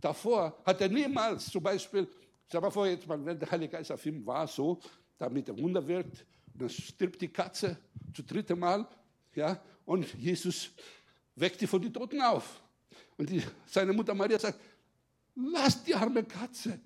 Davor 0.00 0.60
hat 0.64 0.80
er 0.80 0.88
niemals, 0.88 1.46
zum 1.46 1.62
Beispiel, 1.62 2.08
sag 2.48 2.60
mal 2.60 2.70
vor, 2.70 2.86
jetzt 2.86 3.06
mal, 3.06 3.24
wenn 3.24 3.38
der 3.38 3.50
Heilige 3.50 3.72
Geist 3.72 3.92
auf 3.92 4.04
ihm 4.04 4.26
war, 4.26 4.46
so, 4.46 4.80
damit 5.16 5.48
er 5.48 5.56
Wunder 5.56 5.86
wirkt, 5.86 6.26
dann 6.54 6.68
stirbt 6.68 7.20
die 7.20 7.28
Katze 7.28 7.78
zum 8.12 8.26
dritten 8.26 8.58
Mal, 8.58 8.86
ja, 9.34 9.62
und 9.84 10.12
Jesus 10.14 10.70
weckt 11.34 11.60
die 11.60 11.66
von 11.66 11.80
den 11.80 11.92
Toten 11.92 12.20
auf. 12.20 12.62
Und 13.18 13.30
die, 13.30 13.42
seine 13.66 13.92
Mutter 13.92 14.14
Maria 14.14 14.38
sagt, 14.38 14.60
lass 15.34 15.82
die 15.82 15.94
arme 15.94 16.24
Katze, 16.24 16.80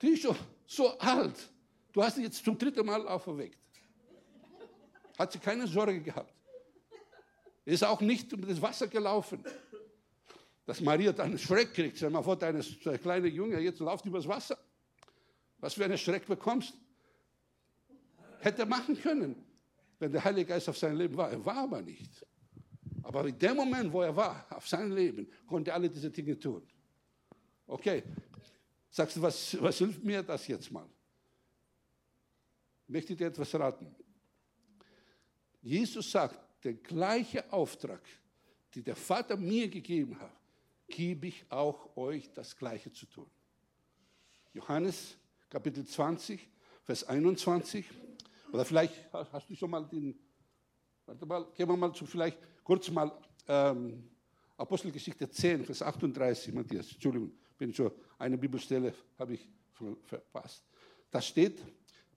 die 0.00 0.08
ist 0.08 0.22
schon 0.22 0.36
so 0.66 0.98
alt, 0.98 1.50
du 1.92 2.02
hast 2.02 2.16
sie 2.16 2.22
jetzt 2.22 2.44
zum 2.44 2.56
dritten 2.56 2.84
Mal 2.84 3.06
auferweckt. 3.06 3.58
Hat 5.18 5.32
sie 5.32 5.38
keine 5.38 5.66
Sorge 5.66 6.00
gehabt. 6.00 6.32
Ist 7.64 7.84
auch 7.84 8.00
nicht 8.00 8.32
um 8.32 8.46
das 8.46 8.60
Wasser 8.60 8.88
gelaufen. 8.88 9.44
Dass 10.64 10.80
Maria 10.80 11.12
dann 11.12 11.38
Schreck 11.38 11.74
kriegt. 11.74 11.96
Stell 11.96 12.10
mal 12.10 12.22
vor, 12.22 12.36
deine 12.36 12.62
kleine 12.98 13.28
Junge 13.28 13.60
jetzt 13.60 13.78
läuft 13.80 14.06
übers 14.06 14.26
Wasser. 14.26 14.58
Was 15.58 15.74
für 15.74 15.84
einen 15.84 15.98
Schreck 15.98 16.26
bekommst. 16.26 16.74
Hätte 18.40 18.66
machen 18.66 19.00
können, 19.00 19.36
wenn 19.98 20.10
der 20.10 20.24
Heilige 20.24 20.46
Geist 20.46 20.68
auf 20.68 20.76
sein 20.76 20.96
Leben 20.96 21.16
war. 21.16 21.30
Er 21.30 21.44
war 21.44 21.58
aber 21.58 21.82
nicht. 21.82 22.26
Aber 23.02 23.26
in 23.26 23.38
dem 23.38 23.56
Moment, 23.56 23.92
wo 23.92 24.02
er 24.02 24.14
war, 24.14 24.46
auf 24.50 24.68
sein 24.68 24.90
Leben, 24.92 25.28
konnte 25.46 25.70
er 25.70 25.74
alle 25.74 25.90
diese 25.90 26.10
Dinge 26.10 26.38
tun. 26.38 26.62
Okay, 27.66 28.02
sagst 28.90 29.16
du, 29.16 29.22
was, 29.22 29.60
was 29.60 29.78
hilft 29.78 30.04
mir 30.04 30.22
das 30.22 30.46
jetzt 30.46 30.70
mal? 30.70 30.88
Ich 32.86 32.92
möchte 32.92 33.16
dir 33.16 33.26
etwas 33.28 33.54
raten. 33.54 33.94
Jesus 35.62 36.10
sagt, 36.10 36.38
der 36.64 36.74
gleiche 36.74 37.50
Auftrag, 37.52 38.02
den 38.74 38.84
der 38.84 38.96
Vater 38.96 39.36
mir 39.36 39.68
gegeben 39.68 40.18
hat, 40.20 40.32
gebe 40.88 41.28
ich 41.28 41.44
auch 41.48 41.96
euch 41.96 42.30
das 42.32 42.56
Gleiche 42.56 42.92
zu 42.92 43.06
tun. 43.06 43.30
Johannes 44.52 45.16
Kapitel 45.48 45.84
20, 45.84 46.48
Vers 46.84 47.04
21. 47.04 47.86
Oder 48.52 48.64
vielleicht 48.64 48.94
hast 49.12 49.48
du 49.48 49.54
schon 49.54 49.70
mal 49.70 49.86
den, 49.86 50.18
warte 51.12 51.26
mal, 51.26 51.46
gehen 51.54 51.68
wir 51.68 51.76
mal 51.76 51.92
zu, 51.92 52.06
vielleicht 52.06 52.38
kurz 52.64 52.90
mal 52.90 53.12
ähm, 53.46 54.02
Apostelgeschichte 54.56 55.28
10, 55.28 55.64
Vers 55.64 55.82
38, 55.82 56.54
Matthias, 56.54 56.92
Entschuldigung, 56.92 57.32
bin 57.58 57.74
schon, 57.74 57.90
eine 58.18 58.38
Bibelstelle 58.38 58.94
habe 59.18 59.34
ich 59.34 59.48
verpasst. 60.04 60.64
Da 61.10 61.20
steht, 61.20 61.60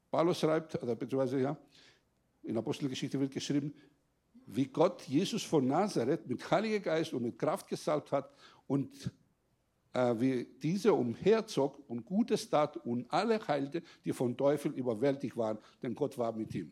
Paulus 0.10 0.40
schreibt, 0.40 0.82
oder 0.82 0.96
beziehungsweise 0.96 1.42
ja, 1.42 1.58
in 2.44 2.58
Apostelgeschichte 2.58 3.20
wird 3.20 3.34
geschrieben, 3.34 3.74
wie 4.46 4.68
Gott 4.68 5.02
Jesus 5.04 5.44
von 5.44 5.68
Nazareth 5.68 6.28
mit 6.28 6.50
Heiliger 6.50 6.80
Geist 6.80 7.12
und 7.14 7.24
mit 7.24 7.38
Kraft 7.38 7.68
gesalbt 7.68 8.12
hat 8.12 8.32
und 8.68 9.12
äh, 9.92 10.14
wie 10.18 10.46
dieser 10.62 10.94
umherzog 10.94 11.84
und 11.90 12.06
Gutes 12.06 12.50
tat 12.50 12.78
und 12.78 13.12
alle 13.12 13.46
heilte, 13.46 13.82
die 14.06 14.14
vom 14.14 14.38
Teufel 14.38 14.72
überwältigt 14.74 15.36
waren, 15.36 15.58
denn 15.82 15.96
Gott 15.96 16.18
war 16.18 16.32
mit 16.32 16.54
ihm. 16.56 16.72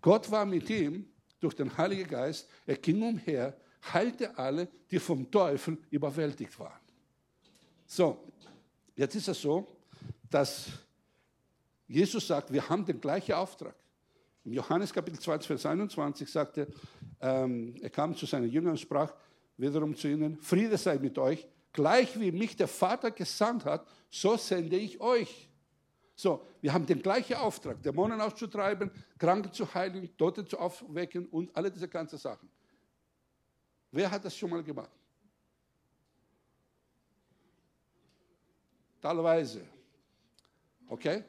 Gott 0.00 0.30
war 0.30 0.44
mit 0.44 0.68
ihm 0.68 1.06
durch 1.42 1.54
den 1.54 1.76
Heiligen 1.76 2.08
Geist, 2.08 2.48
er 2.66 2.76
ging 2.76 3.02
umher, 3.02 3.56
heilte 3.92 4.36
alle, 4.38 4.68
die 4.90 4.98
vom 4.98 5.30
Teufel 5.30 5.78
überwältigt 5.90 6.58
waren. 6.58 6.80
So, 7.86 8.24
jetzt 8.94 9.14
ist 9.16 9.28
es 9.28 9.40
so, 9.40 9.66
dass 10.30 10.68
Jesus 11.88 12.26
sagt, 12.26 12.52
wir 12.52 12.66
haben 12.68 12.84
den 12.84 13.00
gleichen 13.00 13.32
Auftrag. 13.32 13.74
Im 14.44 14.52
Johannes 14.52 14.92
Kapitel 14.92 15.18
20, 15.18 15.46
Vers 15.46 15.66
21 15.66 16.30
sagte, 16.30 16.68
ähm, 17.20 17.74
er 17.80 17.90
kam 17.90 18.16
zu 18.16 18.26
seinen 18.26 18.50
Jüngern 18.50 18.72
und 18.72 18.80
sprach 18.80 19.12
wiederum 19.56 19.94
zu 19.94 20.08
ihnen, 20.08 20.38
Friede 20.38 20.78
sei 20.78 20.98
mit 20.98 21.18
euch, 21.18 21.46
gleich 21.72 22.18
wie 22.18 22.32
mich 22.32 22.56
der 22.56 22.68
Vater 22.68 23.10
gesandt 23.10 23.64
hat, 23.64 23.86
so 24.10 24.36
sende 24.36 24.76
ich 24.76 25.00
euch. 25.00 25.48
So, 26.14 26.46
wir 26.60 26.72
haben 26.72 26.86
den 26.86 27.02
gleichen 27.02 27.34
Auftrag, 27.34 27.82
Dämonen 27.82 28.20
auszutreiben, 28.20 28.90
Kranke 29.18 29.50
zu 29.50 29.72
heilen, 29.72 30.14
Tote 30.16 30.44
zu 30.44 30.58
aufwecken 30.58 31.26
und 31.26 31.54
alle 31.56 31.70
diese 31.70 31.88
ganzen 31.88 32.18
Sachen. 32.18 32.48
Wer 33.90 34.10
hat 34.10 34.24
das 34.24 34.36
schon 34.36 34.50
mal 34.50 34.62
gemacht? 34.62 34.90
Teilweise. 39.00 39.66
Okay? 40.86 41.24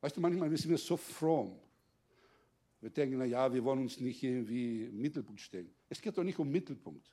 Weißt 0.00 0.16
du, 0.16 0.20
manchmal 0.20 0.54
sind 0.56 0.70
wir 0.70 0.78
so 0.78 0.96
fromm. 0.96 1.58
Wir 2.80 2.90
denken, 2.90 3.18
na 3.18 3.24
ja, 3.24 3.52
wir 3.52 3.64
wollen 3.64 3.80
uns 3.80 3.98
nicht 3.98 4.22
irgendwie 4.22 4.84
im 4.84 5.00
Mittelpunkt 5.00 5.40
stellen. 5.40 5.74
Es 5.88 6.00
geht 6.00 6.16
doch 6.16 6.22
nicht 6.22 6.38
um 6.38 6.50
Mittelpunkt. 6.50 7.10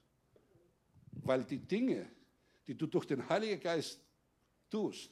Weil 1.11 1.43
die 1.45 1.57
Dinge, 1.57 2.07
die 2.67 2.75
du 2.75 2.85
durch 2.85 3.05
den 3.05 3.27
Heiligen 3.27 3.59
Geist 3.61 4.02
tust, 4.73 5.11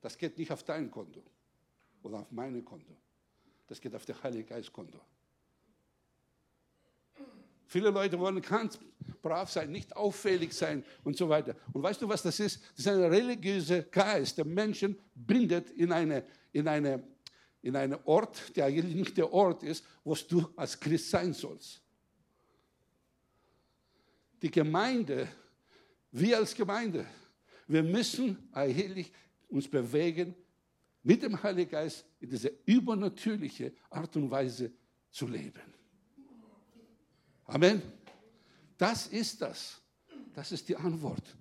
das 0.00 0.16
geht 0.16 0.38
nicht 0.38 0.52
auf 0.52 0.62
dein 0.62 0.90
Konto 0.90 1.22
oder 2.02 2.20
auf 2.20 2.30
mein 2.30 2.64
Konto. 2.64 2.94
Das 3.66 3.80
geht 3.80 3.94
auf 3.94 4.04
den 4.04 4.22
Heiligen 4.22 4.46
Geist 4.46 4.72
Konto. 4.72 5.00
Viele 7.66 7.90
Leute 7.90 8.18
wollen 8.20 8.40
ganz 8.40 8.78
brav 9.22 9.50
sein, 9.50 9.72
nicht 9.72 9.96
auffällig 9.96 10.52
sein 10.52 10.84
und 11.02 11.16
so 11.16 11.28
weiter. 11.28 11.56
Und 11.72 11.82
weißt 11.82 12.00
du, 12.02 12.08
was 12.08 12.22
das 12.22 12.38
ist? 12.38 12.62
Das 12.76 12.80
ist 12.80 12.88
ein 12.88 13.02
religiöser 13.02 13.82
Geist, 13.82 14.38
der 14.38 14.44
Menschen 14.44 14.96
bindet 15.14 15.70
in 15.70 15.90
eine, 15.90 16.24
in 16.52 16.68
eine, 16.68 17.02
in 17.62 17.74
einen 17.74 17.98
Ort, 18.04 18.54
der 18.54 18.66
eigentlich 18.66 18.94
nicht 18.94 19.16
der 19.16 19.32
Ort 19.32 19.62
ist, 19.64 19.84
wo 20.04 20.14
du 20.14 20.48
als 20.54 20.78
Christ 20.78 21.10
sein 21.10 21.32
sollst. 21.32 21.80
Die 24.42 24.50
Gemeinde, 24.50 25.26
wir 26.12 26.36
als 26.36 26.54
Gemeinde, 26.54 27.06
wir 27.66 27.82
müssen 27.82 28.48
eigentlich 28.52 29.12
uns 29.48 29.68
bewegen, 29.68 30.34
mit 31.02 31.22
dem 31.22 31.40
Heiligen 31.42 31.70
Geist 31.70 32.04
in 32.20 32.30
diese 32.30 32.52
übernatürliche 32.64 33.72
Art 33.90 34.16
und 34.16 34.30
Weise 34.30 34.72
zu 35.10 35.26
leben. 35.26 35.60
Amen. 37.46 37.82
Das 38.78 39.06
ist 39.06 39.40
das. 39.40 39.80
Das 40.34 40.50
ist 40.50 40.68
die 40.68 40.76
Antwort. 40.76 41.36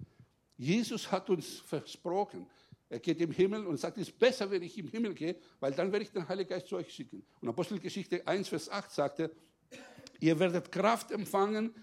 Jesus 0.58 1.12
hat 1.12 1.30
uns 1.30 1.60
versprochen, 1.60 2.46
er 2.90 3.00
geht 3.00 3.20
im 3.22 3.32
Himmel 3.32 3.66
und 3.66 3.80
sagt, 3.80 3.98
es 3.98 4.10
ist 4.10 4.20
besser, 4.20 4.52
wenn 4.52 4.62
ich 4.62 4.78
im 4.78 4.88
Himmel 4.88 5.16
gehe, 5.16 5.36
weil 5.60 5.72
dann 5.72 5.92
werde 5.92 6.04
ich 6.04 6.12
den 6.12 6.28
Heiligen 6.28 6.50
Geist 6.50 6.68
zu 6.68 6.76
euch 6.76 6.94
schicken. 6.94 7.26
Und 7.42 7.50
Apostelgeschichte 7.50 8.28
1, 8.28 8.50
Vers 8.50 8.70
8 8.70 8.92
sagte, 8.92 9.32
ihr 10.20 10.38
werdet 10.38 10.72
Kraft 10.72 11.10
empfangen, 11.10 11.74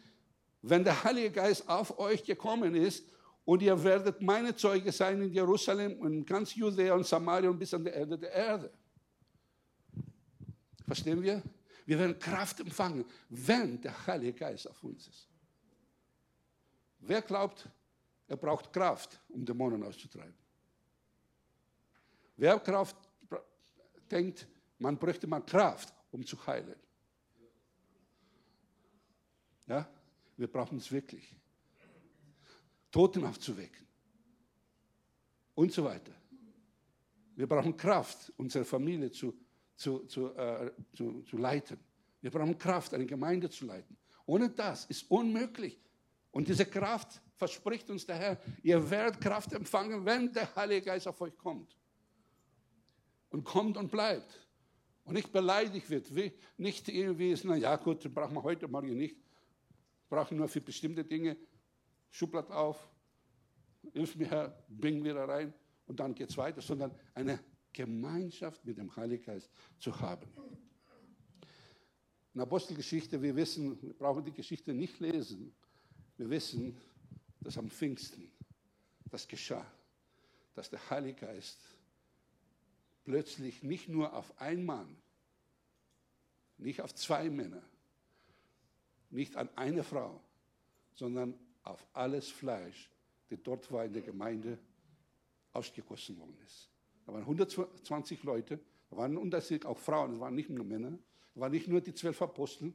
wenn 0.62 0.84
der 0.84 1.02
Heilige 1.02 1.32
Geist 1.32 1.68
auf 1.68 1.98
euch 1.98 2.22
gekommen 2.22 2.76
ist 2.76 3.04
und 3.50 3.62
ihr 3.62 3.82
werdet 3.82 4.22
meine 4.22 4.54
Zeuge 4.54 4.92
sein 4.92 5.20
in 5.22 5.32
Jerusalem 5.32 5.98
und 5.98 6.24
ganz 6.24 6.54
Judäa 6.54 6.94
und 6.94 7.04
Samaria 7.04 7.50
und 7.50 7.58
bis 7.58 7.74
an 7.74 7.82
die 7.82 7.90
Ende 7.90 8.16
der 8.16 8.30
Erde. 8.30 8.72
Verstehen 10.86 11.20
wir? 11.20 11.42
Wir 11.84 11.98
werden 11.98 12.16
Kraft 12.16 12.60
empfangen, 12.60 13.04
wenn 13.28 13.80
der 13.80 14.06
Heilige 14.06 14.34
Geist 14.34 14.70
auf 14.70 14.80
uns 14.84 15.08
ist. 15.08 15.28
Wer 17.00 17.22
glaubt, 17.22 17.68
er 18.28 18.36
braucht 18.36 18.72
Kraft, 18.72 19.20
um 19.30 19.44
Dämonen 19.44 19.82
auszutreiben? 19.82 20.38
Wer 22.36 22.60
Kraft 22.60 22.98
denkt, 24.08 24.46
man 24.78 24.96
bräuchte 24.96 25.26
mal 25.26 25.40
Kraft, 25.40 25.92
um 26.12 26.24
zu 26.24 26.36
heilen? 26.46 26.78
Ja, 29.66 29.88
wir 30.36 30.46
brauchen 30.46 30.78
es 30.78 30.92
wirklich. 30.92 31.34
Toten 32.90 33.24
aufzuwecken 33.24 33.86
und 35.54 35.72
so 35.72 35.84
weiter. 35.84 36.12
Wir 37.36 37.46
brauchen 37.46 37.76
Kraft, 37.76 38.32
unsere 38.36 38.64
Familie 38.64 39.10
zu 39.10 39.34
zu, 39.80 40.00
zu, 40.00 40.34
äh, 40.34 40.70
zu, 40.94 41.22
zu 41.22 41.38
leiten. 41.38 41.78
Wir 42.20 42.30
brauchen 42.30 42.56
Kraft, 42.58 42.92
eine 42.92 43.06
Gemeinde 43.06 43.48
zu 43.48 43.64
leiten. 43.64 43.96
Ohne 44.26 44.50
das 44.50 44.84
ist 44.84 45.10
unmöglich. 45.10 45.80
Und 46.30 46.48
diese 46.48 46.66
Kraft 46.66 47.20
verspricht 47.34 47.88
uns 47.88 48.04
der 48.04 48.16
Herr, 48.16 48.38
ihr 48.62 48.90
werdet 48.90 49.20
Kraft 49.20 49.54
empfangen, 49.54 50.04
wenn 50.04 50.30
der 50.32 50.54
Heilige 50.54 50.82
Geist 50.82 51.08
auf 51.08 51.18
euch 51.22 51.36
kommt. 51.38 51.74
Und 53.30 53.42
kommt 53.42 53.78
und 53.78 53.90
bleibt. 53.90 54.46
Und 55.04 55.14
nicht 55.14 55.32
beleidigt 55.32 55.88
wird, 55.88 56.14
wie, 56.14 56.32
nicht 56.58 56.86
irgendwie 56.88 57.32
ist, 57.32 57.44
na 57.44 57.56
ja 57.56 57.74
gut, 57.76 58.12
brauchen 58.14 58.34
wir 58.34 58.42
heute, 58.42 58.68
morgen 58.68 58.94
nicht. 58.96 59.16
Brauchen 60.10 60.36
nur 60.36 60.48
für 60.48 60.60
bestimmte 60.60 61.04
Dinge 61.04 61.38
Schublad 62.10 62.50
auf, 62.50 62.88
hilf 63.92 64.16
mir 64.16 64.54
bring 64.68 65.02
wieder 65.02 65.28
rein 65.28 65.54
und 65.86 66.00
dann 66.00 66.14
geht 66.14 66.30
es 66.30 66.36
weiter, 66.36 66.60
sondern 66.60 66.94
eine 67.14 67.40
Gemeinschaft 67.72 68.64
mit 68.64 68.78
dem 68.78 68.94
Heiligen 68.96 69.24
Geist 69.24 69.50
zu 69.78 69.98
haben. 70.00 70.28
In 72.34 72.40
Apostelgeschichte, 72.40 73.20
wir 73.22 73.34
wissen, 73.34 73.80
wir 73.82 73.94
brauchen 73.94 74.24
die 74.24 74.32
Geschichte 74.32 74.72
nicht 74.72 75.00
lesen. 75.00 75.52
Wir 76.16 76.30
wissen, 76.30 76.76
dass 77.40 77.58
am 77.58 77.70
Pfingsten 77.70 78.30
das 79.10 79.26
geschah, 79.26 79.66
dass 80.54 80.70
der 80.70 80.90
Heilige 80.90 81.26
Geist 81.26 81.60
plötzlich 83.04 83.62
nicht 83.62 83.88
nur 83.88 84.14
auf 84.14 84.40
einen 84.40 84.64
Mann, 84.64 84.96
nicht 86.58 86.82
auf 86.82 86.94
zwei 86.94 87.28
Männer, 87.30 87.62
nicht 89.10 89.36
an 89.36 89.48
eine 89.56 89.82
Frau, 89.82 90.22
sondern 90.94 91.34
auf 91.62 91.86
alles 91.92 92.28
Fleisch, 92.28 92.90
das 93.28 93.38
dort 93.42 93.70
war 93.70 93.84
in 93.84 93.92
der 93.92 94.02
Gemeinde, 94.02 94.58
ausgegossen 95.52 96.18
worden 96.18 96.38
ist. 96.44 96.70
Da 97.06 97.12
waren 97.12 97.22
120 97.22 98.22
Leute, 98.22 98.60
da 98.88 98.96
waren 98.96 99.16
unterschiedlich 99.16 99.66
auch 99.66 99.78
Frauen, 99.78 100.14
es 100.14 100.20
waren 100.20 100.34
nicht 100.34 100.50
nur 100.50 100.64
Männer, 100.64 100.98
es 101.34 101.40
waren 101.40 101.52
nicht 101.52 101.68
nur 101.68 101.80
die 101.80 101.94
zwölf 101.94 102.20
Apostel, 102.22 102.72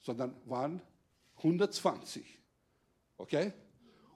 sondern 0.00 0.34
waren 0.46 0.82
120. 1.36 2.24
Okay? 3.16 3.52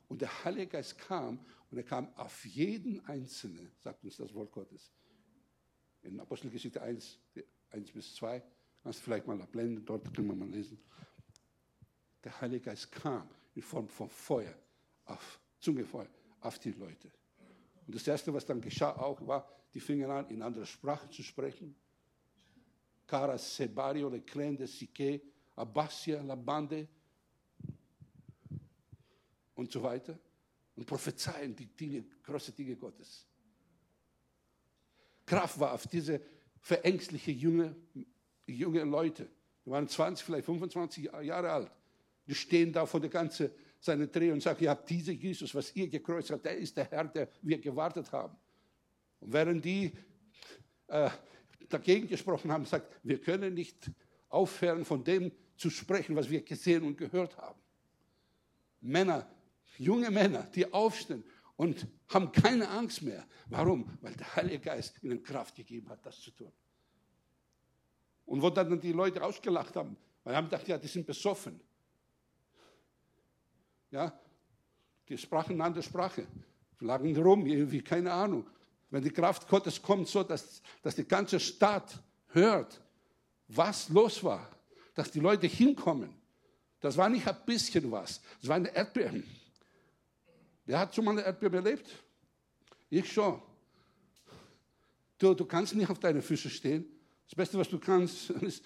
Und 0.09 0.21
der 0.23 0.45
Heilige 0.45 0.69
Geist 0.69 0.99
kam 0.99 1.39
und 1.71 1.79
er 1.79 1.85
kam 1.85 2.13
auf 2.17 2.45
jeden 2.45 3.05
Einzelnen, 3.07 3.71
sagt 3.83 4.05
uns 4.05 4.17
das 4.17 4.33
Wort 4.35 4.53
Gottes. 4.53 4.93
In 6.03 6.21
Apostelgeschichte 6.21 6.81
1, 6.81 7.19
1 7.71 7.93
bis 7.93 8.15
2, 8.15 8.43
kannst 8.83 9.01
du 9.01 9.05
vielleicht 9.05 9.27
mal 9.27 9.41
abblenden, 9.41 9.85
dort 9.85 10.15
können 10.15 10.29
wir 10.29 10.37
mal 10.37 10.49
lesen. 10.49 10.79
Der 12.23 12.41
Heilige 12.41 12.67
Geist 12.67 12.93
kam 12.93 13.29
in 13.57 13.63
Form 13.63 13.89
von 13.89 14.09
Feuer, 14.11 14.55
auf 15.07 15.41
Zungefeuer, 15.59 16.09
auf 16.41 16.59
die 16.59 16.73
Leute. 16.73 17.11
Und 17.87 17.95
das 17.95 18.07
Erste, 18.07 18.33
was 18.33 18.45
dann 18.45 18.61
geschah, 18.61 18.95
auch 18.97 19.27
war, 19.27 19.49
die 19.73 19.81
fingen 19.81 20.11
an, 20.11 20.29
in 20.29 20.43
andere 20.43 20.67
Sprachen 20.67 21.11
zu 21.11 21.23
sprechen. 21.23 21.75
Cara, 23.07 23.39
Sebario, 23.39 24.09
Leclende, 24.09 24.67
Sique, 24.67 25.23
Abbasia, 25.55 26.21
Labande 26.23 26.87
und 29.55 29.73
so 29.73 29.83
weiter. 29.83 30.19
Und 30.75 30.85
prophezeien 30.85 31.57
die 31.57 31.67
Dinge, 31.67 32.05
große 32.23 32.53
Dinge 32.53 32.77
Gottes. 32.77 33.27
Kraft 35.25 35.59
war 35.59 35.73
auf 35.73 35.87
diese 35.87 36.21
verängstliche 36.61 37.31
junge, 37.31 37.75
junge 38.47 38.85
Leute. 38.85 39.29
Die 39.65 39.71
waren 39.71 39.89
20, 39.89 40.25
vielleicht 40.25 40.45
25 40.45 41.05
Jahre 41.23 41.51
alt. 41.51 41.71
Die 42.27 42.35
stehen 42.35 42.73
da 42.73 42.87
vor 42.87 43.01
der 43.01 43.11
ganzen 43.11 43.51
seine 43.79 44.09
Dreh 44.09 44.33
und 44.33 44.43
sagen, 44.43 44.63
ihr 44.65 44.71
habt 44.71 44.89
diese 44.89 45.13
Jesus, 45.13 45.55
was 45.55 45.75
ihr 45.75 45.89
gekreuzt 45.89 46.31
habt, 46.31 46.45
der 46.45 46.57
ist 46.57 46.77
der 46.77 46.91
Herr, 46.91 47.05
der 47.05 47.29
wir 47.43 47.59
gewartet 47.59 48.11
haben. 48.11 48.37
Und 49.21 49.33
während 49.33 49.65
die 49.65 49.93
äh, 50.89 51.11
dagegen 51.69 52.09
gesprochen 52.09 52.51
haben, 52.53 52.65
sagt, 52.65 52.93
wir 53.03 53.21
können 53.21 53.55
nicht 53.55 53.91
aufhören, 54.29 54.85
von 54.85 55.05
dem 55.05 55.33
zu 55.57 55.71
sprechen, 55.71 56.17
was 56.17 56.29
wir 56.29 56.43
gesehen 56.43 56.85
und 56.85 56.99
gehört 56.99 57.37
haben. 57.37 57.61
Männer, 58.81 59.29
junge 59.79 60.11
Männer, 60.11 60.49
die 60.55 60.71
aufstehen 60.73 61.25
und 61.57 61.87
haben 62.09 62.31
keine 62.33 62.69
Angst 62.69 63.03
mehr. 63.03 63.27
Warum? 63.49 63.99
Weil 64.01 64.15
der 64.15 64.37
Heilige 64.37 64.61
Geist 64.61 65.03
ihnen 65.03 65.23
Kraft 65.23 65.55
gegeben 65.55 65.89
hat, 65.89 66.05
das 66.05 66.21
zu 66.21 66.31
tun. 66.31 66.53
Und 68.27 68.43
wo 68.43 68.51
dann 68.51 68.81
die 68.81 68.93
Leute 68.93 69.23
ausgelacht 69.23 69.77
haben, 69.77 69.97
weil 70.25 70.35
haben 70.35 70.47
gedacht, 70.47 70.67
ja, 70.67 70.77
die 70.77 70.89
sind 70.89 71.07
besoffen. 71.07 71.61
Ja, 73.97 74.13
die 75.09 75.17
sprachen 75.17 75.55
eine 75.55 75.65
andere 75.65 75.83
Sprache, 75.83 76.27
lagen 76.81 77.17
rum, 77.17 77.47
irgendwie, 77.47 77.81
keine 77.81 78.13
Ahnung. 78.13 78.47
Wenn 78.91 79.03
die 79.03 79.11
Kraft 79.11 79.49
Gottes 79.49 79.81
kommt, 79.81 80.07
so 80.07 80.23
dass, 80.23 80.61
dass 80.83 80.97
die 80.97 81.09
ganze 81.09 81.41
Stadt 81.41 81.99
hört, 82.29 82.79
was 83.49 83.89
los 83.89 84.23
war, 84.23 84.51
dass 84.95 85.11
die 85.11 85.21
Leute 85.21 85.47
hinkommen. 85.47 86.11
Das 86.79 86.95
war 86.99 87.09
nicht 87.09 87.27
ein 87.27 87.37
bisschen 87.47 87.91
was, 87.91 88.21
das 88.39 88.51
war 88.51 88.57
eine 88.57 88.69
Erdbeben. 88.77 89.25
Wer 90.67 90.79
hat 90.79 90.95
schon 90.95 91.07
mal 91.07 91.13
eine 91.13 91.23
Erdbeben 91.23 91.65
erlebt? 91.65 91.89
Ich 92.91 93.11
schon. 93.11 93.41
Du, 95.17 95.33
du 95.33 95.47
kannst 95.47 95.75
nicht 95.75 95.89
auf 95.89 96.01
deine 96.01 96.21
Füße 96.21 96.51
stehen. 96.51 96.85
Das 97.25 97.35
Beste, 97.35 97.59
was 97.59 97.71
du 97.71 97.79
kannst, 97.79 98.29
ist 98.43 98.63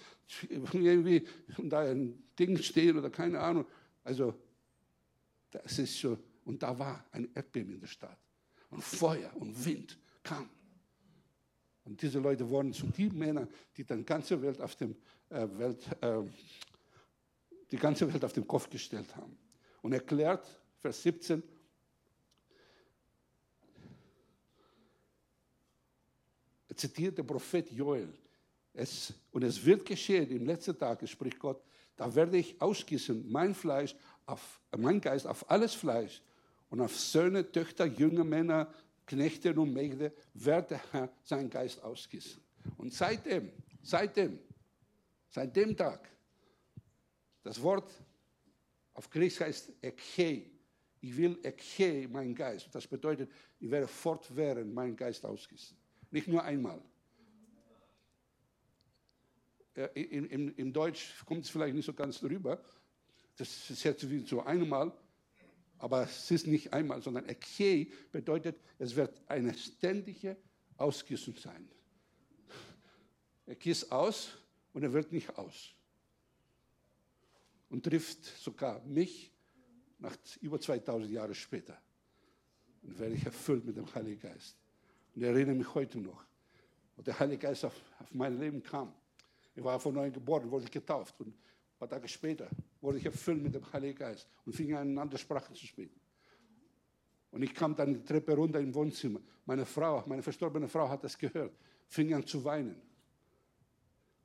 irgendwie 0.49 1.25
unter 1.57 1.79
ein 1.79 2.21
Ding 2.37 2.57
stehen 2.57 2.97
oder 2.97 3.09
keine 3.09 3.39
Ahnung. 3.39 3.65
Also 4.03 4.35
das 5.51 5.79
ist 5.79 5.99
so, 5.99 6.17
und 6.45 6.63
da 6.63 6.77
war 6.77 7.05
ein 7.11 7.29
Erdbeben 7.33 7.73
in 7.73 7.79
der 7.79 7.87
Stadt. 7.87 8.17
Und 8.69 8.83
Feuer 8.83 9.31
und 9.35 9.65
Wind 9.65 9.97
kam. 10.23 10.49
Und 11.83 12.01
diese 12.01 12.19
Leute 12.19 12.47
wurden 12.47 12.73
zu 12.73 12.87
den 12.87 13.17
Männern, 13.17 13.49
die 13.75 13.83
die 13.83 14.03
ganze 14.03 14.41
Welt 14.41 14.61
auf 14.61 14.75
dem 14.75 14.95
äh, 15.29 15.47
Welt, 15.57 15.85
äh, 16.01 16.21
die 17.69 17.77
ganze 17.77 18.11
Welt 18.11 18.23
auf 18.23 18.33
den 18.33 18.47
Kopf 18.47 18.69
gestellt 18.69 19.13
haben. 19.15 19.37
Und 19.81 19.93
erklärt, 19.93 20.45
Vers 20.77 21.01
17, 21.03 21.43
er 26.69 26.75
zitiert 26.77 27.17
der 27.17 27.23
Prophet 27.23 27.69
Joel. 27.71 28.13
Es, 28.73 29.13
und 29.31 29.43
es 29.43 29.63
wird 29.65 29.85
geschehen, 29.85 30.29
im 30.29 30.45
letzten 30.45 30.77
Tag, 30.77 31.07
spricht 31.09 31.39
Gott, 31.39 31.61
da 32.01 32.15
werde 32.15 32.35
ich 32.35 32.59
ausgießen 32.59 33.31
mein 33.31 33.53
Fleisch 33.53 33.95
auf, 34.25 34.59
mein 34.75 34.99
Geist 34.99 35.27
auf 35.27 35.47
alles 35.51 35.75
Fleisch 35.75 36.19
und 36.71 36.81
auf 36.81 36.97
Söhne, 36.97 37.51
Töchter, 37.51 37.85
junge 37.85 38.23
Männer, 38.23 38.73
Knechte 39.05 39.53
und 39.53 39.71
Mägde 39.71 40.11
wird 40.33 40.71
der 40.71 40.81
Herr 40.91 41.09
seinen 41.21 41.47
Geist 41.47 41.79
ausgießen. 41.83 42.41
Und 42.79 42.91
seitdem, 42.91 43.51
seitdem, 43.83 44.39
seit 45.29 45.55
dem 45.55 45.77
Tag, 45.77 46.09
das 47.43 47.61
Wort 47.61 47.91
auf 48.95 49.07
Griechisch 49.07 49.41
heißt 49.41 49.71
Ekhe. 49.83 50.49
Ich 51.01 51.15
will 51.15 51.37
Ekhe, 51.43 52.07
mein 52.07 52.33
Geist. 52.33 52.69
Das 52.73 52.87
bedeutet, 52.87 53.29
ich 53.59 53.69
werde 53.69 53.87
fortwährend 53.87 54.73
meinen 54.73 54.95
Geist 54.95 55.23
ausgießen. 55.23 55.77
Nicht 56.09 56.27
nur 56.27 56.43
einmal. 56.43 56.81
Im, 59.93 60.25
im, 60.27 60.55
Im 60.55 60.73
Deutsch 60.73 61.23
kommt 61.25 61.45
es 61.45 61.49
vielleicht 61.49 61.75
nicht 61.75 61.85
so 61.85 61.93
ganz 61.93 62.21
rüber, 62.23 62.61
das 63.37 63.69
ist 63.69 63.83
jetzt 63.83 64.09
wie 64.09 64.19
so 64.25 64.41
einmal, 64.41 64.91
aber 65.77 66.03
es 66.03 66.29
ist 66.29 66.45
nicht 66.45 66.73
einmal, 66.73 67.01
sondern 67.01 67.27
Ekhe 67.27 67.87
bedeutet, 68.11 68.59
es 68.77 68.95
wird 68.95 69.19
eine 69.27 69.53
ständige 69.53 70.37
Ausgießung 70.77 71.35
sein. 71.37 71.67
Er 73.45 73.55
gießt 73.55 73.91
aus 73.91 74.37
und 74.73 74.83
er 74.83 74.93
wird 74.93 75.11
nicht 75.11 75.35
aus. 75.37 75.73
Und 77.69 77.83
trifft 77.83 78.25
sogar 78.25 78.83
mich 78.83 79.31
nach 79.97 80.15
über 80.41 80.59
2000 80.59 81.11
Jahren 81.11 81.33
später. 81.33 81.81
Und 82.83 82.99
werde 82.99 83.15
ich 83.15 83.25
erfüllt 83.25 83.65
mit 83.65 83.77
dem 83.77 83.93
Heiligen 83.95 84.19
Geist. 84.19 84.57
Und 85.15 85.21
ich 85.21 85.27
erinnere 85.27 85.55
mich 85.55 85.73
heute 85.73 85.99
noch, 85.99 86.23
wo 86.95 87.01
der 87.01 87.17
Heilige 87.19 87.47
Geist 87.47 87.65
auf, 87.65 87.73
auf 87.99 88.13
mein 88.13 88.39
Leben 88.39 88.61
kam. 88.61 88.93
Ich 89.55 89.63
war 89.63 89.79
von 89.79 89.93
neuem 89.93 90.13
geboren, 90.13 90.49
wurde 90.49 90.65
getauft. 90.65 91.19
Und 91.19 91.33
paar 91.81 91.89
Tage 91.89 92.07
später 92.07 92.47
wurde 92.79 92.99
ich 92.99 93.05
erfüllt 93.05 93.41
mit 93.41 93.55
dem 93.55 93.73
Heiligen 93.73 93.97
Geist 93.97 94.27
und 94.45 94.53
fing 94.53 94.75
an, 94.75 94.91
in 94.91 94.97
andere 94.99 95.17
Sprachen 95.17 95.55
zu 95.55 95.65
sprechen. 95.65 95.99
Und 97.31 97.41
ich 97.41 97.55
kam 97.55 97.75
dann 97.75 97.95
die 97.95 98.03
Treppe 98.03 98.35
runter 98.35 98.59
im 98.59 98.73
Wohnzimmer. 98.75 99.19
Meine 99.45 99.65
Frau, 99.65 100.03
meine 100.05 100.21
verstorbene 100.21 100.67
Frau 100.67 100.87
hat 100.87 101.03
das 101.03 101.17
gehört, 101.17 101.57
fing 101.87 102.13
an 102.13 102.23
zu 102.23 102.43
weinen. 102.43 102.79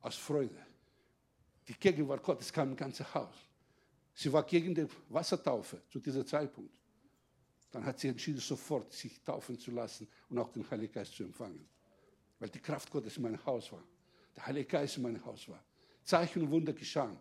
Aus 0.01 0.15
Freude. 0.17 0.55
Die 1.67 1.73
Gegenwart 1.73 2.21
Gottes 2.21 2.53
kam 2.53 2.69
im 2.69 2.75
ganzen 2.75 3.11
Haus. 3.11 3.35
Sie 4.13 4.31
war 4.31 4.43
gegen 4.43 4.75
die 4.75 4.85
Wassertaufe 5.09 5.81
zu 5.89 5.99
diesem 5.99 6.27
Zeitpunkt. 6.27 6.71
Dann 7.71 7.83
hat 7.83 7.99
sie 7.99 8.09
entschieden, 8.09 8.39
sofort 8.39 8.93
sich 8.93 9.19
taufen 9.23 9.57
zu 9.57 9.71
lassen 9.71 10.07
und 10.29 10.37
auch 10.37 10.49
den 10.49 10.69
Heiligen 10.69 10.93
Geist 10.93 11.15
zu 11.15 11.23
empfangen. 11.23 11.67
Weil 12.37 12.49
die 12.49 12.59
Kraft 12.59 12.91
Gottes 12.91 13.17
in 13.17 13.23
meinem 13.23 13.43
Haus 13.43 13.71
war. 13.71 13.83
Der 14.37 14.45
Heilige 14.45 14.69
Geist 14.69 14.97
in 14.97 15.03
meinem 15.03 15.25
Haus 15.25 15.49
war. 15.49 15.63
Zeichen 16.03 16.43
und 16.43 16.51
Wunder 16.51 16.71
geschahen. 16.71 17.19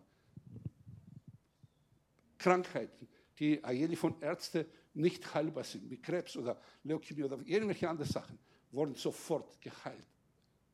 Krankheiten, 2.39 3.09
die 3.39 3.64
eigentlich 3.64 3.99
von 3.99 4.21
Ärzten 4.21 4.67
nicht 4.95 5.35
heilbar 5.35 5.64
sind, 5.64 5.91
wie 5.91 5.97
Krebs 5.97 6.37
oder 6.37 6.61
Leukämie 6.85 7.25
oder 7.25 7.39
irgendwelche 7.45 7.89
andere 7.89 8.07
Sachen, 8.07 8.39
wurden 8.71 8.95
sofort 8.95 9.61
geheilt. 9.61 10.07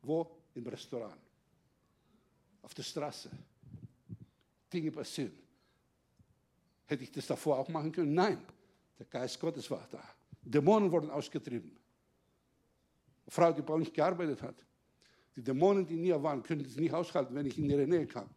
Wo? 0.03 0.37
Im 0.55 0.67
Restaurant. 0.67 1.17
Auf 2.61 2.75
der 2.75 2.83
Straße. 2.83 3.31
Dinge 4.71 4.91
passieren. 4.91 5.33
Hätte 6.87 7.05
ich 7.05 7.13
das 7.13 7.27
davor 7.27 7.59
auch 7.59 7.69
machen 7.69 7.93
können? 7.93 8.13
Nein. 8.13 8.45
Der 8.99 9.07
Geist 9.07 9.41
Gottes 9.41 9.71
war 9.71 9.87
da. 9.91 10.03
Dämonen 10.43 10.91
wurden 10.91 11.11
ausgetrieben. 11.11 11.71
Eine 11.71 13.31
Frau, 13.31 13.53
die 13.53 13.63
bei 13.63 13.75
uns 13.75 13.93
gearbeitet 13.93 14.43
hat, 14.43 14.67
Die 15.37 15.43
Dämonen, 15.43 15.87
die 15.87 15.95
in 15.95 16.05
ihr 16.05 16.23
waren, 16.23 16.43
können 16.43 16.65
es 16.65 16.77
nicht 16.77 16.93
aushalten, 16.93 17.35
wenn 17.35 17.47
ich 17.47 17.59
in 17.59 17.69
ihre 17.71 17.87
Nähe 17.87 18.07
kam. 18.07 18.29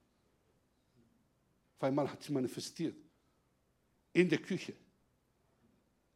Auf 1.78 1.84
einmal 1.84 2.10
hat 2.10 2.24
sie 2.24 2.32
manifestiert. 2.32 2.96
In 4.14 4.30
der 4.30 4.40
Küche. 4.40 4.74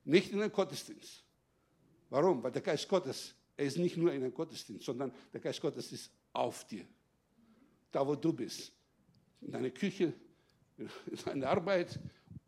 Nicht 0.05 0.32
in 0.32 0.41
einem 0.41 0.51
Gottesdienst. 0.51 1.23
Warum? 2.09 2.41
Weil 2.41 2.51
der 2.51 2.61
Geist 2.61 2.88
Gottes, 2.88 3.36
er 3.57 3.65
ist 3.65 3.77
nicht 3.77 3.97
nur 3.97 4.13
in 4.13 4.23
einem 4.23 4.34
Gottesdienst, 4.34 4.86
sondern 4.86 5.11
der 5.34 5.41
Geist 5.41 5.59
Gottes 5.59 5.91
ist 5.91 6.11
auf 6.32 6.65
dir. 6.65 6.86
Da, 7.91 8.07
wo 8.07 8.15
du 8.15 8.32
bist. 8.32 8.71
In 9.41 9.51
deiner 9.51 9.69
Küche, 9.69 10.13
in 10.77 11.17
deiner 11.25 11.49
Arbeit, 11.49 11.99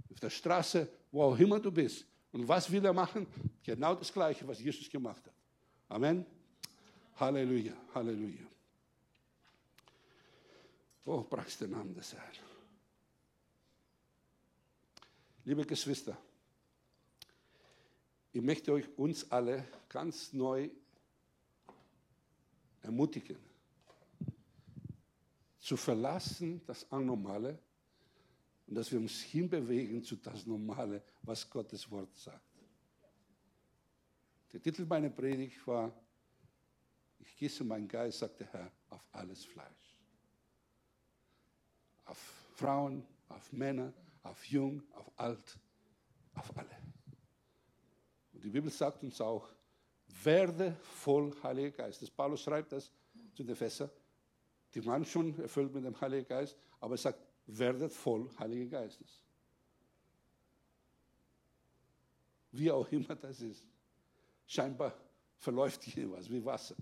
auf 0.10 0.20
der 0.20 0.30
Straße, 0.30 0.88
wo 1.12 1.24
auch 1.24 1.38
immer 1.38 1.60
du 1.60 1.72
bist. 1.72 2.06
Und 2.32 2.48
was 2.48 2.72
will 2.72 2.84
er 2.86 2.94
machen? 2.94 3.28
Genau 3.62 3.94
das 3.94 4.12
Gleiche, 4.12 4.48
was 4.48 4.62
Jesus 4.62 4.90
gemacht 4.90 5.26
hat. 5.26 5.34
Amen. 5.90 6.26
Halleluja, 7.16 7.74
Halleluja. 7.94 8.48
Oh, 11.06 11.24
brauchst 11.24 11.62
den 11.62 11.72
Namen 11.72 11.94
des 11.94 12.14
Herrn. 12.14 12.32
Liebe 15.44 15.66
Geschwister, 15.66 16.18
ich 18.32 18.42
möchte 18.42 18.72
euch 18.72 18.88
uns 18.98 19.30
alle 19.32 19.68
ganz 19.90 20.32
neu 20.34 20.70
ermutigen, 22.82 23.38
zu 25.60 25.78
verlassen 25.78 26.62
das 26.66 26.90
Anormale 26.92 27.60
und 28.68 28.76
dass 28.76 28.92
wir 28.92 29.00
uns 29.00 29.22
hinbewegen 29.22 30.04
zu 30.04 30.16
das 30.16 30.46
Normale, 30.46 31.04
was 31.24 31.50
Gottes 31.50 31.90
Wort 31.90 32.16
sagt. 32.16 32.42
Der 34.54 34.62
Titel 34.62 34.86
meiner 34.86 35.10
Predigt 35.10 35.66
war, 35.66 35.92
ich 37.22 37.36
gieße 37.38 37.64
meinen 37.64 37.88
Geist, 37.88 38.20
sagt 38.20 38.40
der 38.40 38.52
Herr, 38.52 38.72
auf 38.90 39.08
alles 39.12 39.46
Fleisch. 39.46 39.98
Auf 42.06 42.18
Frauen, 42.56 43.06
auf 43.30 43.52
Männer, 43.52 43.94
auf 44.24 44.44
Jung, 44.46 44.84
auf 44.94 45.12
Alt, 45.16 45.60
auf 46.34 46.58
alle. 46.58 46.78
Und 48.34 48.44
die 48.44 48.50
Bibel 48.50 48.72
sagt 48.72 49.04
uns 49.04 49.22
auch, 49.22 49.48
werde 50.24 50.76
voll 50.82 51.34
Heiliger 51.44 51.72
Geist. 51.72 52.02
Das 52.02 52.10
Paulus 52.10 52.42
schreibt 52.42 52.72
das 52.72 52.92
zu 53.34 53.44
den 53.44 53.56
Fässern. 53.56 53.90
Die 54.74 54.86
waren 54.86 55.06
schon 55.06 55.38
erfüllt 55.40 55.74
mit 55.74 55.86
dem 55.86 56.00
Heiligen 56.00 56.28
Geist, 56.28 56.58
aber 56.80 56.96
er 56.96 56.98
sagt, 56.98 57.20
werdet 57.46 57.92
voll 57.92 58.30
Heiligen 58.40 58.70
Geistes. 58.70 59.22
Wie 62.52 62.72
auch 62.72 62.90
immer 62.92 63.16
das 63.16 63.42
ist. 63.42 63.66
Scheinbar 64.46 64.94
verläuft 65.38 65.84
hier 65.84 66.12
was 66.12 66.30
wie 66.30 66.44
Wasser. 66.44 66.76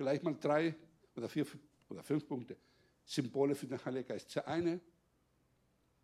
Vielleicht 0.00 0.22
mal 0.22 0.34
drei 0.34 0.74
oder 1.14 1.28
vier 1.28 1.46
oder 1.90 2.02
fünf 2.02 2.26
Punkte. 2.26 2.56
Symbole 3.04 3.54
für 3.54 3.66
den 3.66 3.84
Heiligen 3.84 4.08
Geist. 4.08 4.34
Der 4.34 4.48
eine, 4.48 4.80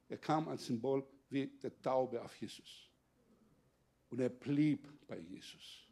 er 0.07 0.19
kam 0.19 0.49
als 0.49 0.67
Symbol 0.67 1.03
wie 1.31 1.47
der 1.47 1.81
Taube 1.81 2.23
auf 2.23 2.37
Jesus. 2.37 2.91
Und 4.11 4.21
er 4.21 4.29
blieb 4.29 4.87
bei 5.07 5.19
Jesus. 5.19 5.89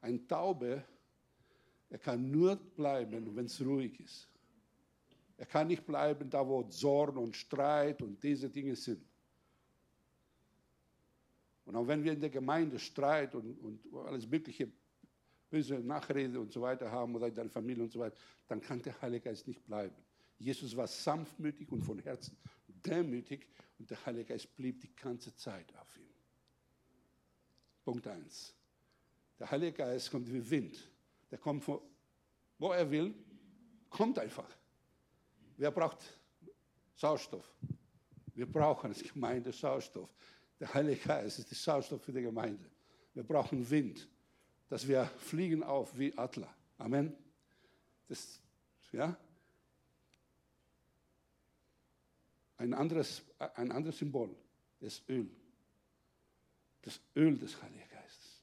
Ein 0.00 0.26
Taube, 0.26 0.82
er 1.90 1.98
kann 1.98 2.30
nur 2.30 2.56
bleiben, 2.56 3.36
wenn 3.36 3.44
es 3.44 3.60
ruhig 3.60 4.00
ist. 4.00 4.26
Er 5.36 5.44
kann 5.44 5.66
nicht 5.66 5.84
bleiben 5.84 6.30
da, 6.30 6.48
wo 6.48 6.62
Zorn 6.62 7.18
und 7.18 7.36
Streit 7.36 8.00
und 8.00 8.24
diese 8.24 8.48
Dinge 8.48 8.74
sind. 8.74 9.06
Und 11.66 11.76
auch 11.76 11.86
wenn 11.86 12.02
wir 12.02 12.14
in 12.14 12.20
der 12.22 12.30
Gemeinde 12.30 12.78
Streit 12.78 13.34
und, 13.34 13.58
und 13.58 14.06
alles 14.06 14.26
mögliche 14.26 14.72
böse 15.54 15.78
Nachrede 15.78 16.40
und 16.40 16.52
so 16.52 16.60
weiter 16.60 16.90
haben 16.90 17.14
oder 17.14 17.28
in 17.28 17.34
deiner 17.34 17.48
Familie 17.48 17.84
und 17.84 17.92
so 17.92 18.00
weiter, 18.00 18.16
dann 18.48 18.60
kann 18.60 18.82
der 18.82 19.00
Heilige 19.00 19.26
Geist 19.26 19.46
nicht 19.46 19.64
bleiben. 19.64 19.94
Jesus 20.36 20.76
war 20.76 20.88
sanftmütig 20.88 21.70
und 21.70 21.80
von 21.80 22.00
Herzen 22.00 22.36
demütig 22.66 23.46
und 23.78 23.88
der 23.88 24.04
Heilige 24.04 24.30
Geist 24.30 24.54
blieb 24.56 24.80
die 24.80 24.92
ganze 24.96 25.34
Zeit 25.36 25.72
auf 25.76 25.96
ihm. 25.96 26.10
Punkt 27.84 28.04
1. 28.04 28.52
Der 29.38 29.48
Heilige 29.48 29.74
Geist 29.74 30.10
kommt 30.10 30.32
wie 30.32 30.50
Wind. 30.50 30.90
Der 31.30 31.38
kommt, 31.38 31.62
von, 31.62 31.80
wo 32.58 32.72
er 32.72 32.90
will, 32.90 33.14
kommt 33.88 34.18
einfach. 34.18 34.50
Wer 35.56 35.70
braucht 35.70 35.98
Sauerstoff? 36.96 37.48
Wir 38.34 38.50
brauchen 38.50 38.88
als 38.88 39.04
Gemeinde 39.04 39.52
Sauerstoff. 39.52 40.12
Der 40.58 40.74
Heilige 40.74 41.00
Geist 41.06 41.38
ist 41.38 41.48
der 41.48 41.56
Sauerstoff 41.58 42.02
für 42.02 42.12
die 42.12 42.22
Gemeinde. 42.22 42.68
Wir 43.12 43.22
brauchen 43.22 43.70
Wind, 43.70 44.08
dass 44.68 44.86
wir 44.88 45.04
fliegen 45.18 45.62
auf 45.62 45.96
wie 45.98 46.16
Adler. 46.16 46.52
Amen. 46.78 47.16
Das, 48.08 48.40
ja? 48.92 49.16
Ein 52.56 52.74
anderes, 52.74 53.22
ein 53.38 53.72
anderes 53.72 53.98
Symbol, 53.98 54.34
das 54.80 55.02
Öl. 55.08 55.28
Das 56.82 57.00
Öl 57.16 57.38
des 57.38 57.60
Heiligen 57.62 57.88
Geistes. 57.88 58.42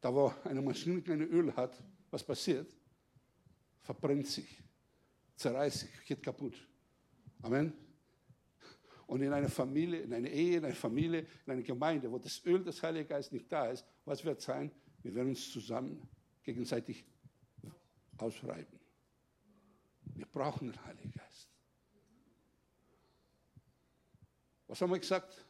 Da, 0.00 0.14
wo 0.14 0.32
eine 0.44 0.60
Maschine 0.60 1.02
kein 1.02 1.22
Öl 1.22 1.54
hat, 1.56 1.82
was 2.10 2.22
passiert? 2.22 2.74
Verbrennt 3.82 4.26
sich, 4.26 4.62
zerreißt 5.36 5.80
sich, 5.80 6.04
geht 6.06 6.22
kaputt. 6.22 6.54
Amen. 7.42 7.72
Und 9.06 9.20
in 9.22 9.32
einer 9.32 9.48
Familie, 9.48 10.00
in 10.00 10.14
einer 10.14 10.30
Ehe, 10.30 10.58
in 10.58 10.64
einer 10.64 10.74
Familie, 10.74 11.26
in 11.46 11.52
einer 11.52 11.62
Gemeinde, 11.62 12.10
wo 12.10 12.18
das 12.18 12.44
Öl 12.46 12.62
des 12.64 12.82
Heiligen 12.82 13.08
Geistes 13.08 13.32
nicht 13.32 13.50
da 13.52 13.66
ist, 13.66 13.84
was 14.04 14.24
wird 14.24 14.40
sein? 14.40 14.70
Wir 15.04 15.14
werden 15.14 15.28
uns 15.28 15.52
zusammen 15.52 16.08
gegenseitig 16.42 17.04
ausreiben. 18.16 18.80
Wir 20.14 20.24
brauchen 20.24 20.72
den 20.72 20.84
Heiligen 20.86 21.12
Geist. 21.12 21.48
Was 24.66 24.80
haben 24.80 24.90
wir 24.90 24.98
gesagt? 24.98 25.44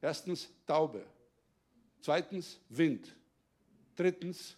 Erstens 0.00 0.48
Taube. 0.66 1.06
Zweitens 2.00 2.58
Wind. 2.68 3.14
Drittens 3.94 4.56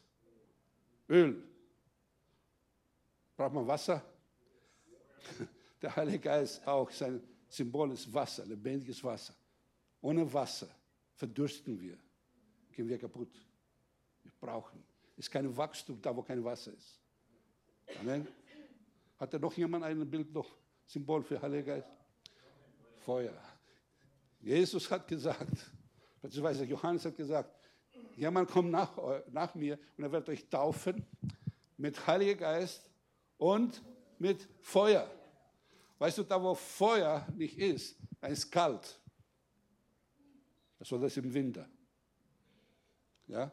Öl. 1.07 1.47
Braucht 3.37 3.53
man 3.53 3.67
Wasser? 3.67 4.03
Der 5.83 5.95
Heilige 5.95 6.21
Geist 6.21 6.67
auch, 6.67 6.91
sein 6.91 7.23
Symbol 7.49 7.93
ist 7.93 8.11
Wasser, 8.13 8.47
lebendiges 8.47 9.05
Wasser. 9.05 9.35
Ohne 10.01 10.33
Wasser 10.33 10.69
verdursten 11.17 11.79
wir, 11.79 11.99
gehen 12.73 12.89
wir 12.89 12.99
kaputt. 12.99 13.50
Wir 14.23 14.33
brauchen. 14.41 14.83
Es 15.17 15.27
ist 15.27 15.31
kein 15.31 15.55
Wachstum 15.57 16.01
da, 16.01 16.15
wo 16.15 16.23
kein 16.23 16.43
Wasser 16.45 16.73
ist. 16.73 17.01
Amen. 18.01 18.27
Hat 19.19 19.35
da 19.35 19.39
noch 19.39 19.53
jemand 19.55 19.85
ein 19.85 20.09
Bild, 20.09 20.33
noch 20.33 20.49
Symbol 20.87 21.23
für 21.23 21.41
Heilige 21.41 21.65
Geist? 21.65 21.89
Feuer. 23.01 23.35
Jesus 24.41 24.91
hat 24.91 25.07
gesagt, 25.07 25.71
beziehungsweise 26.23 26.65
Johannes 26.65 27.05
hat 27.05 27.17
gesagt, 27.17 27.55
jemand 28.17 28.51
kommt 28.51 28.71
nach, 28.71 28.97
nach 29.31 29.55
mir 29.55 29.79
und 29.97 30.05
er 30.05 30.13
wird 30.13 30.29
euch 30.29 30.49
taufen 30.49 31.05
mit 31.77 32.07
Heiliger 32.07 32.37
Geist 32.37 32.89
und 33.37 33.83
mit 34.19 34.49
Feuer. 34.61 35.11
Weißt 35.99 36.19
du, 36.19 36.23
da 36.23 36.43
wo 36.43 36.55
Feuer 36.55 37.27
nicht 37.37 37.59
ist, 37.59 37.97
da 38.21 38.29
ist 38.29 38.51
kalt. 38.51 38.99
Das 40.79 40.89
soll 40.89 41.01
das 41.01 41.17
im 41.19 41.33
Winter. 41.33 41.69
Ja? 43.27 43.51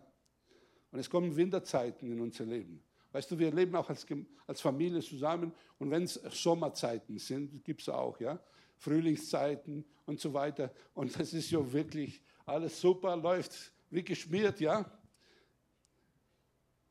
Und 0.91 0.99
es 0.99 1.09
kommen 1.09 1.35
Winterzeiten 1.35 2.11
in 2.11 2.19
unser 2.19 2.45
Leben. 2.45 2.81
Weißt 3.11 3.31
du, 3.31 3.39
wir 3.39 3.51
leben 3.51 3.75
auch 3.75 3.89
als, 3.89 4.05
als 4.45 4.61
Familie 4.61 5.01
zusammen 5.01 5.53
und 5.79 5.89
wenn 5.91 6.03
es 6.03 6.15
Sommerzeiten 6.29 7.17
sind, 7.17 7.63
gibt 7.63 7.81
es 7.81 7.89
auch, 7.89 8.19
ja, 8.19 8.39
Frühlingszeiten 8.77 9.85
und 10.05 10.19
so 10.19 10.33
weiter. 10.33 10.71
Und 10.93 11.17
das 11.19 11.33
ist 11.33 11.49
ja 11.49 11.71
wirklich 11.71 12.21
alles 12.45 12.79
super, 12.79 13.15
läuft 13.15 13.73
wie 13.89 14.03
geschmiert, 14.03 14.59
ja. 14.59 14.79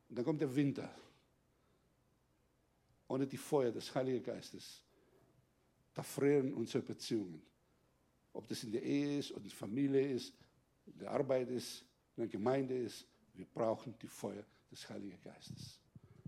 Und 0.09 0.17
dann 0.17 0.25
kommt 0.25 0.41
der 0.41 0.53
Winter. 0.55 0.89
Ohne 3.07 3.25
die 3.25 3.37
Feuer 3.37 3.71
des 3.71 3.93
Heiligen 3.95 4.23
Geistes, 4.23 4.83
da 5.93 6.03
frieren 6.03 6.53
unsere 6.53 6.83
Beziehungen. 6.83 7.41
Ob 8.33 8.47
das 8.47 8.63
in 8.63 8.71
der 8.71 8.83
Ehe 8.83 9.19
ist, 9.19 9.31
oder 9.31 9.43
in 9.43 9.49
der 9.49 9.57
Familie 9.57 10.11
ist, 10.11 10.33
in 10.85 10.97
der 10.97 11.11
Arbeit 11.11 11.49
ist, 11.49 11.85
in 12.15 12.23
der 12.23 12.27
Gemeinde 12.27 12.77
ist, 12.77 13.07
wir 13.37 13.45
brauchen 13.45 13.95
die 14.01 14.07
Feuer 14.07 14.43
des 14.71 14.89
Heiligen 14.89 15.21
Geistes. 15.21 15.79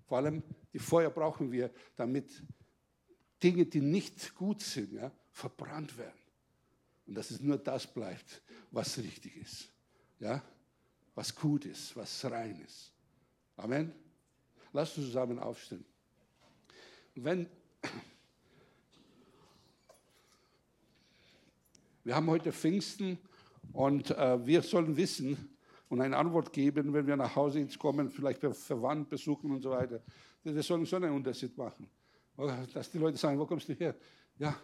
Vor 0.06 0.18
allem 0.18 0.44
die 0.74 0.80
Feuer 0.80 1.10
brauchen 1.10 1.52
wir, 1.52 1.72
damit 1.96 2.44
Dinge, 3.42 3.66
die 3.66 3.82
nicht 3.82 4.36
gut 4.36 4.62
sind, 4.62 4.94
ja, 4.94 5.12
verbrannt 5.32 5.98
werden. 5.98 6.20
Und 7.08 7.16
dass 7.16 7.32
es 7.32 7.40
nur 7.40 7.58
das 7.58 7.88
bleibt, 7.88 8.42
was 8.72 8.98
richtig 8.98 9.36
ist. 9.38 9.70
Ja? 10.20 10.44
Was 11.16 11.34
gut 11.34 11.66
ist, 11.66 11.96
was 11.96 12.24
rein 12.26 12.60
ist. 12.62 12.94
Amen. 13.58 13.94
Lass 14.72 14.96
uns 14.98 15.08
zusammen 15.08 15.40
aufstehen. 15.40 15.84
Wenn 17.16 17.50
wir 22.04 22.16
haben 22.16 22.28
heute 22.28 22.54
Pfingsten 22.54 23.18
und 23.74 24.12
äh, 24.12 24.46
wir 24.46 24.62
sollen 24.62 24.96
wissen, 24.96 25.58
und 25.90 26.02
eine 26.02 26.16
Antwort 26.16 26.54
geben, 26.54 26.94
wenn 26.94 27.06
wir 27.06 27.18
nach 27.18 27.36
Hause 27.36 27.68
kommen, 27.78 28.10
vielleicht 28.10 28.42
Verwandt 28.42 29.10
besuchen 29.10 29.52
und 29.52 29.62
so 29.62 29.72
weiter. 29.72 30.02
Wir 30.44 30.64
sollen 30.64 30.86
so 30.86 30.96
einen 30.96 31.12
Unterschied 31.12 31.58
machen. 31.58 31.90
Dass 32.74 32.90
die 32.90 33.00
Leute 33.00 33.18
sagen, 33.18 33.38
wo 33.38 33.46
kommst 33.46 33.68
du 33.68 33.74
her? 33.74 33.96
Ja, 34.38 34.56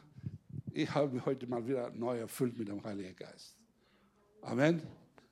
ich 0.72 0.94
habe 0.94 1.14
mich 1.14 1.26
heute 1.26 1.48
mal 1.48 1.68
wieder 1.68 1.90
neu 1.92 2.20
erfüllt 2.20 2.58
mit 2.58 2.68
dem 2.68 2.82
Heiligen 2.84 3.16
Geist. 3.16 3.58
Amen. 4.42 4.82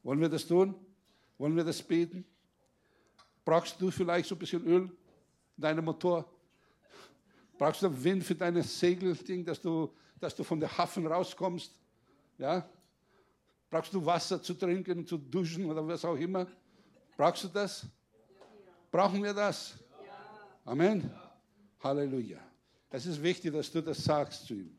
Wollen 0.02 0.20
wir 0.20 0.30
das 0.30 0.46
tun? 0.46 0.76
Wollen 1.38 1.56
wir 1.56 1.64
das 1.64 1.82
beten? 1.82 2.26
Brauchst 3.46 3.80
du 3.80 3.92
vielleicht 3.92 4.28
so 4.28 4.36
ein 4.36 4.40
bisschen 4.40 4.66
Öl 4.66 4.90
in 5.56 5.62
deinem 5.62 5.86
Motor? 5.86 6.30
Brauchst 7.58 7.84
du 7.84 8.04
Wind 8.04 8.24
für 8.24 8.36
dein 8.36 8.62
Segelding, 8.62 9.46
dass 9.46 9.62
du, 9.62 9.94
dass 10.20 10.36
du 10.36 10.44
von 10.44 10.60
der 10.60 10.76
Hafen 10.78 11.06
rauskommst? 11.06 11.74
Ja? 12.38 12.68
Brauchst 13.74 13.92
du 13.92 14.06
Wasser 14.06 14.40
zu 14.40 14.54
trinken, 14.54 15.04
zu 15.04 15.18
duschen 15.18 15.66
oder 15.66 15.88
was 15.88 16.06
auch 16.06 16.16
immer? 16.16 16.46
Brauchst 17.18 17.46
du 17.46 17.48
das? 17.48 17.84
Brauchen 18.92 19.24
wir 19.24 19.34
das? 19.34 19.74
Amen. 20.64 21.12
Halleluja. 21.80 22.38
Es 22.92 23.08
ist 23.08 23.24
wichtig, 23.24 23.52
dass 23.52 23.72
du 23.72 23.82
das 23.82 24.04
sagst 24.04 24.46
zu 24.46 24.54
ihm. 24.54 24.78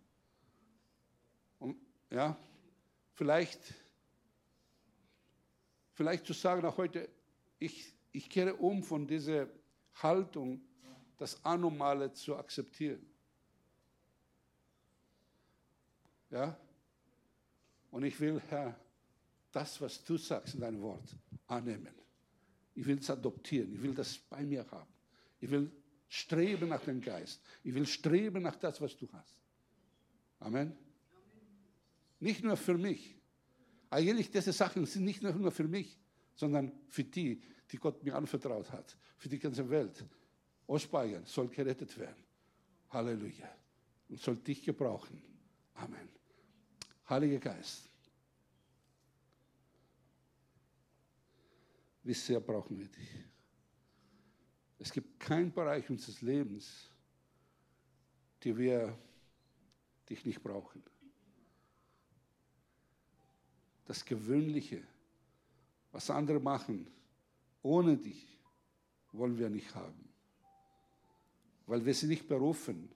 Und, 1.58 1.76
ja, 2.08 2.36
vielleicht, 3.14 3.74
vielleicht 5.94 6.24
zu 6.24 6.32
sagen 6.32 6.64
auch 6.64 6.76
heute, 6.76 7.08
ich, 7.58 7.92
ich 8.12 8.30
kehre 8.30 8.54
um 8.54 8.84
von 8.84 9.08
dieser 9.08 9.48
Haltung, 9.94 10.60
das 11.18 11.44
Anormale 11.44 12.12
zu 12.12 12.36
akzeptieren. 12.36 13.04
Ja? 16.30 16.56
Und 17.90 18.04
ich 18.04 18.20
will, 18.20 18.40
Herr, 18.50 18.76
das, 19.54 19.80
was 19.80 20.02
du 20.02 20.16
sagst 20.16 20.54
in 20.54 20.60
deinem 20.60 20.80
Wort, 20.80 21.16
annehmen. 21.46 21.94
Ich 22.74 22.84
will 22.84 22.98
es 22.98 23.08
adoptieren. 23.08 23.72
Ich 23.72 23.82
will 23.82 23.94
das 23.94 24.18
bei 24.18 24.44
mir 24.44 24.66
haben. 24.70 24.92
Ich 25.40 25.50
will 25.50 25.70
streben 26.08 26.68
nach 26.68 26.82
dem 26.82 27.00
Geist. 27.00 27.40
Ich 27.62 27.74
will 27.74 27.86
streben 27.86 28.42
nach 28.42 28.56
das, 28.56 28.80
was 28.80 28.96
du 28.96 29.08
hast. 29.12 29.38
Amen. 30.40 30.76
Nicht 32.20 32.42
nur 32.42 32.56
für 32.56 32.76
mich. 32.76 33.16
Eigentlich 33.90 34.30
diese 34.30 34.52
Sachen 34.52 34.86
sind 34.86 35.04
nicht 35.04 35.22
nur 35.22 35.52
für 35.52 35.68
mich, 35.68 35.98
sondern 36.34 36.72
für 36.88 37.04
die, 37.04 37.42
die 37.70 37.76
Gott 37.76 38.02
mir 38.02 38.16
anvertraut 38.16 38.70
hat. 38.72 38.96
Für 39.16 39.28
die 39.28 39.38
ganze 39.38 39.68
Welt. 39.70 40.04
Ostbayern 40.66 41.24
soll 41.26 41.48
gerettet 41.48 41.96
werden. 41.98 42.24
Halleluja. 42.90 43.48
Und 44.08 44.20
soll 44.20 44.36
dich 44.36 44.62
gebrauchen. 44.62 45.22
Amen. 45.74 46.08
Heiliger 47.08 47.38
Geist. 47.38 47.93
Wie 52.04 52.14
sehr 52.14 52.38
brauchen 52.38 52.78
wir 52.78 52.86
dich? 52.86 53.08
Es 54.78 54.92
gibt 54.92 55.18
keinen 55.18 55.52
Bereich 55.52 55.90
unseres 55.90 56.20
Lebens, 56.20 56.88
die 58.42 58.56
wir 58.56 58.96
dich 60.08 60.24
nicht 60.24 60.42
brauchen. 60.42 60.82
Das 63.86 64.04
Gewöhnliche, 64.04 64.82
was 65.90 66.10
andere 66.10 66.38
machen, 66.38 66.86
ohne 67.62 67.96
dich, 67.96 68.38
wollen 69.12 69.38
wir 69.38 69.48
nicht 69.48 69.74
haben 69.74 70.04
weil 71.66 71.84
wir 71.84 71.94
sind 71.94 72.10
nicht 72.10 72.28
berufen, 72.28 72.88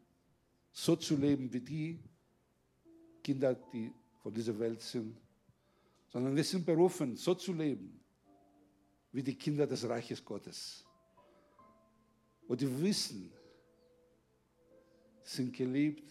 so 0.71 0.97
zu 0.97 1.17
leben 1.17 1.53
wie 1.53 1.61
die 1.61 1.99
Kinder, 3.23 3.55
die 3.55 3.93
von 4.23 4.33
dieser 4.33 4.59
Welt 4.59 4.81
sind, 4.81 5.17
sondern 6.09 6.35
wir 6.35 6.45
sind 6.45 6.65
berufen, 6.65 7.17
so 7.17 7.35
zu 7.35 7.53
leben 7.53 7.99
wie 9.19 9.23
die 9.25 9.35
Kinder 9.35 9.67
des 9.67 9.83
Reiches 9.89 10.25
Gottes. 10.25 10.85
Und 12.47 12.61
die 12.61 12.81
wissen, 12.81 13.33
sind 15.25 15.53
geliebt, 15.57 16.09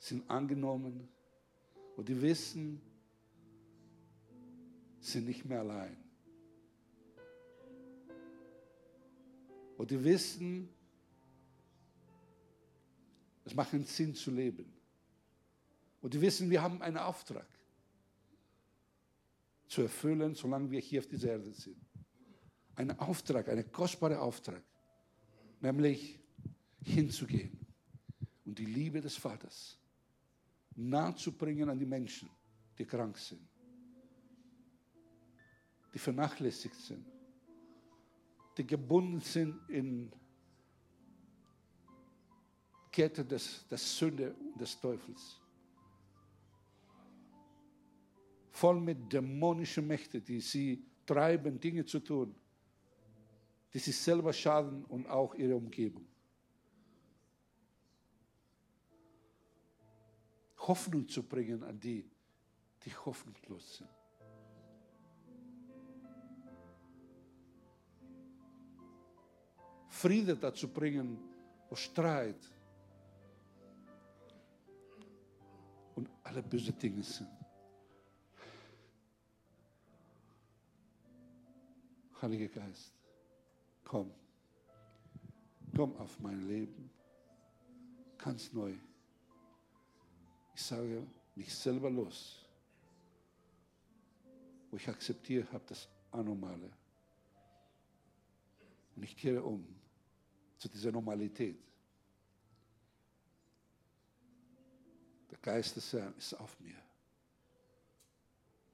sind 0.00 0.28
angenommen 0.28 1.08
und 1.96 2.08
die 2.08 2.20
wissen, 2.20 2.80
sind 4.98 5.26
nicht 5.26 5.44
mehr 5.44 5.60
allein. 5.60 5.96
Und 9.76 9.88
die 9.92 10.02
wissen, 10.02 10.68
es 13.44 13.54
macht 13.54 13.72
einen 13.72 13.84
Sinn 13.84 14.16
zu 14.16 14.32
leben. 14.32 14.66
Und 16.02 16.12
wir 16.12 16.22
wissen, 16.22 16.50
wir 16.50 16.60
haben 16.60 16.82
einen 16.82 16.98
Auftrag 16.98 17.46
zu 19.68 19.82
erfüllen, 19.82 20.34
solange 20.34 20.70
wir 20.70 20.80
hier 20.80 21.00
auf 21.00 21.06
dieser 21.06 21.32
Erde 21.32 21.52
sind. 21.52 21.76
Ein 22.74 22.98
Auftrag, 22.98 23.48
ein 23.48 23.70
kostbarer 23.70 24.20
Auftrag, 24.20 24.62
nämlich 25.60 26.18
hinzugehen 26.82 27.66
und 28.44 28.58
die 28.58 28.64
Liebe 28.64 29.00
des 29.00 29.16
Vaters 29.16 29.78
nahezubringen 30.74 31.68
an 31.68 31.78
die 31.78 31.86
Menschen, 31.86 32.30
die 32.78 32.84
krank 32.84 33.18
sind, 33.18 33.46
die 35.92 35.98
vernachlässigt 35.98 36.76
sind, 36.76 37.04
die 38.56 38.66
gebunden 38.66 39.20
sind 39.20 39.56
in 39.68 40.10
Kette 42.90 43.24
des, 43.24 43.66
der 43.68 43.78
Sünde 43.78 44.34
und 44.34 44.60
des 44.60 44.80
Teufels. 44.80 45.40
Voll 48.58 48.80
mit 48.80 49.12
dämonischen 49.12 49.86
Mächten, 49.86 50.24
die 50.24 50.40
sie 50.40 50.84
treiben, 51.06 51.60
Dinge 51.60 51.84
zu 51.84 52.00
tun, 52.00 52.34
die 53.72 53.78
sich 53.78 53.96
selber 53.96 54.32
schaden 54.32 54.84
und 54.86 55.06
auch 55.08 55.32
ihre 55.36 55.54
Umgebung. 55.54 56.04
Hoffnung 60.56 61.06
zu 61.06 61.22
bringen 61.22 61.62
an 61.62 61.78
die, 61.78 62.04
die 62.84 62.90
hoffnungslos 62.96 63.76
sind. 63.76 63.90
Friede 69.88 70.36
dazu 70.36 70.66
bringen, 70.66 71.16
wo 71.68 71.76
Streit, 71.76 72.50
und 75.94 76.10
alle 76.24 76.42
böse 76.42 76.72
Dinge 76.72 77.04
sind. 77.04 77.37
Heiliger 82.20 82.48
Geist, 82.48 82.92
komm. 83.84 84.12
Komm 85.76 85.96
auf 85.96 86.18
mein 86.18 86.48
Leben. 86.48 86.90
Ganz 88.16 88.52
neu. 88.52 88.74
Ich 90.54 90.62
sage 90.62 91.06
mich 91.36 91.54
selber 91.54 91.88
los. 91.88 92.44
Wo 94.70 94.76
ich 94.76 94.88
akzeptiere 94.88 95.46
habe 95.52 95.64
das 95.68 95.88
Anormale. 96.10 96.70
Und 98.96 99.04
ich 99.04 99.16
kehre 99.16 99.42
um 99.42 99.64
zu 100.56 100.68
dieser 100.68 100.90
Normalität. 100.90 101.62
Der 105.30 105.38
Geist 105.38 105.76
des 105.76 105.92
Herrn 105.92 106.14
ist 106.18 106.34
auf 106.34 106.58
mir. 106.58 106.74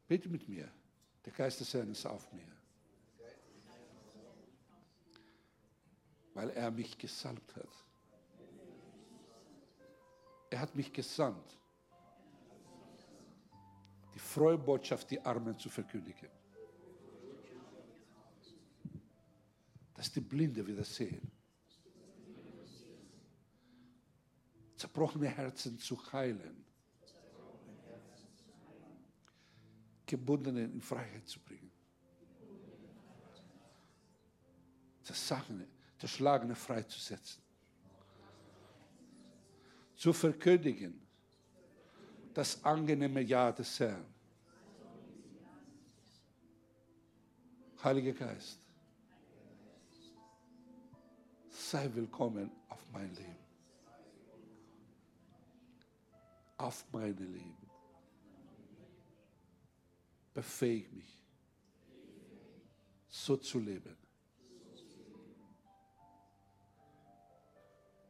Bitte 0.09 0.31
mit 0.31 0.49
mir. 0.49 0.73
Der 1.27 1.33
Geist 1.35 1.61
des 1.61 1.75
Herrn 1.75 1.91
ist 1.91 2.07
auf 2.07 2.33
mir. 2.33 2.54
Weil 6.35 6.51
er 6.51 6.71
mich 6.71 6.99
gesalbt 6.99 7.55
hat. 7.57 7.69
Er 10.51 10.61
hat 10.61 10.75
mich 10.75 10.93
gesandt, 10.93 11.59
die 14.15 14.19
frohe 14.19 14.59
Botschaft, 14.59 15.11
die 15.11 15.21
Armen 15.21 15.59
zu 15.59 15.69
verkündigen. 15.69 16.29
Dass 19.95 20.13
die 20.13 20.21
Blinde 20.21 20.67
wieder 20.67 20.85
sehen 20.85 21.31
zerbrochene 24.85 25.29
Herzen 25.29 25.79
zu 25.79 25.99
heilen, 26.13 26.63
Gebundene 30.05 30.65
in 30.65 30.81
Freiheit 30.83 31.27
zu 31.27 31.41
bringen, 31.41 31.71
Zersagene, 35.03 35.67
Zerschlagene 35.99 36.55
freizusetzen, 36.55 37.43
zu 39.97 40.13
verkündigen, 40.13 41.01
das 42.33 42.63
angenehme 42.65 43.21
Ja 43.23 43.53
des 43.53 43.79
Herrn. 43.81 44.05
Heiliger 47.83 48.13
Geist, 48.13 48.59
sei 51.51 51.89
willkommen 51.95 52.51
auf 52.69 52.81
mein 52.93 53.15
Leben. 53.15 53.45
auf 56.65 56.85
mein 56.93 57.17
Leben. 57.17 57.57
Befähig 60.33 60.91
mich. 60.93 61.21
so 63.09 63.37
zu 63.37 63.61
leben, 63.61 63.97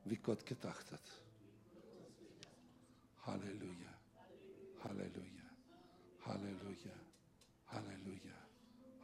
wie 0.05 0.17
Gott 0.17 0.45
gedacht 0.45 0.91
hat. 0.93 1.01
Halleluja, 3.27 3.95
Halleluja, 4.83 5.49
Halleluja, 6.27 6.93
Halleluja, 7.69 8.35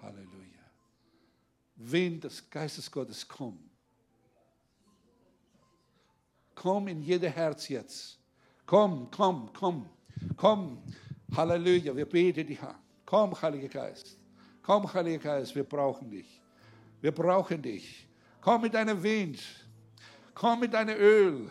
Halleluja. 0.03 0.61
Wenn 1.77 2.21
das 2.21 2.49
Geistes 2.51 2.91
Gottes 2.91 3.27
kommt, 3.27 3.71
komm 6.55 6.89
in 6.89 7.03
jeder 7.03 7.31
Herz 7.31 7.69
jetzt. 7.69 8.19
Komm, 8.67 9.11
komm, 9.11 9.51
komm, 9.55 9.89
komm. 10.37 10.83
Halleluja, 11.35 11.97
wir 11.97 12.07
beten 12.07 12.47
dich 12.47 12.63
an. 12.63 12.77
Komm, 13.07 13.41
Heiliger 13.41 13.69
Geist. 13.69 14.19
Komm, 14.63 14.93
Heiliger 14.93 15.19
Geist, 15.19 15.55
wir 15.55 15.65
brauchen 15.65 16.11
dich. 16.11 16.41
Wir 17.01 17.13
brauchen 17.13 17.63
dich. 17.63 18.07
Komm 18.41 18.63
mit 18.63 18.75
deinem 18.75 19.03
Wind. 19.03 19.41
Komm 20.35 20.61
mit 20.61 20.73
deinem 20.73 20.97
Öl. 20.97 21.51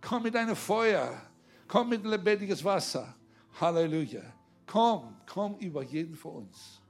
Komm 0.00 0.22
mit 0.22 0.34
deinem 0.34 0.56
Feuer. 0.56 1.20
Komm 1.68 1.90
mit 1.90 2.04
lebendiges 2.04 2.64
Wasser. 2.64 3.14
Halleluja. 3.60 4.22
Komm, 4.66 5.16
komm 5.26 5.56
über 5.58 5.82
jeden 5.82 6.16
von 6.16 6.44
uns. 6.44 6.80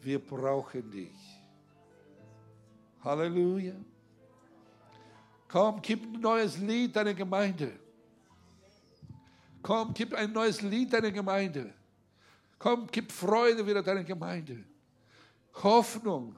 Wir 0.00 0.18
brauchen 0.18 0.90
dich. 0.90 1.16
Halleluja. 3.02 3.74
Komm, 5.48 5.82
gib 5.82 6.02
ein 6.04 6.20
neues 6.20 6.58
Lied 6.58 6.96
deiner 6.96 7.14
Gemeinde. 7.14 7.72
Komm, 9.62 9.92
gib 9.94 10.14
ein 10.14 10.32
neues 10.32 10.62
Lied 10.62 10.92
deiner 10.92 11.12
Gemeinde. 11.12 11.72
Komm, 12.58 12.88
gib 12.90 13.12
Freude 13.12 13.66
wieder 13.66 13.82
deiner 13.82 14.04
Gemeinde. 14.04 14.64
Hoffnung 15.62 16.36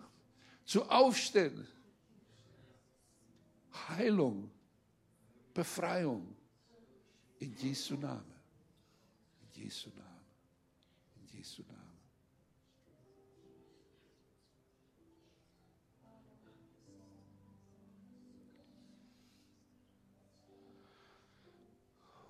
zu 0.65 0.83
Aufstehen. 0.91 1.67
Heilung, 3.89 4.51
Befreiung 5.53 6.35
in 7.39 7.55
Jesu 7.57 7.97
Namen. 7.97 8.35
In 9.41 9.63
Jesu 9.63 9.91
Namen. 9.91 10.25
In 11.17 11.27
Jesu 11.27 11.63
Namen. 11.63 11.85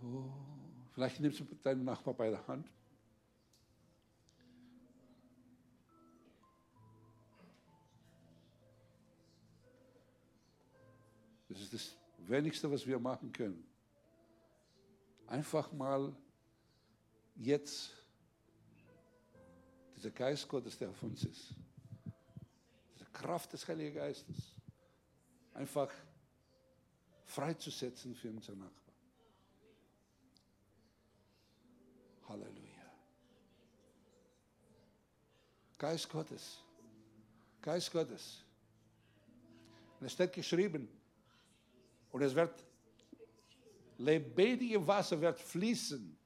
Oh, 0.03 0.30
vielleicht 0.92 1.20
nimmst 1.20 1.40
du 1.40 1.45
deinen 1.62 1.84
Nachbar 1.84 2.12
bei 2.12 2.30
der 2.30 2.47
Hand. 2.47 2.70
Das 11.55 11.63
ist 11.63 11.73
das 11.73 11.97
Wenigste, 12.19 12.69
was 12.69 12.85
wir 12.85 12.99
machen 12.99 13.33
können. 13.33 13.65
Einfach 15.29 15.73
mal 15.73 16.13
jetzt 17.37 17.93
dieser 19.97 20.11
Geist 20.11 20.49
Gottes, 20.49 20.77
der 20.77 20.91
auf 20.91 21.01
uns 21.05 21.23
ist, 21.23 21.55
diese 22.93 23.05
Kraft 23.13 23.53
des 23.53 23.67
Heiligen 23.69 23.95
Geistes, 23.95 24.37
einfach 25.55 25.93
freizusetzen 27.25 28.17
für 28.17 28.31
unseren 28.31 28.59
Nachbarn. 28.59 28.97
Halleluja. 32.29 32.93
Geist 35.79 36.09
Gottes. 36.09 36.59
Geist 37.63 37.93
Gottes. 37.93 38.43
Und 40.01 40.07
es 40.07 40.13
steht 40.13 40.33
geschrieben, 40.33 40.89
und 42.15 42.23
es 42.23 42.33
wird 42.33 42.65
lebendige 43.99 44.87
Wasser 44.87 45.21
wird 45.21 45.37
fließen 45.41 46.17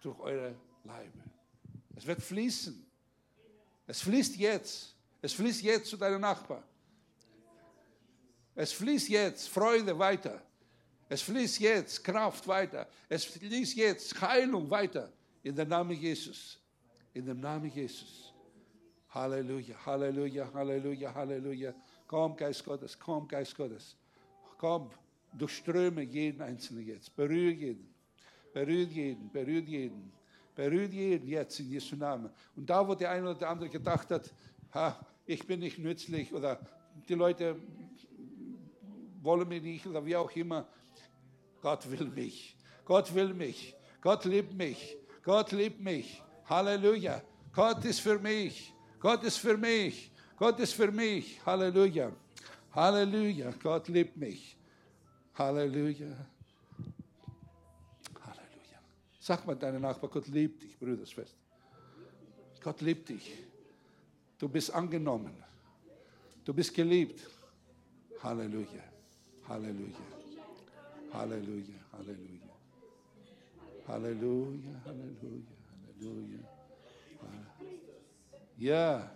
durch 0.00 0.16
eure 0.20 0.54
Leibe. 0.84 1.24
Es 1.96 2.06
wird 2.06 2.22
fließen. 2.22 2.86
Es 3.84 4.00
fließt 4.02 4.36
jetzt. 4.36 4.94
Es 5.20 5.32
fließt 5.32 5.60
jetzt 5.62 5.90
zu 5.90 5.96
deinem 5.96 6.20
Nachbarn. 6.20 6.62
Es 8.54 8.72
fließt 8.74 9.08
jetzt 9.08 9.48
Freude 9.48 9.98
weiter. 9.98 10.40
Es 11.08 11.22
fließt 11.22 11.58
jetzt 11.58 12.04
Kraft 12.04 12.46
weiter. 12.46 12.88
Es 13.08 13.24
fließt 13.24 13.74
jetzt 13.74 14.20
Heilung 14.20 14.70
weiter. 14.70 15.12
In 15.42 15.56
dem 15.56 15.68
Namen 15.68 15.96
Jesus. 15.96 16.60
In 17.12 17.26
dem 17.26 17.40
Namen 17.40 17.72
Jesus. 17.72 18.32
Halleluja, 19.08 19.84
Halleluja, 19.84 20.48
Halleluja, 20.54 21.12
Halleluja. 21.12 21.74
Komm, 22.06 22.36
Geist 22.36 22.64
Gottes, 22.64 22.96
komm, 22.96 23.26
Geist 23.26 23.56
Gottes. 23.56 23.96
Komm, 24.58 24.90
durchströme 25.38 26.02
jeden 26.02 26.40
Einzelnen 26.42 26.86
jetzt. 26.86 27.14
Berühre 27.14 27.52
jeden. 27.52 27.94
Berühre 28.52 28.90
jeden, 28.90 29.30
berühre 29.30 29.64
jeden. 29.64 30.12
Berühre 30.54 30.86
jeden 30.86 31.28
jetzt 31.28 31.58
in 31.60 31.70
Jesu 31.70 31.96
Namen. 31.96 32.30
Und 32.56 32.70
da, 32.70 32.86
wo 32.86 32.94
der 32.94 33.10
eine 33.10 33.30
oder 33.30 33.38
der 33.38 33.50
andere 33.50 33.68
gedacht 33.68 34.10
hat, 34.10 34.32
ha, 34.72 35.04
ich 35.26 35.46
bin 35.46 35.60
nicht 35.60 35.78
nützlich 35.78 36.32
oder 36.32 36.60
die 37.08 37.14
Leute 37.14 37.56
wollen 39.22 39.48
mich 39.48 39.62
nicht 39.62 39.86
oder 39.86 40.04
wie 40.04 40.16
auch 40.16 40.30
immer, 40.36 40.66
Gott 41.60 41.90
will 41.90 42.06
mich. 42.06 42.56
Gott 42.84 43.14
will 43.14 43.32
mich. 43.32 43.74
Gott 44.00 44.24
liebt 44.26 44.54
mich. 44.54 44.96
Gott 45.22 45.50
liebt 45.52 45.80
mich. 45.80 46.22
Halleluja. 46.44 47.22
Gott 47.52 47.84
ist 47.84 48.00
für 48.00 48.18
mich. 48.18 48.74
Gott 49.00 49.24
ist 49.24 49.38
für 49.38 49.56
mich. 49.56 50.10
Gott 50.36 50.60
ist 50.60 50.74
für 50.74 50.92
mich. 50.92 51.40
Halleluja. 51.46 52.12
Halleluja. 52.72 53.52
Gott 53.62 53.88
liebt 53.88 54.16
mich. 54.16 54.58
Halleluja. 55.34 56.06
Halleluja. 58.22 58.78
Sag 59.20 59.46
mal 59.46 59.56
deinem 59.56 59.82
Nachbar, 59.82 60.10
Gott 60.10 60.28
liebt 60.28 60.62
dich, 60.62 60.78
Brüdersfest. 60.78 61.34
Gott 62.62 62.80
liebt 62.80 63.08
dich. 63.08 63.32
Du 64.38 64.48
bist 64.48 64.72
angenommen. 64.72 65.34
Du 66.44 66.54
bist 66.54 66.72
geliebt. 66.72 67.20
Halleluja. 68.22 68.84
Halleluja. 69.48 69.96
Halleluja. 71.12 71.74
Halleluja. 71.92 72.48
Halleluja. 73.88 74.80
Halleluja. 74.84 75.44
Halleluja. 76.00 76.38
Ja. 78.56 79.10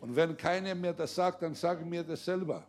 Und 0.00 0.14
wenn 0.16 0.36
keiner 0.36 0.74
mir 0.74 0.92
das 0.92 1.14
sagt, 1.14 1.42
dann 1.42 1.54
sagen 1.54 1.88
mir 1.88 2.02
das 2.02 2.24
selber. 2.24 2.66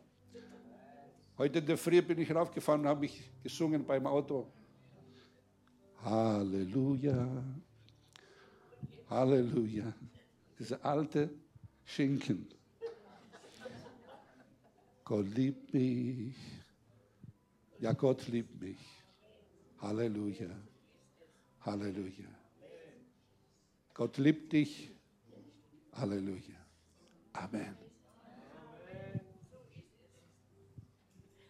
Heute 1.38 1.60
in 1.60 1.66
der 1.66 1.78
Früh 1.78 2.02
bin 2.02 2.20
ich 2.20 2.34
raufgefahren 2.34 2.82
und 2.82 2.88
habe 2.88 3.06
ich 3.06 3.30
gesungen 3.44 3.86
beim 3.86 4.08
Auto. 4.08 4.48
Halleluja. 6.02 7.44
Halleluja. 9.10 9.94
Diese 10.58 10.84
alte 10.84 11.30
Schinken. 11.84 12.48
Gott 15.04 15.28
liebt 15.36 15.74
mich. 15.74 16.36
Ja, 17.80 17.92
Gott 17.92 18.28
liebt 18.28 18.60
mich. 18.62 18.80
Halleluja. 19.80 20.50
Halleluja. 21.62 22.30
Gott 23.94 24.18
liebt 24.18 24.54
dich. 24.54 24.90
Halleluja. 25.92 26.56
Amen. 27.34 27.85